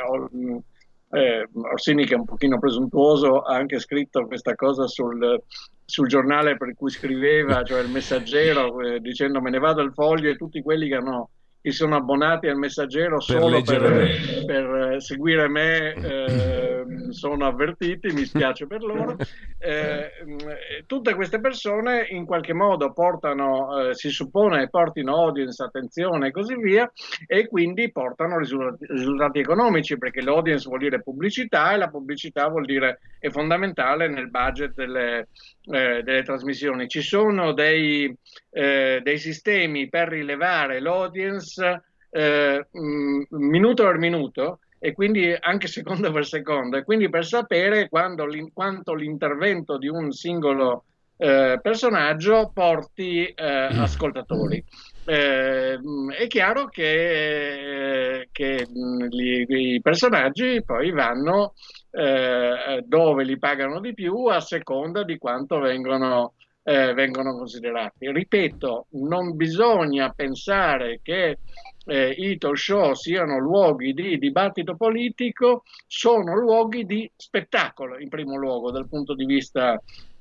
eh, 1.12 1.48
Orsini 1.72 2.06
che 2.06 2.14
è 2.14 2.18
un 2.18 2.26
pochino 2.26 2.60
presuntuoso 2.60 3.40
ha 3.40 3.56
anche 3.56 3.80
scritto 3.80 4.26
questa 4.26 4.56
cosa 4.56 4.88
sul, 4.88 5.42
sul 5.86 6.08
giornale 6.08 6.58
per 6.58 6.74
cui 6.76 6.92
scriveva, 6.92 7.64
cioè 7.64 7.82
il 7.82 7.90
messaggero, 7.90 8.82
eh, 8.82 9.00
dicendo 9.00 9.40
me 9.40 9.52
ne 9.52 9.60
vado 9.60 9.80
al 9.80 9.94
foglio 9.94 10.30
e 10.30 10.36
tutti 10.36 10.62
quelli 10.62 10.90
che 10.90 10.96
hanno 10.96 11.30
che 11.64 11.72
sono 11.72 11.96
abbonati 11.96 12.50
al 12.50 12.58
messaggero 12.58 13.22
solo 13.22 13.62
per, 13.62 13.80
per, 13.82 14.46
per 14.46 15.02
seguire 15.02 15.48
me 15.48 15.94
eh, 15.96 16.86
sono 17.12 17.46
avvertiti, 17.48 18.12
mi 18.12 18.26
spiace 18.26 18.68
per 18.68 18.84
loro. 18.84 19.16
Eh, 19.64 20.84
tutte 20.86 21.16
queste 21.16 21.40
persone 21.40 22.06
in 22.10 22.26
qualche 22.26 22.52
modo 22.52 22.92
portano, 22.92 23.92
eh, 23.92 23.94
si 23.94 24.10
suppone, 24.10 24.68
portino 24.68 25.16
audience, 25.16 25.64
attenzione 25.64 26.28
e 26.28 26.32
così 26.32 26.58
via, 26.58 26.92
e 27.26 27.48
quindi 27.48 27.90
portano 27.90 28.40
risultati, 28.40 28.86
risultati 28.90 29.40
economici, 29.40 29.98
perché 29.98 30.22
l'audience 30.22 30.68
vuol 30.68 30.82
dire 30.82 31.02
pubblicità 31.02 31.72
e 31.72 31.78
la 31.78 31.88
pubblicità 31.88 32.50
vuol 32.50 32.66
dire 32.66 33.00
è 33.20 33.30
fondamentale 33.30 34.10
nel 34.10 34.30
budget 34.30 34.74
delle, 34.74 35.30
eh, 35.66 36.04
delle 36.04 36.24
trasmissioni. 36.24 36.88
Ci 36.88 37.02
sono 37.02 37.54
dei, 37.54 38.14
eh, 38.52 39.00
dei, 39.04 39.18
sistemi 39.18 39.90
per 39.90 40.10
rilevare 40.10 40.80
l'audience 40.80 41.84
eh, 42.10 42.68
mh, 42.70 43.24
minuto 43.30 43.84
per 43.84 43.98
minuto 43.98 44.60
e 44.80 44.92
quindi 44.94 45.34
anche 45.40 45.68
secondo 45.68 46.12
per 46.12 46.26
secondo 46.26 46.78
e 46.78 46.84
quindi 46.84 47.10
per 47.10 47.26
sapere 47.26 47.90
l'in, 48.28 48.52
quanto 48.52 48.94
l'intervento 48.94 49.78
di 49.78 49.88
un 49.88 50.12
singolo 50.12 50.84
eh, 51.18 51.60
personaggio 51.62 52.52
porti 52.54 53.26
eh, 53.26 53.70
mm. 53.74 53.80
ascoltatori. 53.80 54.64
Eh, 55.06 55.80
è 56.18 56.28
chiaro 56.28 56.68
che, 56.68 58.28
che 58.32 58.68
gli, 59.10 59.46
i 59.48 59.82
personaggi 59.82 60.62
poi 60.66 60.92
vanno 60.92 61.54
eh, 61.96 62.84
dove 62.86 63.24
li 63.24 63.38
pagano 63.38 63.80
di 63.80 63.94
più 63.94 64.26
a 64.26 64.40
seconda 64.40 65.04
di 65.04 65.20
quanto 65.20 65.60
vengono, 65.60 66.34
eh, 66.64 66.94
vengono 66.94 67.38
considerati. 67.38 68.12
Ripeto, 68.12 68.88
non 68.92 69.36
bisogna 69.36 70.10
pensare 70.10 71.02
che 71.04 71.38
eh, 71.86 72.10
i 72.10 72.38
talk 72.40 72.58
show 72.58 72.94
siano 72.94 73.38
luoghi 73.38 73.94
di 73.94 74.18
dibattito 74.18 74.76
politico, 74.76 75.64
sono 75.86 76.36
luoghi 76.36 76.86
di 76.86 77.10
spettacolo 77.16 78.00
in 78.00 78.10
primo 78.10 78.38
luogo 78.38 78.72
dal 78.72 78.88
punto 78.88 79.14
di 79.14 79.26
vista 79.26 79.80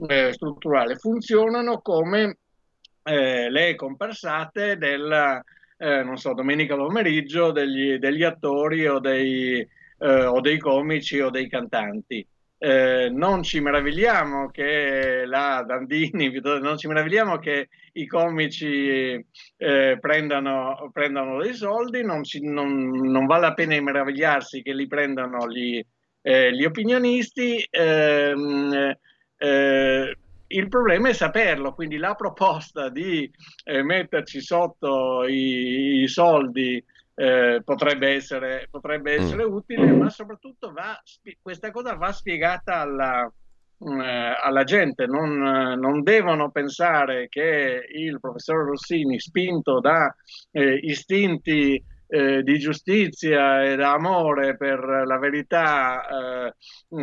eh, 0.08 0.32
strutturale, 0.32 0.96
funzionano 0.96 1.80
come 1.80 2.36
eh, 3.04 3.48
le 3.48 3.74
comparsate 3.76 4.76
del, 4.76 5.42
eh, 5.78 6.10
so, 6.16 6.34
domenica 6.34 6.76
pomeriggio 6.76 7.50
degli, 7.50 7.96
degli 7.96 8.24
attori 8.24 8.86
o 8.86 8.98
dei, 8.98 9.66
eh, 10.02 10.24
o 10.24 10.40
dei 10.40 10.58
comici 10.58 11.20
o 11.20 11.30
dei 11.30 11.48
cantanti. 11.48 12.26
Eh, 12.58 13.08
non 13.10 13.42
ci 13.42 13.60
meravigliamo 13.60 14.50
che 14.50 15.24
la 15.26 15.64
Dandini, 15.66 16.30
non 16.60 16.76
ci 16.76 16.86
meravigliamo 16.86 17.38
che 17.38 17.68
i 17.94 18.06
comici 18.06 19.24
eh, 19.56 19.98
prendano, 20.00 20.90
prendano, 20.92 21.40
dei 21.42 21.54
soldi, 21.54 22.04
non, 22.04 22.22
ci, 22.22 22.40
non, 22.40 22.88
non, 22.88 23.26
vale 23.26 23.48
la 23.48 23.54
pena 23.54 23.80
meravigliarsi 23.80 24.62
che 24.62 24.74
li 24.74 24.86
prendano 24.86 25.48
gli, 25.48 25.84
eh, 26.20 26.54
gli 26.54 26.64
opinionisti. 26.64 27.66
Ehm, 27.68 28.96
eh, 29.36 30.16
il 30.46 30.68
problema 30.68 31.08
è 31.08 31.12
saperlo, 31.14 31.74
quindi 31.74 31.96
la 31.96 32.14
proposta 32.14 32.88
di 32.90 33.28
eh, 33.64 33.82
metterci 33.82 34.40
sotto 34.40 35.24
i, 35.26 36.02
i 36.02 36.08
soldi 36.08 36.84
eh, 37.22 37.62
potrebbe 37.64 38.14
essere, 38.14 38.66
potrebbe 38.68 39.16
mm. 39.16 39.22
essere 39.22 39.46
mm. 39.46 39.52
utile, 39.52 39.92
ma 39.92 40.10
soprattutto 40.10 40.72
va, 40.72 41.00
questa 41.40 41.70
cosa 41.70 41.94
va 41.94 42.10
spiegata 42.10 42.80
alla, 42.80 43.32
eh, 43.78 44.36
alla 44.42 44.64
gente. 44.64 45.06
Non, 45.06 45.38
non, 45.78 46.02
devono 46.02 46.50
pensare 46.50 47.28
che 47.28 47.86
il 47.94 48.18
professor 48.18 48.66
Rossini, 48.66 49.20
spinto 49.20 49.78
da 49.78 50.12
eh, 50.50 50.74
istinti 50.82 51.80
eh, 52.08 52.42
di 52.42 52.58
giustizia 52.58 53.62
e 53.62 53.76
da 53.76 53.92
amore 53.92 54.56
per 54.56 54.80
la 55.06 55.18
verità, 55.18 56.04
eh, 56.48 56.54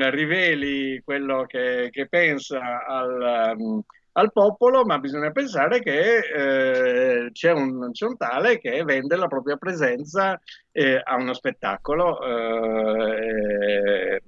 riveli 0.09 1.01
quello 1.01 1.45
che, 1.45 1.87
che 1.91 2.09
pensa 2.09 2.85
al. 2.85 3.85
Al 4.19 4.33
popolo, 4.33 4.83
ma 4.83 4.99
bisogna 4.99 5.31
pensare 5.31 5.79
che 5.79 6.17
eh, 6.17 7.31
c'è, 7.31 7.53
un, 7.53 7.89
c'è, 7.93 8.05
un, 8.05 8.17
tale 8.17 8.59
che 8.59 8.83
vende 8.83 9.15
la 9.15 9.27
propria 9.27 9.55
presenza 9.55 10.37
eh, 10.73 11.01
a 11.01 11.15
uno 11.15 11.33
spettacolo 11.33 12.19
eh, 12.21 14.21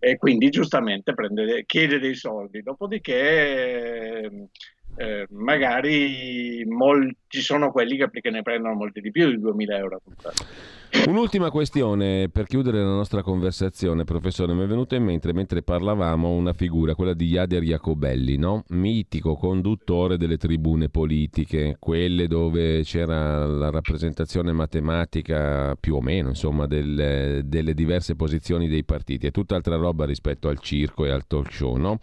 e 0.00 0.16
quindi 0.16 0.50
giustamente 0.50 1.14
prende, 1.14 1.64
chiede 1.66 2.00
dei 2.00 2.16
soldi. 2.16 2.62
Dopodiché 2.62 4.48
eh, 4.96 5.26
magari 5.30 6.64
molti, 6.64 7.16
ci 7.28 7.42
sono 7.42 7.70
quelli 7.70 7.96
che, 7.96 8.10
che 8.10 8.30
ne 8.30 8.42
prendono 8.42 8.74
molti 8.74 9.00
di 9.00 9.12
più 9.12 9.30
di 9.30 9.38
2000 9.38 9.76
euro. 9.76 10.02
Un'ultima 10.94 11.50
questione 11.50 12.28
per 12.28 12.46
chiudere 12.46 12.78
la 12.78 12.90
nostra 12.90 13.22
conversazione, 13.22 14.04
professore. 14.04 14.52
Mi 14.52 14.62
è 14.62 14.66
venuta 14.66 14.94
in 14.94 15.02
mente 15.02 15.32
mentre 15.32 15.62
parlavamo 15.62 16.30
una 16.30 16.52
figura, 16.52 16.94
quella 16.94 17.14
di 17.14 17.28
Jader 17.28 17.62
Jacobelli, 17.62 18.36
no? 18.36 18.62
mitico 18.68 19.34
conduttore 19.34 20.18
delle 20.18 20.36
tribune 20.36 20.90
politiche, 20.90 21.76
quelle 21.80 22.28
dove 22.28 22.82
c'era 22.82 23.46
la 23.46 23.70
rappresentazione 23.70 24.52
matematica 24.52 25.74
più 25.80 25.94
o 25.96 26.02
meno, 26.02 26.28
insomma, 26.28 26.66
delle, 26.66 27.40
delle 27.46 27.72
diverse 27.72 28.14
posizioni 28.14 28.68
dei 28.68 28.84
partiti. 28.84 29.26
È 29.26 29.30
tutt'altra 29.30 29.76
roba 29.76 30.04
rispetto 30.04 30.48
al 30.48 30.58
circo 30.58 31.06
e 31.06 31.10
al 31.10 31.26
talk 31.26 31.50
show. 31.50 31.76
No? 31.76 32.00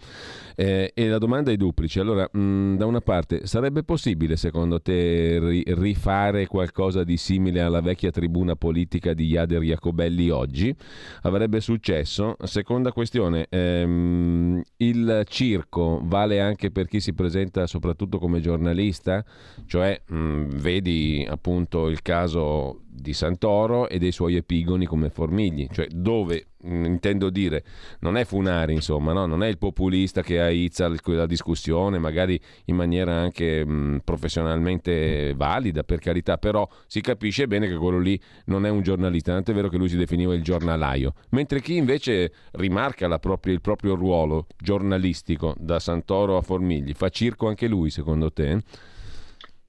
Eh, 0.56 0.92
e 0.96 1.08
la 1.08 1.20
domanda 1.20 1.52
è 1.52 1.56
duplice. 1.56 2.00
Allora, 2.00 2.28
mh, 2.30 2.76
da 2.76 2.88
una 2.88 3.02
parte, 3.02 3.46
sarebbe 3.46 3.84
possibile 3.84 4.36
secondo 4.36 4.82
te 4.82 5.40
ri- 5.40 5.64
rifare 5.68 6.48
qualcosa 6.48 7.04
di 7.04 7.18
simile 7.18 7.62
alla 7.62 7.82
vecchia 7.82 8.10
tribuna 8.10 8.56
politica? 8.56 8.78
Politica 8.80 9.14
di 9.14 9.28
Jader 9.28 9.62
Jacobelli 9.62 10.30
oggi 10.30 10.74
avrebbe 11.24 11.60
successo. 11.60 12.38
Seconda 12.44 12.94
questione, 12.94 13.48
ehm, 13.50 14.62
il 14.78 15.24
circo 15.28 16.00
vale 16.04 16.40
anche 16.40 16.72
per 16.72 16.88
chi 16.88 17.02
si 17.02 17.14
presenta 17.14 17.68
soprattutto 17.68 18.20
come 18.20 18.40
giornalista, 18.40 19.24
cioè 19.66 20.02
mh, 20.06 20.46
vedi 20.56 21.26
appunto 21.30 21.90
il 21.90 22.02
caso 22.02 22.84
di 22.92 23.14
Santoro 23.14 23.88
e 23.88 24.00
dei 24.00 24.12
suoi 24.12 24.36
epigoni 24.36 24.86
come 24.86 25.10
Formigli, 25.10 25.68
cioè 25.72 25.88
dove 25.88 26.48
mm, 26.66 26.86
intendo 26.86 27.30
dire 27.30 27.64
non 28.00 28.18
è 28.18 28.26
Funari 28.26 28.74
insomma, 28.74 29.14
no? 29.14 29.26
non 29.26 29.44
è 29.44 29.48
il 29.48 29.58
populista 29.58 30.22
che 30.22 30.42
aizza 30.42 30.92
la 31.04 31.26
discussione 31.26 32.00
magari 32.00 32.40
in 32.66 32.76
maniera 32.76 33.16
anche 33.16 33.64
mh, 33.64 33.72
mm, 33.72 33.98
professionalmente 34.04 35.34
valida 35.36 35.84
per 35.84 36.00
carità, 36.00 36.38
però 36.38 36.68
si 36.88 37.02
capisce 37.02 37.48
bene 37.48 37.68
che 37.68 37.76
quello 37.76 38.00
lì 38.00 38.20
non 38.46 38.66
è 38.66 38.70
un 38.70 38.82
giornalista, 38.82 39.34
tanto 39.34 39.52
è 39.52 39.54
vero 39.54 39.70
che 39.70 39.78
lui 39.78 39.90
si 39.90 39.98
definiva 39.98 40.34
il 40.34 40.44
giornalaio, 40.44 41.14
mentre 41.30 41.62
chi 41.62 41.76
invece 41.76 42.32
rimarca 42.52 43.08
propria, 43.20 43.54
il 43.54 43.62
proprio 43.62 43.96
ruolo 43.96 44.48
giornalistico 44.58 45.56
da 45.58 45.80
Santoro 45.80 46.38
a 46.38 46.42
Formigli, 46.42 46.94
fa 46.94 47.10
circo 47.10 47.48
anche 47.48 47.68
lui 47.68 47.90
secondo 47.90 48.32
te? 48.32 48.62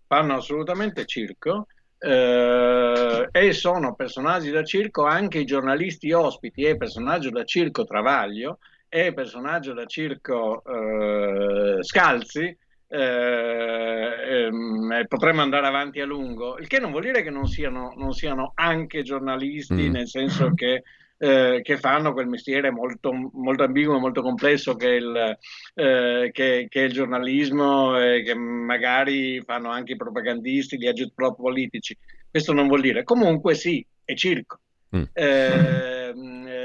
Fanno 0.06 0.34
assolutamente 0.34 1.06
circo 1.06 1.66
eh, 2.02 3.28
e 3.30 3.52
sono 3.52 3.94
personaggi 3.94 4.50
da 4.50 4.64
circo 4.64 5.04
anche 5.04 5.38
i 5.38 5.44
giornalisti 5.44 6.12
ospiti 6.12 6.62
e 6.62 6.78
personaggio 6.78 7.28
da 7.30 7.44
circo 7.44 7.84
Travaglio 7.84 8.58
e 8.88 9.12
personaggio 9.12 9.74
da 9.74 9.84
circo 9.84 10.62
eh, 10.64 11.82
Scalzi 11.82 12.56
eh, 12.92 14.46
ehm, 14.46 15.04
potremmo 15.06 15.42
andare 15.42 15.66
avanti 15.66 16.00
a 16.00 16.06
lungo 16.06 16.56
il 16.58 16.66
che 16.66 16.80
non 16.80 16.90
vuol 16.90 17.04
dire 17.04 17.22
che 17.22 17.30
non 17.30 17.46
siano, 17.46 17.92
non 17.96 18.12
siano 18.12 18.52
anche 18.54 19.02
giornalisti 19.02 19.88
mm. 19.88 19.92
nel 19.92 20.08
senso 20.08 20.54
che 20.54 20.82
eh, 21.22 21.60
che 21.62 21.76
fanno 21.76 22.14
quel 22.14 22.28
mestiere 22.28 22.70
molto, 22.70 23.12
molto 23.12 23.62
ambiguo 23.62 23.96
e 23.96 24.00
molto 24.00 24.22
complesso 24.22 24.74
che 24.74 24.86
è 24.88 24.94
il, 24.94 25.38
eh, 25.74 26.30
che, 26.32 26.66
che 26.68 26.80
è 26.80 26.84
il 26.84 26.92
giornalismo, 26.92 27.98
e 28.00 28.22
che 28.22 28.34
magari 28.34 29.42
fanno 29.42 29.68
anche 29.68 29.92
i 29.92 29.96
propagandisti, 29.96 30.78
gli 30.78 30.86
agenti 30.86 31.12
politici. 31.36 31.94
Questo 32.30 32.54
non 32.54 32.68
vuol 32.68 32.80
dire. 32.80 33.04
Comunque 33.04 33.54
sì, 33.54 33.84
è 34.02 34.14
circo. 34.14 34.60
Mm. 34.96 35.02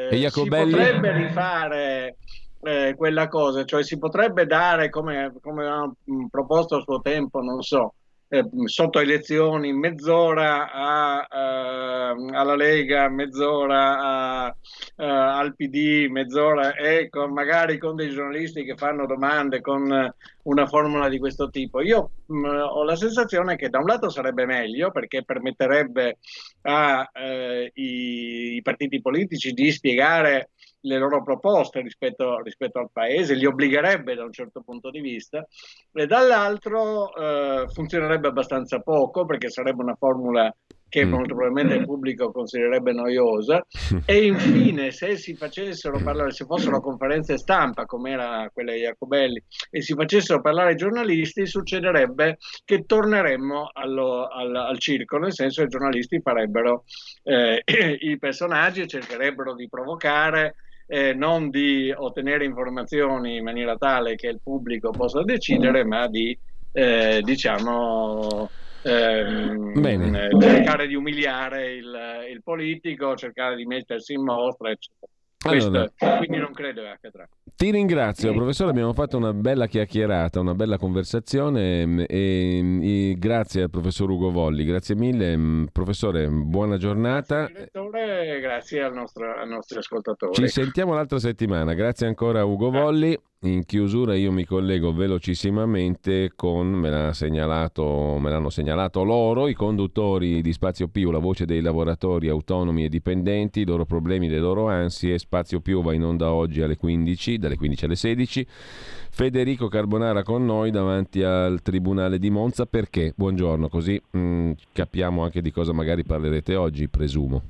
Eh, 0.07 0.15
e 0.15 0.17
Jacobelli? 0.17 0.71
Si 0.71 0.77
potrebbe 0.77 1.11
rifare 1.13 2.17
eh, 2.61 2.95
quella 2.97 3.27
cosa, 3.27 3.63
cioè 3.65 3.83
si 3.83 3.97
potrebbe 3.97 4.45
dare, 4.45 4.89
come, 4.89 5.33
come 5.41 5.67
ha 5.67 5.91
proposto 6.29 6.77
a 6.77 6.81
suo 6.81 7.01
tempo, 7.01 7.41
non 7.41 7.61
so, 7.61 7.93
eh, 8.35 8.45
sotto 8.65 8.99
elezioni 8.99 9.71
mezz'ora 9.71 10.71
a, 10.71 12.13
uh, 12.13 12.27
alla 12.33 12.55
Lega, 12.55 13.07
mezz'ora 13.09 13.99
a, 13.99 14.47
uh, 14.47 15.03
al 15.03 15.55
PD, 15.55 16.07
mezz'ora 16.09 16.75
e 16.75 17.09
con, 17.09 17.31
magari 17.31 17.77
con 17.77 17.95
dei 17.95 18.09
giornalisti 18.09 18.63
che 18.63 18.75
fanno 18.75 19.05
domande 19.05 19.61
con 19.61 20.13
una 20.43 20.67
formula 20.67 21.07
di 21.07 21.17
questo 21.17 21.49
tipo. 21.49 21.81
Io 21.81 22.11
mh, 22.25 22.37
mm, 22.37 22.45
ho 22.45 22.83
la 22.83 22.95
sensazione 22.95 23.55
che 23.55 23.69
da 23.69 23.79
un 23.79 23.85
lato 23.85 24.09
sarebbe 24.09 24.45
meglio 24.45 24.91
perché 24.91 25.23
permetterebbe 25.23 26.17
ai 26.61 28.57
eh, 28.57 28.61
partiti 28.61 29.01
politici 29.01 29.53
di 29.53 29.71
spiegare 29.71 30.49
le 30.85 30.97
loro 30.97 31.23
proposte 31.23 31.81
rispetto, 31.81 32.41
rispetto, 32.41 32.79
al 32.79 32.89
paese, 32.91 33.35
li 33.35 33.45
obbligherebbe 33.45 34.15
da 34.15 34.23
un 34.23 34.31
certo 34.31 34.61
punto 34.61 34.89
di 34.89 35.01
vista, 35.01 35.45
e 35.91 36.05
dall'altro 36.05 37.13
eh, 37.15 37.65
funzionerebbe 37.73 38.27
abbastanza 38.27 38.79
poco 38.79 39.25
perché 39.25 39.49
sarebbe 39.49 39.81
una 39.81 39.95
formula 39.95 40.53
che 40.87 41.05
mm. 41.05 41.09
molto 41.09 41.35
probabilmente 41.35 41.75
il 41.75 41.85
pubblico 41.85 42.31
considererebbe 42.31 42.93
noiosa 42.93 43.65
e 44.05 44.25
infine 44.25 44.91
se 44.91 45.17
si 45.17 45.35
facessero 45.35 45.99
parlare, 46.01 46.31
se 46.31 46.45
fossero 46.45 46.79
conferenze 46.79 47.37
stampa 47.37 47.85
come 47.85 48.11
era 48.11 48.49
quella 48.53 48.71
di 48.71 48.79
Jacobelli 48.79 49.41
e 49.69 49.81
si 49.81 49.93
facessero 49.93 50.41
parlare 50.41 50.73
i 50.73 50.77
giornalisti 50.77 51.45
succederebbe 51.45 52.37
che 52.63 52.85
torneremmo 52.85 53.71
allo, 53.73 54.27
al, 54.27 54.55
al, 54.55 54.79
circo, 54.79 55.17
nel 55.17 55.33
senso 55.33 55.61
che 55.61 55.67
i 55.67 55.71
giornalisti 55.71 56.21
farebbero 56.21 56.85
eh, 57.23 57.61
i 57.99 58.17
personaggi 58.17 58.81
e 58.81 58.87
cercherebbero 58.87 59.53
di 59.53 59.67
provocare 59.67 60.55
eh, 60.87 61.13
non 61.13 61.49
di 61.49 61.91
ottenere 61.95 62.45
informazioni 62.45 63.37
in 63.37 63.43
maniera 63.43 63.75
tale 63.75 64.15
che 64.15 64.27
il 64.27 64.39
pubblico 64.43 64.91
possa 64.91 65.23
decidere, 65.23 65.83
ma 65.83 66.07
di 66.07 66.37
eh, 66.71 67.21
diciamo 67.23 68.49
ehm, 68.81 69.85
eh, 69.85 70.29
cercare 70.39 70.87
di 70.87 70.95
umiliare 70.95 71.73
il, 71.73 72.25
il, 72.29 72.43
politico, 72.43 73.15
cercare 73.15 73.55
di 73.55 73.65
mettersi 73.65 74.13
in 74.13 74.23
mostra, 74.23 74.69
eccetera. 74.69 75.11
Allora, 75.47 75.87
Questo, 75.95 76.17
quindi 76.17 76.37
non 76.37 76.53
credo 76.53 76.81
che 76.81 76.87
accadrà. 76.87 77.29
Ti 77.55 77.69
ringrazio, 77.69 78.33
professore. 78.33 78.71
Abbiamo 78.71 78.93
fatto 78.93 79.17
una 79.17 79.31
bella 79.31 79.67
chiacchierata, 79.67 80.39
una 80.39 80.55
bella 80.55 80.77
conversazione 80.77 81.85
mm, 81.85 81.99
e, 82.07 83.09
e 83.11 83.15
grazie 83.17 83.63
al 83.63 83.69
professor 83.69 84.09
Ugo 84.09 84.31
Volli. 84.31 84.65
Grazie 84.65 84.95
mille, 84.95 85.37
mm, 85.37 85.65
professore. 85.71 86.27
Buona 86.27 86.77
giornata. 86.77 87.47
Grazie, 87.47 88.39
grazie 88.39 88.81
al 88.81 88.93
nostro, 88.93 89.35
ai 89.35 89.47
nostri 89.47 89.77
ascoltatori. 89.77 90.33
Ci 90.33 90.47
sentiamo 90.47 90.95
l'altra 90.95 91.19
settimana. 91.19 91.73
Grazie 91.75 92.07
ancora 92.07 92.43
Ugo 92.43 92.71
Volli. 92.71 93.17
In 93.41 93.65
chiusura 93.65 94.15
io 94.15 94.31
mi 94.31 94.43
collego 94.43 94.91
velocissimamente 94.91 96.31
con, 96.35 96.67
me, 96.67 96.89
l'ha 96.89 97.13
segnalato, 97.13 98.17
me 98.17 98.31
l'hanno 98.31 98.49
segnalato 98.49 99.03
loro, 99.03 99.47
i 99.47 99.53
conduttori 99.53 100.41
di 100.41 100.51
Spazio 100.51 100.87
Più, 100.87 101.11
la 101.11 101.19
voce 101.19 101.45
dei 101.45 101.61
lavoratori 101.61 102.27
autonomi 102.27 102.85
e 102.85 102.89
dipendenti, 102.89 103.59
i 103.59 103.65
loro 103.65 103.85
problemi, 103.85 104.29
le 104.29 104.39
loro 104.39 104.67
ansie. 104.67 105.19
Spazio 105.19 105.59
Più 105.59 105.83
va 105.83 105.93
in 105.93 106.03
onda 106.03 106.31
oggi 106.31 106.61
alle 106.61 106.77
15, 106.77 107.37
dalle 107.37 107.55
15 107.55 107.85
alle 107.85 107.95
16. 107.95 108.47
Federico 108.47 109.67
Carbonara 109.67 110.23
con 110.23 110.43
noi 110.43 110.71
davanti 110.71 111.21
al 111.21 111.61
Tribunale 111.61 112.17
di 112.17 112.31
Monza 112.31 112.65
perché? 112.65 113.13
Buongiorno, 113.15 113.69
così 113.69 114.01
mh, 114.11 114.17
mm, 114.17 114.51
capiamo 114.71 115.23
anche 115.23 115.41
di 115.41 115.51
cosa 115.51 115.71
magari 115.71 116.03
parlerete 116.03 116.55
oggi, 116.55 116.87
presumo. 116.87 117.43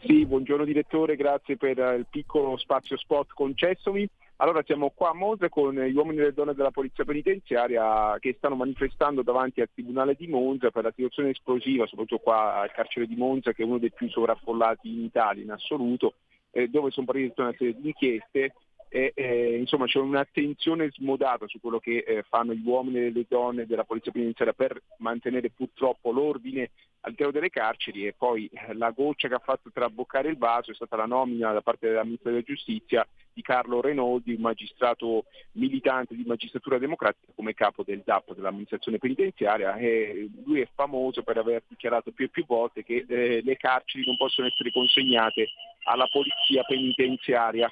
Sì, 0.00 0.26
buongiorno 0.26 0.64
direttore, 0.64 1.16
grazie 1.16 1.56
per 1.56 1.78
il 1.78 2.06
piccolo 2.10 2.56
spazio 2.58 2.98
spot 2.98 3.28
concessomi. 3.34 4.08
Allora 4.42 4.62
siamo 4.64 4.90
qua 4.94 5.10
a 5.10 5.14
Monza 5.14 5.50
con 5.50 5.74
gli 5.74 5.94
uomini 5.94 6.20
e 6.20 6.22
le 6.22 6.32
donne 6.32 6.54
della 6.54 6.70
Polizia 6.70 7.04
Penitenziaria 7.04 8.16
che 8.18 8.34
stanno 8.38 8.54
manifestando 8.54 9.20
davanti 9.20 9.60
al 9.60 9.68
Tribunale 9.70 10.14
di 10.14 10.28
Monza 10.28 10.70
per 10.70 10.84
la 10.84 10.92
situazione 10.96 11.28
esplosiva, 11.28 11.86
soprattutto 11.86 12.22
qua 12.22 12.54
al 12.54 12.72
carcere 12.72 13.06
di 13.06 13.16
Monza 13.16 13.52
che 13.52 13.62
è 13.62 13.66
uno 13.66 13.76
dei 13.76 13.92
più 13.92 14.08
sovraffollati 14.08 14.90
in 14.90 15.04
Italia 15.04 15.42
in 15.42 15.50
assoluto, 15.50 16.14
eh, 16.52 16.68
dove 16.68 16.90
sono 16.90 17.04
partite 17.04 17.38
una 17.38 17.52
serie 17.52 17.74
di 17.78 17.88
inchieste 17.88 18.54
eh, 18.90 19.56
insomma 19.56 19.86
c'è 19.86 19.98
un'attenzione 19.98 20.90
smodata 20.90 21.46
su 21.46 21.60
quello 21.60 21.78
che 21.78 21.98
eh, 21.98 22.24
fanno 22.28 22.52
gli 22.54 22.66
uomini 22.66 22.98
e 22.98 23.12
le 23.12 23.24
donne 23.28 23.66
della 23.66 23.84
polizia 23.84 24.10
penitenziaria 24.10 24.52
per 24.52 24.82
mantenere 24.98 25.50
purtroppo 25.50 26.10
l'ordine 26.10 26.70
all'interno 27.00 27.32
delle 27.32 27.50
carceri. 27.50 28.06
E 28.06 28.14
poi 28.16 28.50
eh, 28.52 28.74
la 28.74 28.90
goccia 28.90 29.28
che 29.28 29.34
ha 29.34 29.42
fatto 29.42 29.70
traboccare 29.72 30.28
il 30.28 30.36
vaso 30.36 30.72
è 30.72 30.74
stata 30.74 30.96
la 30.96 31.06
nomina 31.06 31.52
da 31.52 31.60
parte 31.60 31.88
della 31.88 32.04
Ministra 32.04 32.30
della 32.30 32.42
Giustizia 32.42 33.06
di 33.32 33.42
Carlo 33.42 33.80
Renoldi, 33.80 34.34
un 34.34 34.40
magistrato 34.40 35.24
militante 35.52 36.16
di 36.16 36.24
magistratura 36.26 36.78
democratica 36.78 37.32
come 37.34 37.54
capo 37.54 37.84
del 37.84 38.02
DAP 38.04 38.34
dell'amministrazione 38.34 38.98
penitenziaria. 38.98 39.76
E 39.76 40.28
lui 40.44 40.60
è 40.60 40.68
famoso 40.74 41.22
per 41.22 41.38
aver 41.38 41.62
dichiarato 41.68 42.10
più 42.10 42.24
e 42.26 42.28
più 42.28 42.44
volte 42.44 42.82
che 42.82 43.04
eh, 43.08 43.40
le 43.42 43.56
carceri 43.56 44.04
non 44.04 44.16
possono 44.16 44.48
essere 44.48 44.72
consegnate 44.72 45.48
alla 45.84 46.08
polizia 46.08 46.62
penitenziaria 46.64 47.70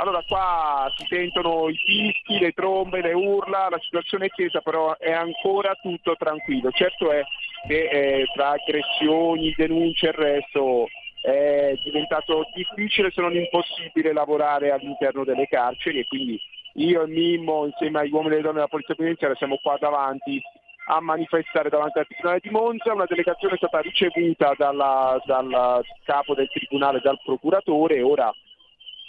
allora 0.00 0.22
qua 0.26 0.90
si 0.96 1.04
sentono 1.08 1.68
i 1.68 1.76
fischi, 1.76 2.38
le 2.38 2.52
trombe, 2.52 3.02
le 3.02 3.12
urla, 3.12 3.68
la 3.68 3.78
situazione 3.80 4.26
è 4.26 4.30
tesa 4.30 4.60
però 4.60 4.96
è 4.96 5.12
ancora 5.12 5.76
tutto 5.80 6.16
tranquillo. 6.16 6.70
Certo 6.70 7.10
è 7.10 7.22
che 7.66 7.88
eh, 7.88 8.26
tra 8.34 8.50
aggressioni, 8.50 9.54
denunce 9.54 10.06
e 10.06 10.08
il 10.08 10.14
resto 10.14 10.88
è 11.20 11.78
diventato 11.84 12.46
difficile 12.54 13.10
se 13.10 13.20
non 13.20 13.34
impossibile 13.34 14.14
lavorare 14.14 14.70
all'interno 14.70 15.22
delle 15.24 15.46
carceri 15.46 16.00
e 16.00 16.06
quindi 16.06 16.40
io 16.74 17.02
e 17.02 17.06
Mimmo 17.06 17.66
insieme 17.66 18.00
agli 18.00 18.12
uomini 18.12 18.30
e 18.30 18.34
alle 18.36 18.42
donne 18.42 18.54
della 18.54 18.68
Polizia 18.68 18.94
Penitenziaria 18.94 19.36
siamo 19.36 19.58
qua 19.62 19.76
davanti 19.78 20.40
a 20.86 21.00
manifestare 21.00 21.68
davanti 21.68 21.98
al 21.98 22.06
Tribunale 22.06 22.40
di 22.42 22.48
Monza, 22.48 22.94
una 22.94 23.04
delegazione 23.06 23.54
è 23.54 23.58
stata 23.58 23.80
ricevuta 23.80 24.54
dal 24.56 25.84
capo 26.04 26.34
del 26.34 26.48
Tribunale, 26.48 27.00
dal 27.00 27.20
procuratore 27.22 28.00
ora 28.00 28.32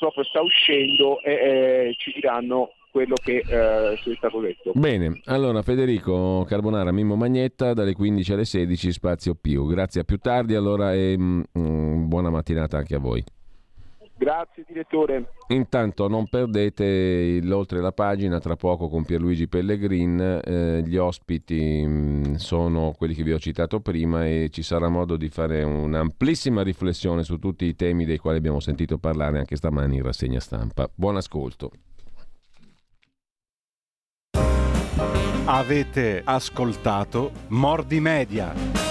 proprio 0.01 0.23
sta 0.23 0.41
uscendo 0.41 1.21
e 1.21 1.31
eh, 1.31 1.93
ci 1.95 2.11
diranno 2.11 2.71
quello 2.89 3.13
che 3.15 3.43
eh, 3.47 3.93
è 3.93 4.15
stato 4.17 4.39
detto. 4.39 4.71
Bene, 4.73 5.21
allora 5.25 5.61
Federico 5.61 6.43
Carbonara, 6.47 6.91
Mimmo 6.91 7.15
Magnetta, 7.15 7.73
dalle 7.73 7.93
15 7.93 8.33
alle 8.33 8.45
16, 8.45 8.91
spazio 8.91 9.35
più. 9.39 9.67
Grazie 9.67 10.01
a 10.01 10.03
più 10.03 10.17
tardi 10.17 10.55
allora 10.55 10.93
e 10.93 11.15
mm, 11.17 11.41
mm, 11.57 12.07
buona 12.07 12.31
mattinata 12.31 12.77
anche 12.77 12.95
a 12.95 12.99
voi. 12.99 13.23
Grazie 14.21 14.63
direttore. 14.67 15.31
Intanto 15.47 16.07
non 16.07 16.29
perdete 16.29 17.39
l'oltre 17.41 17.81
la 17.81 17.91
pagina, 17.91 18.37
tra 18.37 18.55
poco 18.55 18.87
con 18.87 19.03
Pierluigi 19.03 19.47
Pellegrin, 19.47 20.41
eh, 20.45 20.83
gli 20.85 20.95
ospiti 20.95 21.83
mh, 21.83 21.89
mm, 21.89 22.33
sono 22.35 22.93
quelli 22.95 23.15
che 23.15 23.23
vi 23.23 23.33
ho 23.33 23.39
citato 23.39 23.79
prima 23.79 24.27
e 24.27 24.49
ci 24.51 24.61
sarà 24.61 24.89
modo 24.89 25.17
di 25.17 25.27
fare 25.29 25.63
un'amplissima 25.63 26.61
riflessione 26.61 27.23
su 27.23 27.39
tutti 27.39 27.65
i 27.65 27.75
temi 27.75 28.05
dei 28.05 28.19
quali 28.19 28.37
abbiamo 28.37 28.59
sentito 28.59 28.99
parlare 28.99 29.39
anche 29.39 29.55
stamani 29.55 29.95
in 29.95 30.03
rassegna 30.03 30.39
stampa. 30.39 30.87
Buon 30.93 31.15
ascolto. 31.15 31.71
Avete 35.45 36.21
ascoltato 36.23 37.31
Mordi 37.47 37.99
Media. 37.99 38.90